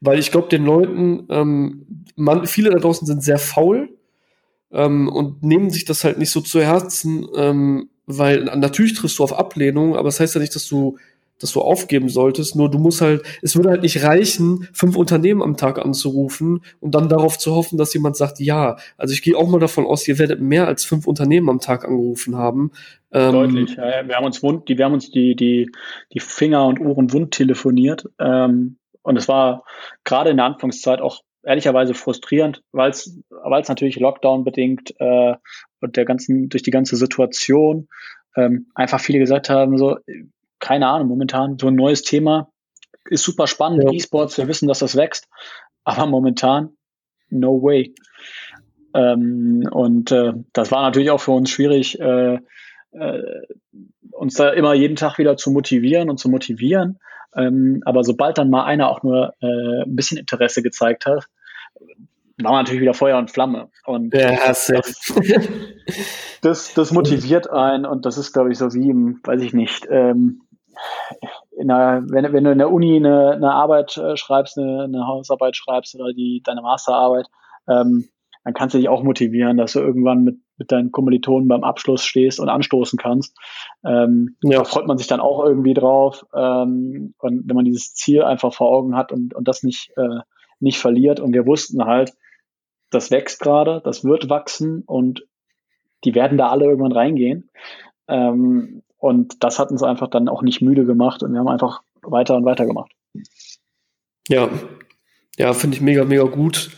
weil 0.00 0.18
ich 0.18 0.30
glaube, 0.30 0.48
den 0.48 0.64
Leuten, 0.64 1.26
ähm, 1.30 1.86
man, 2.14 2.46
viele 2.46 2.70
da 2.70 2.78
draußen 2.78 3.06
sind 3.06 3.22
sehr 3.22 3.38
faul 3.38 3.88
ähm, 4.70 5.08
und 5.08 5.42
nehmen 5.42 5.70
sich 5.70 5.84
das 5.84 6.04
halt 6.04 6.18
nicht 6.18 6.30
so 6.30 6.40
zu 6.42 6.60
Herzen, 6.60 7.26
ähm, 7.36 7.88
weil 8.04 8.44
natürlich 8.44 8.94
triffst 8.94 9.18
du 9.18 9.24
auf 9.24 9.32
Ablehnung, 9.32 9.96
aber 9.96 10.08
das 10.08 10.20
heißt 10.20 10.34
ja 10.34 10.40
nicht, 10.40 10.54
dass 10.54 10.68
du 10.68 10.98
dass 11.40 11.52
du 11.52 11.60
aufgeben 11.60 12.08
solltest. 12.08 12.56
Nur 12.56 12.70
du 12.70 12.78
musst 12.78 13.00
halt, 13.00 13.22
es 13.42 13.56
würde 13.56 13.70
halt 13.70 13.82
nicht 13.82 14.02
reichen, 14.02 14.68
fünf 14.72 14.96
Unternehmen 14.96 15.42
am 15.42 15.56
Tag 15.56 15.78
anzurufen 15.78 16.62
und 16.80 16.94
dann 16.94 17.08
darauf 17.08 17.38
zu 17.38 17.54
hoffen, 17.54 17.78
dass 17.78 17.94
jemand 17.94 18.16
sagt, 18.16 18.40
ja. 18.40 18.76
Also 18.96 19.12
ich 19.12 19.22
gehe 19.22 19.36
auch 19.36 19.48
mal 19.48 19.60
davon 19.60 19.86
aus, 19.86 20.06
ihr 20.08 20.18
werdet 20.18 20.40
mehr 20.40 20.66
als 20.66 20.84
fünf 20.84 21.06
Unternehmen 21.06 21.48
am 21.48 21.60
Tag 21.60 21.84
angerufen 21.84 22.36
haben. 22.36 22.72
Ähm, 23.12 23.32
Deutlich. 23.32 23.76
Ja, 23.76 24.06
wir 24.06 24.16
haben 24.16 24.26
uns 24.26 24.42
wund, 24.42 24.68
die, 24.68 24.78
wir 24.78 24.84
haben 24.84 24.94
uns 24.94 25.10
die, 25.10 25.36
die, 25.36 25.70
die 26.12 26.20
Finger 26.20 26.66
und 26.66 26.80
Ohren 26.80 27.12
wund 27.12 27.32
telefoniert. 27.32 28.06
Ähm, 28.18 28.78
und 29.02 29.16
es 29.16 29.28
war 29.28 29.64
gerade 30.04 30.30
in 30.30 30.36
der 30.36 30.46
Anfangszeit 30.46 31.00
auch 31.00 31.22
ehrlicherweise 31.44 31.94
frustrierend, 31.94 32.62
weil 32.72 32.90
es 32.90 33.20
weil 33.30 33.62
es 33.62 33.68
natürlich 33.68 34.00
Lockdown 34.00 34.42
bedingt 34.42 34.94
äh, 34.98 35.34
und 35.80 35.96
der 35.96 36.04
ganzen 36.04 36.48
durch 36.48 36.64
die 36.64 36.72
ganze 36.72 36.96
Situation 36.96 37.88
ähm, 38.34 38.66
einfach 38.74 39.00
viele 39.00 39.20
gesagt 39.20 39.48
haben 39.48 39.78
so 39.78 39.96
keine 40.58 40.88
Ahnung, 40.88 41.08
momentan 41.08 41.58
so 41.58 41.68
ein 41.68 41.74
neues 41.74 42.02
Thema. 42.02 42.50
Ist 43.08 43.24
super 43.24 43.46
spannend, 43.46 43.84
ja. 43.84 43.92
E-Sports, 43.92 44.36
wir 44.38 44.48
wissen, 44.48 44.68
dass 44.68 44.80
das 44.80 44.96
wächst, 44.96 45.28
aber 45.84 46.06
momentan 46.06 46.70
no 47.30 47.62
way. 47.62 47.94
Ähm, 48.94 49.68
und 49.70 50.10
äh, 50.10 50.32
das 50.52 50.70
war 50.70 50.82
natürlich 50.82 51.10
auch 51.10 51.20
für 51.20 51.32
uns 51.32 51.50
schwierig, 51.50 52.00
äh, 52.00 52.38
äh, 52.92 53.22
uns 54.10 54.34
da 54.34 54.50
immer 54.50 54.74
jeden 54.74 54.96
Tag 54.96 55.18
wieder 55.18 55.36
zu 55.36 55.50
motivieren 55.50 56.10
und 56.10 56.18
zu 56.18 56.28
motivieren. 56.28 56.98
Ähm, 57.36 57.82
aber 57.84 58.02
sobald 58.02 58.38
dann 58.38 58.50
mal 58.50 58.64
einer 58.64 58.88
auch 58.88 59.02
nur 59.02 59.34
äh, 59.40 59.82
ein 59.82 59.94
bisschen 59.94 60.18
Interesse 60.18 60.62
gezeigt 60.62 61.04
hat, 61.06 61.26
war 62.38 62.52
man 62.52 62.60
natürlich 62.60 62.82
wieder 62.82 62.94
Feuer 62.94 63.18
und 63.18 63.30
Flamme. 63.30 63.68
Und 63.84 64.14
ja, 64.14 64.36
das, 64.46 64.72
das, 66.42 66.74
das, 66.74 66.92
motiviert 66.92 67.50
einen 67.50 67.86
und 67.86 68.04
das 68.04 68.18
ist, 68.18 68.32
glaube 68.32 68.52
ich, 68.52 68.58
so 68.58 68.72
wie 68.74 68.90
im, 68.90 69.20
weiß 69.24 69.42
ich 69.42 69.52
nicht, 69.52 69.86
ähm, 69.90 70.42
einer, 71.58 72.02
wenn, 72.08 72.32
wenn 72.32 72.44
du 72.44 72.52
in 72.52 72.58
der 72.58 72.70
Uni 72.70 72.96
eine, 72.96 73.32
eine 73.32 73.52
Arbeit 73.52 73.96
äh, 73.96 74.16
schreibst, 74.16 74.58
eine, 74.58 74.84
eine, 74.84 75.06
Hausarbeit 75.06 75.56
schreibst 75.56 75.94
oder 75.94 76.12
die, 76.12 76.42
deine 76.44 76.62
Masterarbeit, 76.62 77.26
ähm, 77.68 78.08
dann 78.44 78.54
kannst 78.54 78.74
du 78.74 78.78
dich 78.78 78.88
auch 78.88 79.02
motivieren, 79.02 79.56
dass 79.56 79.72
du 79.72 79.80
irgendwann 79.80 80.22
mit, 80.22 80.38
mit 80.56 80.70
deinen 80.70 80.92
Kommilitonen 80.92 81.48
beim 81.48 81.64
Abschluss 81.64 82.04
stehst 82.04 82.38
und 82.38 82.48
anstoßen 82.48 82.98
kannst. 82.98 83.36
Ähm, 83.84 84.36
ja. 84.42 84.58
Da 84.58 84.64
freut 84.64 84.86
man 84.86 84.98
sich 84.98 85.08
dann 85.08 85.20
auch 85.20 85.44
irgendwie 85.44 85.74
drauf. 85.74 86.24
Ähm, 86.32 87.14
und 87.18 87.48
wenn 87.48 87.56
man 87.56 87.64
dieses 87.64 87.94
Ziel 87.94 88.22
einfach 88.22 88.54
vor 88.54 88.68
Augen 88.68 88.96
hat 88.96 89.10
und, 89.10 89.34
und 89.34 89.48
das 89.48 89.64
nicht, 89.64 89.90
äh, 89.96 90.20
nicht 90.60 90.78
verliert. 90.78 91.18
Und 91.18 91.32
wir 91.32 91.44
wussten 91.44 91.84
halt, 91.84 92.14
das 92.90 93.10
wächst 93.10 93.40
gerade, 93.40 93.80
das 93.84 94.04
wird 94.04 94.28
wachsen 94.28 94.82
und 94.86 95.26
die 96.04 96.14
werden 96.14 96.38
da 96.38 96.48
alle 96.48 96.66
irgendwann 96.66 96.92
reingehen. 96.92 97.50
Ähm, 98.06 98.82
und 98.98 99.42
das 99.44 99.58
hat 99.58 99.70
uns 99.70 99.82
einfach 99.82 100.08
dann 100.08 100.28
auch 100.28 100.42
nicht 100.42 100.62
müde 100.62 100.86
gemacht 100.86 101.22
und 101.22 101.32
wir 101.32 101.40
haben 101.40 101.48
einfach 101.48 101.82
weiter 102.02 102.36
und 102.36 102.44
weiter 102.44 102.66
gemacht. 102.66 102.92
Ja, 104.28 104.48
ja, 105.36 105.52
finde 105.52 105.76
ich 105.76 105.82
mega, 105.82 106.04
mega 106.04 106.24
gut. 106.24 106.70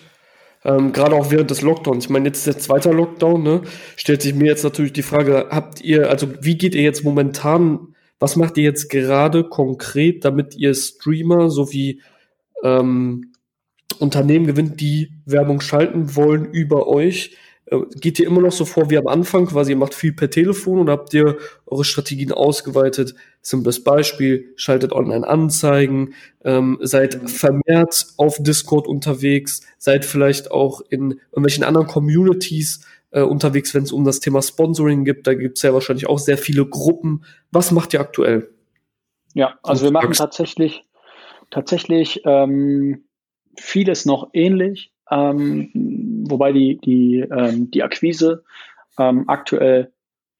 Ähm, 0.65 0.93
Gerade 0.93 1.15
auch 1.15 1.31
während 1.31 1.51
des 1.51 1.63
Lockdowns. 1.63 2.05
Ich 2.05 2.11
meine, 2.11 2.27
jetzt 2.27 2.39
ist 2.39 2.47
der 2.47 2.59
zweite 2.59 2.91
Lockdown, 2.91 3.43
ne? 3.43 3.63
Stellt 3.97 4.23
sich 4.23 4.35
mir 4.35 4.47
jetzt 4.47 4.65
natürlich 4.65 4.93
die 4.93 5.03
Frage, 5.03 5.47
habt 5.51 5.81
ihr, 5.81 6.11
also 6.11 6.29
wie 6.41 6.59
geht 6.59 6.75
ihr 6.75 6.83
jetzt 6.83 7.05
momentan, 7.05 7.95
was 8.19 8.35
macht 8.35 8.59
ihr 8.59 8.65
jetzt 8.65 8.91
gerade 8.91 9.45
konkret, 9.45 10.25
damit 10.25 10.57
ihr 10.57 10.75
Streamer 10.75 11.51
sowie 11.51 12.03
ähm, 12.65 13.33
Unternehmen 14.01 14.47
gewinnt, 14.47 14.81
die 14.81 15.13
Werbung 15.25 15.61
schalten 15.61 16.17
wollen 16.17 16.45
über 16.45 16.89
euch? 16.89 17.37
Äh, 17.71 17.81
geht 17.97 18.19
ihr 18.19 18.27
immer 18.27 18.41
noch 18.41 18.53
so 18.53 18.65
vor 18.65 18.91
wie 18.91 18.99
am 18.99 19.07
Anfang, 19.07 19.47
quasi 19.47 19.73
ihr 19.73 19.77
macht 19.77 19.95
viel 19.95 20.13
per 20.13 20.31
Telefon 20.31 20.81
und 20.81 20.91
habt 20.91 21.13
ihr 21.15 21.39
eure 21.67 21.85
Strategien 21.85 22.33
ausgeweitet? 22.33 23.15
Simples 23.43 23.83
Beispiel, 23.83 24.53
schaltet 24.57 24.93
Online-Anzeigen, 24.93 26.15
ähm, 26.45 26.79
seid 26.81 27.23
mhm. 27.23 27.29
vermehrt 27.29 28.07
auf 28.17 28.43
Discord 28.43 28.87
unterwegs, 28.87 29.63
seid 29.79 30.05
vielleicht 30.05 30.51
auch 30.51 30.81
in 30.89 31.21
irgendwelchen 31.31 31.65
anderen 31.65 31.87
Communities 31.87 32.85
äh, 33.11 33.23
unterwegs, 33.23 33.75
wenn 33.75 33.85
es 33.85 33.93
um 33.93 34.05
das 34.05 34.21
Thema 34.21 34.43
Sponsoring 34.43 35.05
gibt. 35.05 35.27
Da 35.27 35.35
gibt 35.35 35.57
es 35.59 35.63
ja 35.63 35.73
wahrscheinlich 35.73 36.09
auch 36.09 36.19
sehr 36.19 36.39
viele 36.39 36.67
Gruppen. 36.67 37.25
Was 37.51 37.71
macht 37.71 37.95
ihr 37.95 38.01
aktuell? 38.01 38.51
Ja, 39.35 39.59
also 39.63 39.85
wir 39.85 39.93
machen 39.93 40.13
tatsächlich, 40.13 40.85
tatsächlich 41.51 42.23
ähm, 42.25 43.05
vieles 43.57 44.05
noch 44.05 44.31
ähnlich 44.33 44.93
ähm, 45.11 45.71
wobei 46.29 46.53
die, 46.53 46.79
die, 46.79 47.21
ähm, 47.21 47.71
die 47.71 47.83
Akquise 47.83 48.45
ähm, 48.99 49.25
aktuell 49.29 49.93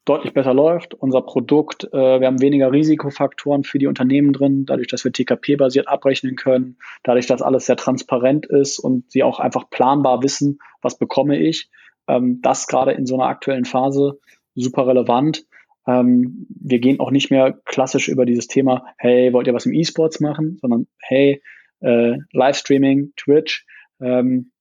deutlich 0.05 0.33
besser 0.33 0.55
läuft. 0.55 0.95
Unser 0.95 1.21
Produkt, 1.21 1.85
äh, 1.93 2.21
wir 2.21 2.27
haben 2.27 2.41
weniger 2.41 2.73
Risikofaktoren 2.73 3.65
für 3.65 3.79
die 3.79 3.87
Unternehmen 3.87 4.33
drin, 4.33 4.65
dadurch, 4.65 4.89
dass 4.89 5.05
wir 5.05 5.13
TKP-basiert 5.13 5.87
abrechnen 5.87 6.35
können, 6.35 6.79
dadurch, 7.03 7.27
dass 7.27 7.43
alles 7.43 7.67
sehr 7.67 7.77
transparent 7.77 8.47
ist 8.47 8.79
und 8.79 9.11
sie 9.11 9.23
auch 9.23 9.39
einfach 9.39 9.69
planbar 9.69 10.23
wissen, 10.23 10.59
was 10.81 10.99
bekomme 10.99 11.39
ich. 11.39 11.69
Ähm, 12.07 12.41
das 12.43 12.67
gerade 12.67 12.93
in 12.93 13.07
so 13.07 13.15
einer 13.17 13.27
aktuellen 13.27 13.67
Phase 13.67 14.19
super 14.55 14.87
relevant. 14.87 15.45
Ähm, 15.87 16.47
wir 16.49 16.79
gehen 16.79 17.01
auch 17.01 17.11
nicht 17.11 17.31
mehr 17.31 17.53
klassisch 17.65 18.09
über 18.09 18.25
dieses 18.25 18.47
Thema, 18.47 18.87
hey, 18.97 19.33
wollt 19.33 19.47
ihr 19.47 19.55
was 19.55 19.67
im 19.67 19.75
E-Sports 19.75 20.21
machen, 20.21 20.59
sondern 20.61 20.87
hey, 21.01 21.43
äh, 21.81 22.17
Livestreaming, 22.33 23.13
Twitch, 23.17 23.67
ähm, 24.01 24.53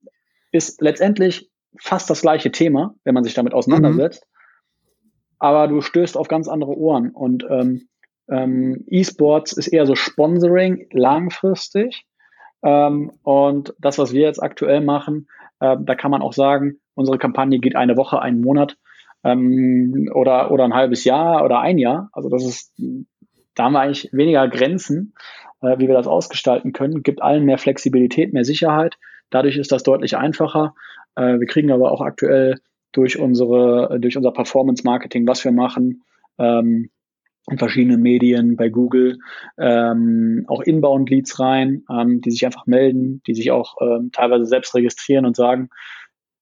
ist 0.52 0.82
letztendlich 0.82 1.50
fast 1.80 2.10
das 2.10 2.22
gleiche 2.22 2.52
Thema, 2.52 2.95
wenn 3.04 3.14
man 3.14 3.24
sich 3.24 3.34
damit 3.34 3.54
auseinandersetzt. 3.54 4.26
Mhm. 4.26 4.38
Aber 5.39 5.68
du 5.68 5.82
stößt 5.82 6.18
auf 6.18 6.28
ganz 6.28 6.48
andere 6.48 6.76
Ohren. 6.76 7.12
Und 7.12 7.45
ähm, 7.50 7.88
ähm, 8.30 8.84
E-Sports 8.88 9.54
ist 9.54 9.68
eher 9.68 9.86
so 9.86 9.95
Sponsoring 9.95 10.88
langfristig. 10.91 12.06
Ähm, 12.64 13.12
und 13.24 13.74
das, 13.80 13.98
was 13.98 14.14
wir 14.14 14.22
jetzt 14.22 14.41
aktuell 14.41 14.82
machen, 14.82 15.28
äh, 15.60 15.78
da 15.80 15.95
kann 15.95 16.12
man 16.12 16.22
auch 16.22 16.34
sagen, 16.34 16.80
unsere 16.95 17.18
Kampagne 17.18 17.60
geht 17.60 17.76
eine 17.76 17.98
Woche, 17.98 18.22
einen 18.22 18.41
Monat 18.41 18.78
ähm, 19.24 20.10
oder, 20.14 20.52
oder 20.52 20.64
ein 20.64 20.74
halbes 20.74 21.04
Jahr 21.04 21.43
oder 21.45 21.60
ein 21.60 21.78
Jahr. 21.78 22.10
Also 22.12 22.30
das 22.30 22.43
ist, 22.43 22.74
da 23.56 23.66
haben 23.66 23.74
wir 23.74 23.82
eigentlich 23.82 24.10
weniger 24.12 24.48
Grenzen, 24.48 25.14
äh, 25.62 25.78
wie 25.78 25.88
wir 25.88 25.95
das 25.95 26.08
ausgestalten 26.08 26.74
können. 26.74 27.04
Gibt 27.04 27.22
allen 27.22 27.45
mehr 27.45 27.58
Flexibilität, 27.58 28.34
mehr 28.34 28.45
Sicherheit. 28.45 28.98
Dadurch 29.30 29.58
ist 29.58 29.72
das 29.72 29.84
deutlich 29.84 30.18
einfacher. 30.18 30.74
Äh, 31.16 31.40
wir 31.40 31.48
kriegen 31.48 31.72
aber 31.72 31.92
auch 31.92 32.02
aktuell 32.02 32.60
durch 32.92 33.20
unsere, 33.20 34.00
durch 34.00 34.18
unser 34.18 34.32
Performance 34.32 34.84
Marketing, 34.84 35.28
was 35.28 35.44
wir 35.44 35.52
machen, 35.52 36.04
ähm, 36.38 36.90
in 37.50 37.58
verschiedenen 37.58 38.02
Medien, 38.02 38.58
bei 38.58 38.70
Google, 38.70 39.20
ähm, 39.58 40.46
auch 40.48 40.62
Inbound-Leads 40.62 41.40
rein, 41.40 41.84
ähm, 41.90 42.22
die 42.22 42.32
sich 42.32 42.46
einfach 42.46 42.66
melden, 42.66 43.22
die 43.26 43.34
sich 43.34 43.52
auch 43.52 43.78
ähm, 43.82 44.12
teilweise 44.12 44.46
selbst 44.46 44.76
registrieren 44.76 45.26
und 45.26 45.36
sagen, 45.36 45.70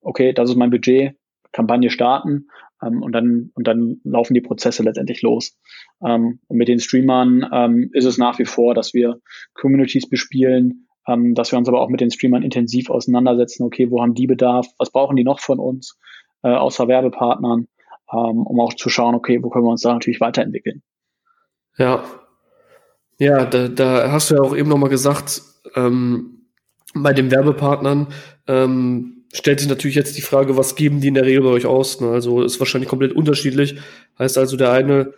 okay, 0.02 0.34
das 0.34 0.50
ist 0.50 0.56
mein 0.56 0.72
Budget, 0.72 1.16
Kampagne 1.52 1.90
starten 1.92 2.48
ähm, 2.82 3.04
und 3.04 3.12
dann 3.12 3.52
und 3.54 3.68
dann 3.68 4.02
laufen 4.04 4.34
die 4.34 4.42
Prozesse 4.42 4.84
letztendlich 4.84 5.22
los. 5.22 5.58
Ähm, 6.04 6.40
und 6.48 6.58
mit 6.58 6.68
den 6.68 6.80
Streamern 6.80 7.48
ähm, 7.52 7.90
ist 7.94 8.06
es 8.06 8.18
nach 8.18 8.40
wie 8.40 8.46
vor, 8.46 8.74
dass 8.74 8.94
wir 8.94 9.20
Communities 9.54 10.10
bespielen, 10.10 10.85
ähm, 11.08 11.36
dass 11.36 11.51
wir 11.51 11.60
uns 11.60 11.68
aber 11.68 11.82
auch 11.82 11.89
mit 11.89 12.01
den 12.01 12.12
Streamern 12.12 12.43
intensiv 12.43 12.89
auseinandersetzen. 12.89 13.64
Okay, 13.64 13.89
wo 13.91 14.01
haben 14.01 14.14
die 14.14 14.28
Bedarf? 14.28 14.68
Was 14.78 14.91
brauchen 14.91 15.16
die 15.16 15.24
noch 15.24 15.39
von 15.39 15.60
uns 15.60 15.97
äh, 16.43 16.49
außer 16.49 16.88
Werbepartnern? 16.88 17.68
Ähm, 18.12 18.45
um 18.45 18.60
auch 18.60 18.74
zu 18.74 18.89
schauen, 18.89 19.16
okay, 19.16 19.41
wo 19.41 19.49
können 19.49 19.66
wir 19.66 19.72
uns 19.72 19.82
da 19.82 19.93
natürlich 19.93 20.22
weiterentwickeln. 20.22 20.84
Ja. 21.78 22.03
Ja, 23.18 23.45
da, 23.45 23.68
da 23.68 24.12
hast 24.12 24.30
du 24.30 24.36
ja 24.36 24.41
auch 24.41 24.56
eben 24.56 24.70
nochmal 24.70 24.89
gesagt, 24.89 25.41
ähm, 25.76 26.49
bei 26.93 27.14
den 27.14 27.32
Werbepartnern 27.32 28.08
ähm, 28.47 29.26
stellt 29.34 29.60
sich 29.60 29.70
natürlich 29.70 29.95
jetzt 29.95 30.18
die 30.18 30.22
Frage, 30.22 30.56
was 30.56 30.76
geben 30.76 31.01
die 31.01 31.08
in 31.08 31.14
der 31.14 31.26
Regel 31.26 31.41
bei 31.41 31.49
euch 31.49 31.66
aus? 31.66 31.99
Ne? 31.99 32.10
Also 32.10 32.43
ist 32.43 32.60
wahrscheinlich 32.60 32.89
komplett 32.89 33.14
unterschiedlich. 33.14 33.80
Heißt 34.20 34.38
also, 34.38 34.56
der 34.56 34.72
eine, 34.72 35.14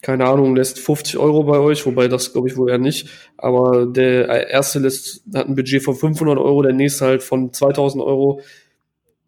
keine 0.00 0.26
Ahnung, 0.26 0.54
lässt 0.54 0.78
50 0.78 1.18
Euro 1.18 1.42
bei 1.44 1.58
euch, 1.58 1.84
wobei 1.84 2.08
das 2.08 2.32
glaube 2.32 2.48
ich 2.48 2.56
wohl 2.56 2.70
eher 2.70 2.78
nicht. 2.78 3.08
Aber 3.36 3.86
der 3.86 4.48
erste 4.48 4.78
lässt, 4.78 5.24
hat 5.34 5.48
ein 5.48 5.56
Budget 5.56 5.82
von 5.82 5.94
500 5.94 6.38
Euro, 6.38 6.62
der 6.62 6.72
nächste 6.72 7.06
halt 7.06 7.22
von 7.22 7.52
2000 7.52 8.02
Euro. 8.02 8.40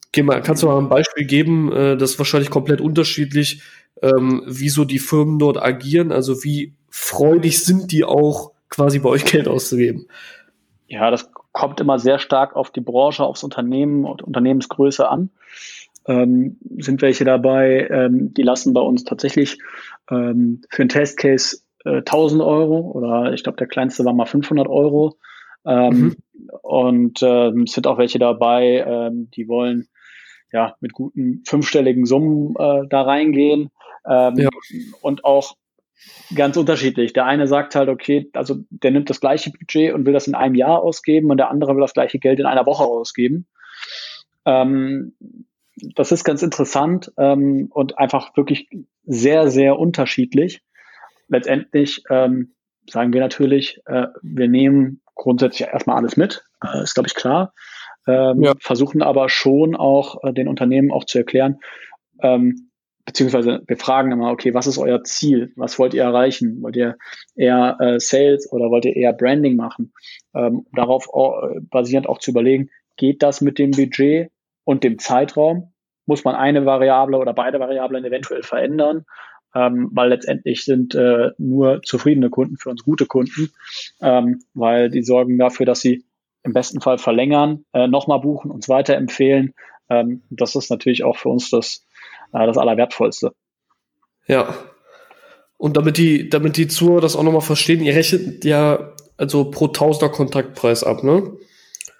Okay, 0.08 0.22
mal, 0.22 0.42
kannst 0.42 0.62
du 0.62 0.66
mal 0.66 0.78
ein 0.78 0.88
Beispiel 0.88 1.26
geben? 1.26 1.72
Äh, 1.72 1.96
das 1.96 2.12
ist 2.12 2.18
wahrscheinlich 2.18 2.50
komplett 2.50 2.80
unterschiedlich 2.80 3.62
ähm, 4.02 4.42
wie 4.46 4.68
so 4.68 4.84
die 4.84 4.98
Firmen 4.98 5.38
dort 5.38 5.62
agieren? 5.62 6.12
Also 6.12 6.42
wie 6.44 6.74
freudig 6.88 7.62
sind 7.64 7.92
die 7.92 8.04
auch, 8.04 8.52
quasi 8.68 8.98
bei 9.00 9.08
euch 9.08 9.24
Geld 9.24 9.48
auszugeben? 9.48 10.06
Ja, 10.86 11.10
das 11.10 11.30
kommt 11.52 11.80
immer 11.80 11.98
sehr 11.98 12.18
stark 12.18 12.56
auf 12.56 12.70
die 12.70 12.80
Branche, 12.80 13.24
aufs 13.24 13.44
Unternehmen 13.44 14.04
und 14.04 14.22
Unternehmensgröße 14.22 15.08
an. 15.08 15.30
Ähm, 16.06 16.56
sind 16.78 17.02
welche 17.02 17.24
dabei, 17.24 17.86
ähm, 17.90 18.32
die 18.32 18.42
lassen 18.42 18.72
bei 18.72 18.80
uns 18.80 19.04
tatsächlich 19.04 19.58
ähm, 20.10 20.62
für 20.70 20.82
einen 20.82 20.88
Testcase 20.88 21.58
äh, 21.84 21.98
1000 21.98 22.42
Euro 22.42 22.80
oder 22.92 23.32
ich 23.32 23.42
glaube, 23.42 23.56
der 23.56 23.66
kleinste 23.66 24.04
war 24.04 24.12
mal 24.12 24.26
500 24.26 24.68
Euro. 24.68 25.16
Ähm, 25.64 26.00
mhm. 26.00 26.16
Und 26.62 27.22
ähm, 27.22 27.64
es 27.64 27.72
sind 27.72 27.86
auch 27.86 27.98
welche 27.98 28.18
dabei, 28.18 28.84
ähm, 28.86 29.30
die 29.34 29.48
wollen 29.48 29.88
ja 30.52 30.74
mit 30.80 30.92
guten 30.92 31.42
fünfstelligen 31.46 32.06
Summen 32.06 32.54
äh, 32.58 32.86
da 32.88 33.02
reingehen. 33.02 33.70
Ähm, 34.06 34.36
ja. 34.36 34.48
Und 35.02 35.24
auch 35.24 35.56
ganz 36.34 36.56
unterschiedlich. 36.56 37.12
Der 37.12 37.26
eine 37.26 37.46
sagt 37.46 37.74
halt, 37.74 37.88
okay, 37.88 38.30
also 38.32 38.56
der 38.70 38.90
nimmt 38.90 39.10
das 39.10 39.20
gleiche 39.20 39.50
Budget 39.50 39.92
und 39.92 40.06
will 40.06 40.14
das 40.14 40.26
in 40.26 40.34
einem 40.34 40.54
Jahr 40.54 40.82
ausgeben 40.82 41.30
und 41.30 41.36
der 41.36 41.50
andere 41.50 41.74
will 41.74 41.82
das 41.82 41.94
gleiche 41.94 42.18
Geld 42.18 42.40
in 42.40 42.46
einer 42.46 42.66
Woche 42.66 42.84
ausgeben. 42.84 43.46
Ähm, 44.46 45.14
das 45.94 46.12
ist 46.12 46.24
ganz 46.24 46.42
interessant 46.42 47.12
ähm, 47.18 47.68
und 47.70 47.98
einfach 47.98 48.36
wirklich 48.36 48.68
sehr, 49.04 49.50
sehr 49.50 49.78
unterschiedlich. 49.78 50.62
Letztendlich 51.28 52.02
ähm, 52.10 52.54
sagen 52.88 53.12
wir 53.12 53.20
natürlich, 53.20 53.80
äh, 53.86 54.06
wir 54.22 54.48
nehmen 54.48 55.02
grundsätzlich 55.14 55.68
erstmal 55.68 55.96
alles 55.96 56.16
mit, 56.16 56.44
äh, 56.64 56.82
ist 56.82 56.94
glaube 56.94 57.08
ich 57.08 57.14
klar. 57.14 57.54
Ähm, 58.06 58.42
ja. 58.42 58.54
Versuchen 58.58 59.02
aber 59.02 59.28
schon 59.28 59.76
auch 59.76 60.24
äh, 60.24 60.32
den 60.32 60.48
Unternehmen 60.48 60.90
auch 60.90 61.04
zu 61.04 61.18
erklären, 61.18 61.58
ähm, 62.22 62.70
beziehungsweise 63.04 63.62
wir 63.66 63.76
fragen 63.76 64.12
immer, 64.12 64.30
okay, 64.30 64.54
was 64.54 64.66
ist 64.66 64.78
euer 64.78 65.02
Ziel? 65.04 65.52
Was 65.56 65.78
wollt 65.78 65.94
ihr 65.94 66.02
erreichen? 66.02 66.62
Wollt 66.62 66.76
ihr 66.76 66.96
eher 67.34 67.76
äh, 67.80 68.00
Sales 68.00 68.50
oder 68.50 68.70
wollt 68.70 68.84
ihr 68.84 68.96
eher 68.96 69.12
Branding 69.12 69.56
machen? 69.56 69.92
Ähm, 70.34 70.66
darauf 70.72 71.08
basierend 71.70 72.08
auch 72.08 72.18
zu 72.18 72.30
überlegen, 72.30 72.70
geht 72.96 73.22
das 73.22 73.40
mit 73.40 73.58
dem 73.58 73.72
Budget 73.72 74.30
und 74.64 74.84
dem 74.84 74.98
Zeitraum? 74.98 75.72
Muss 76.06 76.24
man 76.24 76.34
eine 76.34 76.66
Variable 76.66 77.18
oder 77.18 77.34
beide 77.34 77.60
Variablen 77.60 78.04
eventuell 78.04 78.42
verändern? 78.42 79.04
Ähm, 79.54 79.90
weil 79.92 80.10
letztendlich 80.10 80.64
sind 80.64 80.94
äh, 80.94 81.30
nur 81.38 81.82
zufriedene 81.82 82.30
Kunden 82.30 82.56
für 82.56 82.70
uns 82.70 82.84
gute 82.84 83.06
Kunden, 83.06 83.50
ähm, 84.00 84.42
weil 84.54 84.90
die 84.90 85.02
sorgen 85.02 85.38
dafür, 85.38 85.66
dass 85.66 85.80
sie 85.80 86.04
im 86.44 86.52
besten 86.52 86.80
Fall 86.80 86.98
verlängern, 86.98 87.64
äh, 87.72 87.88
nochmal 87.88 88.20
buchen, 88.20 88.50
uns 88.50 88.68
weiterempfehlen. 88.68 89.54
Ähm, 89.88 90.22
das 90.30 90.54
ist 90.54 90.70
natürlich 90.70 91.02
auch 91.02 91.16
für 91.16 91.30
uns 91.30 91.50
das 91.50 91.84
äh, 92.32 92.46
das 92.46 92.58
Allerwertvollste. 92.58 93.32
Ja. 94.26 94.54
Und 95.58 95.76
damit 95.76 95.98
die, 95.98 96.28
damit 96.28 96.56
die 96.56 96.68
Zuhörer 96.68 97.00
das 97.00 97.16
auch 97.16 97.22
nochmal 97.22 97.42
verstehen, 97.42 97.82
ihr 97.82 97.94
rechnet 97.94 98.44
ja 98.44 98.94
also 99.16 99.50
pro 99.50 99.68
Tausender 99.68 100.10
Kontaktpreis 100.10 100.84
ab, 100.84 101.04
ne? 101.04 101.36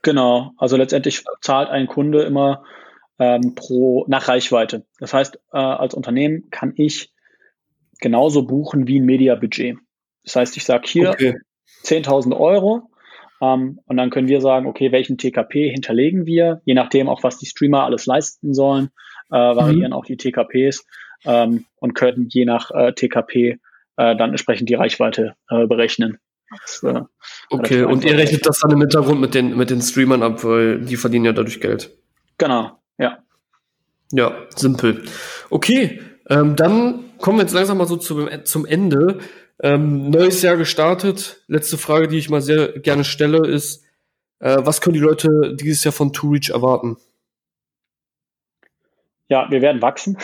Genau. 0.03 0.53
Also 0.57 0.77
letztendlich 0.77 1.25
zahlt 1.41 1.69
ein 1.69 1.87
Kunde 1.87 2.23
immer 2.23 2.65
ähm, 3.19 3.55
pro 3.55 4.05
nach 4.09 4.29
Reichweite. 4.29 4.87
Das 4.99 5.13
heißt, 5.13 5.37
äh, 5.53 5.59
als 5.59 5.95
Unternehmen 5.95 6.49
kann 6.51 6.73
ich 6.77 7.13
genauso 8.01 8.47
buchen 8.47 8.87
wie 8.87 8.99
ein 8.99 9.05
Mediabudget. 9.05 9.77
Das 10.25 10.37
heißt, 10.37 10.57
ich 10.57 10.65
sage 10.65 10.89
hier 10.89 11.11
okay. 11.11 11.35
10.000 11.85 12.39
Euro 12.39 12.91
ähm, 13.43 13.81
und 13.85 13.97
dann 13.97 14.11
können 14.11 14.29
wir 14.29 14.41
sagen, 14.41 14.67
okay, 14.67 14.93
welchen 14.93 15.19
TKP 15.19 15.71
hinterlegen 15.71 16.27
wir, 16.27 16.63
je 16.65 16.75
nachdem 16.75 17.09
auch, 17.09 17.23
was 17.23 17.39
die 17.39 17.47
Streamer 17.47 17.85
alles 17.85 18.07
leisten 18.07 18.55
sollen 18.55 18.91
äh, 19.31 19.37
variieren 19.37 19.91
mhm. 19.91 19.97
auch 19.97 20.05
die 20.05 20.17
TKPs 20.17 20.87
ähm, 21.25 21.67
und 21.77 21.95
können 21.95 22.29
je 22.31 22.45
nach 22.45 22.71
äh, 22.71 22.93
TKP 22.93 23.59
äh, 23.97 24.17
dann 24.17 24.31
entsprechend 24.31 24.69
die 24.69 24.75
Reichweite 24.75 25.35
äh, 25.49 25.67
berechnen. 25.67 26.19
Das, 26.51 26.83
äh, 26.83 27.03
okay, 27.51 27.85
und 27.85 28.05
ihr 28.05 28.17
rechnet 28.17 28.45
das 28.45 28.59
dann 28.59 28.73
im 28.73 28.81
Hintergrund 28.81 29.21
mit 29.21 29.35
den, 29.35 29.57
mit 29.57 29.71
den 29.71 29.81
Streamern 29.81 30.23
ab, 30.23 30.43
weil 30.43 30.81
die 30.81 30.97
verdienen 30.97 31.27
ja 31.27 31.33
dadurch 31.33 31.61
Geld. 31.61 31.97
Genau, 32.39 32.73
ja. 32.99 33.19
Ja, 34.13 34.35
simpel. 34.57 35.05
Okay, 35.51 36.01
ähm, 36.29 36.57
dann 36.57 37.05
kommen 37.19 37.39
wir 37.39 37.43
jetzt 37.43 37.55
langsam 37.55 37.79
mal 37.79 37.87
so 37.87 37.97
zum, 37.97 38.29
zum 38.45 38.67
Ende. 38.67 39.19
Ähm, 39.63 40.11
neues 40.11 40.43
Jahr 40.43 40.57
gestartet. 40.57 41.45
Letzte 41.47 41.79
Frage, 41.79 42.09
die 42.09 42.19
ich 42.19 42.31
mal 42.31 42.41
sehr 42.41 42.79
gerne 42.81 43.05
stelle, 43.05 43.47
ist, 43.47 43.85
äh, 44.41 44.59
was 44.61 44.81
können 44.81 44.95
die 44.95 45.01
Leute 45.01 45.55
dieses 45.55 45.85
Jahr 45.85 45.93
von 45.93 46.13
Two 46.13 46.31
Reach 46.31 46.51
erwarten? 46.51 46.97
Ja, 49.29 49.49
wir 49.51 49.63
werden 49.63 49.83
wachsen. 49.83 50.19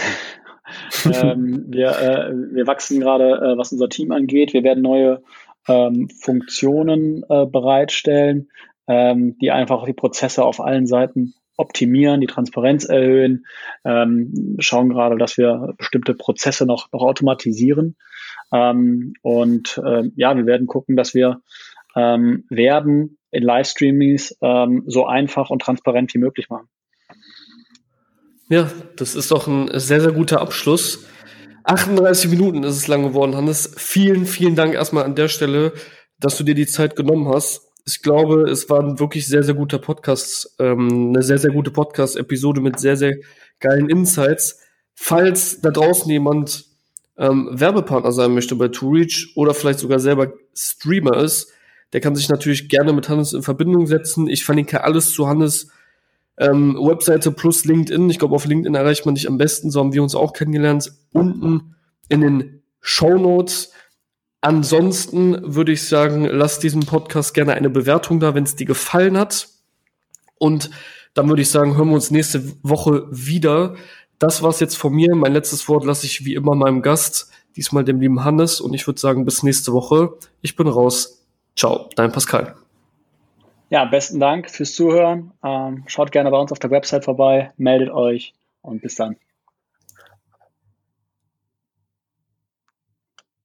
ähm, 1.05 1.66
wir, 1.68 1.91
äh, 1.91 2.33
wir 2.33 2.66
wachsen 2.66 2.99
gerade, 2.99 3.24
äh, 3.24 3.59
was 3.59 3.72
unser 3.72 3.89
Team 3.89 4.11
angeht. 4.11 4.53
Wir 4.53 4.64
werden 4.64 4.83
neue 4.83 5.22
ähm, 5.69 6.09
Funktionen 6.09 7.25
äh, 7.29 7.47
bereitstellen, 7.47 8.49
ähm, 8.87 9.37
die 9.39 9.51
einfach 9.51 9.85
die 9.85 9.93
Prozesse 9.93 10.45
auf 10.45 10.61
allen 10.61 10.87
Seiten 10.87 11.35
optimieren, 11.57 12.21
die 12.21 12.27
Transparenz 12.27 12.85
erhöhen, 12.85 13.47
ähm, 13.85 14.57
schauen 14.59 14.91
gerade, 14.91 15.17
dass 15.17 15.39
wir 15.39 15.75
bestimmte 15.79 16.14
Prozesse 16.14 16.67
noch, 16.67 16.93
noch 16.93 17.01
automatisieren. 17.01 17.97
Ähm, 18.53 19.14
und 19.23 19.81
äh, 19.85 20.05
ja, 20.17 20.37
wir 20.37 20.47
werden 20.47 20.67
gucken, 20.67 20.97
dass 20.97 21.14
wir 21.14 21.41
ähm, 21.95 22.45
Werben 22.51 23.19
in 23.31 23.43
Livestreamings 23.43 24.37
ähm, 24.43 24.85
so 24.87 25.07
einfach 25.07 25.51
und 25.51 25.62
transparent 25.62 26.12
wie 26.14 26.19
möglich 26.19 26.49
machen. 26.51 26.69
Ja, 28.49 28.71
das 28.97 29.17
ist 29.17 29.33
doch 29.33 29.49
ein 29.49 29.69
sehr, 29.73 30.01
sehr 30.01 30.12
guter 30.12 30.41
Abschluss. 30.41 31.05
38 31.67 32.31
Minuten 32.31 32.62
ist 32.62 32.77
es 32.77 32.87
lang 32.87 33.03
geworden, 33.03 33.35
Hannes. 33.35 33.73
Vielen, 33.77 34.25
vielen 34.25 34.55
Dank 34.55 34.75
erstmal 34.75 35.05
an 35.05 35.17
der 35.17 35.27
Stelle, 35.27 35.73
dass 36.21 36.39
du 36.39 36.45
dir 36.45 36.55
die 36.55 36.67
Zeit 36.67 36.95
genommen 36.95 37.29
hast. 37.29 37.62
Ich 37.85 38.03
glaube, 38.03 38.49
es 38.49 38.71
war 38.71 38.81
ein 38.81 39.01
wirklich 39.01 39.27
sehr, 39.27 39.43
sehr 39.43 39.55
guter 39.55 39.79
Podcast, 39.79 40.55
ähm, 40.61 41.09
eine 41.09 41.23
sehr, 41.23 41.39
sehr 41.39 41.51
gute 41.51 41.73
Podcast-Episode 41.73 42.61
mit 42.61 42.79
sehr, 42.79 42.97
sehr 42.97 43.17
geilen 43.59 43.89
Insights. 43.89 44.61
Falls 44.95 45.61
da 45.61 45.71
draußen 45.71 46.11
jemand 46.11 46.67
ähm, 47.19 47.49
Werbepartner 47.53 48.12
sein 48.12 48.33
möchte 48.33 48.55
bei 48.55 48.69
ToReach 48.69 49.33
oder 49.35 49.53
vielleicht 49.53 49.81
sogar 49.81 49.99
selber 49.99 50.33
Streamer 50.55 51.17
ist, 51.17 51.53
der 51.93 52.01
kann 52.01 52.14
sich 52.14 52.29
natürlich 52.29 52.69
gerne 52.69 52.93
mit 52.93 53.09
Hannes 53.09 53.33
in 53.33 53.43
Verbindung 53.43 53.87
setzen. 53.87 54.29
Ich 54.29 54.45
verlinke 54.45 54.85
alles 54.85 55.12
zu 55.12 55.27
Hannes 55.27 55.69
ähm, 56.39 56.76
Webseite 56.80 57.32
plus 57.32 57.64
LinkedIn. 57.64 58.11
Ich 58.11 58.18
glaube, 58.18 58.34
auf 58.34 58.47
LinkedIn 58.47 58.74
erreicht 58.74 59.07
man 59.07 59.14
dich 59.14 59.28
am 59.28 59.39
besten. 59.39 59.70
So 59.70 59.80
haben 59.80 59.93
wir 59.93 60.03
uns 60.03 60.14
auch 60.14 60.32
kennengelernt. 60.32 60.93
Unten 61.12 61.76
in 62.09 62.20
den 62.20 62.62
Show 62.80 63.18
Notes. 63.18 63.72
Ansonsten 64.41 65.55
würde 65.55 65.72
ich 65.72 65.89
sagen, 65.89 66.24
lass 66.24 66.59
diesem 66.59 66.82
Podcast 66.82 67.34
gerne 67.34 67.55
eine 67.55 67.70
Bewertung 67.70 68.20
da, 68.20 68.34
wenn 68.34 68.45
es 68.45 68.55
dir 68.55 68.66
gefallen 68.66 69.18
hat. 69.18 69.49
Und 70.39 70.70
dann 71.14 71.28
würde 71.28 71.43
ich 71.43 71.51
sagen, 71.51 71.76
hören 71.76 71.89
wir 71.89 71.95
uns 71.95 72.11
nächste 72.11 72.53
Woche 72.62 73.07
wieder. 73.11 73.74
Das 74.18 74.43
war's 74.43 74.61
jetzt 74.61 74.76
von 74.76 74.93
mir. 74.93 75.14
Mein 75.14 75.32
letztes 75.32 75.68
Wort 75.68 75.84
lasse 75.84 76.07
ich 76.07 76.24
wie 76.24 76.34
immer 76.34 76.55
meinem 76.55 76.82
Gast, 76.82 77.30
diesmal 77.57 77.84
dem 77.84 78.01
lieben 78.01 78.22
Hannes. 78.24 78.61
Und 78.61 78.74
ich 78.74 78.87
würde 78.87 79.01
sagen, 79.01 79.24
bis 79.24 79.43
nächste 79.43 79.72
Woche. 79.72 80.12
Ich 80.43 80.57
bin 80.57 80.68
raus. 80.68 81.26
Ciao, 81.57 81.89
dein 81.97 82.12
Pascal. 82.12 82.66
Ja, 83.69 83.85
besten 83.85 84.21
Dank 84.21 84.51
fürs 84.51 84.75
Zuhören. 84.75 85.33
Ähm, 85.45 85.85
schaut 85.87 86.12
gerne 86.12 86.31
bei 86.31 86.39
uns 86.39 86.53
auf 86.53 86.59
der 86.59 86.71
Website 86.71 87.05
vorbei, 87.05 87.53
meldet 87.57 87.91
euch 87.91 88.35
und 88.62 88.81
bis 88.83 88.95
dann. 88.97 89.17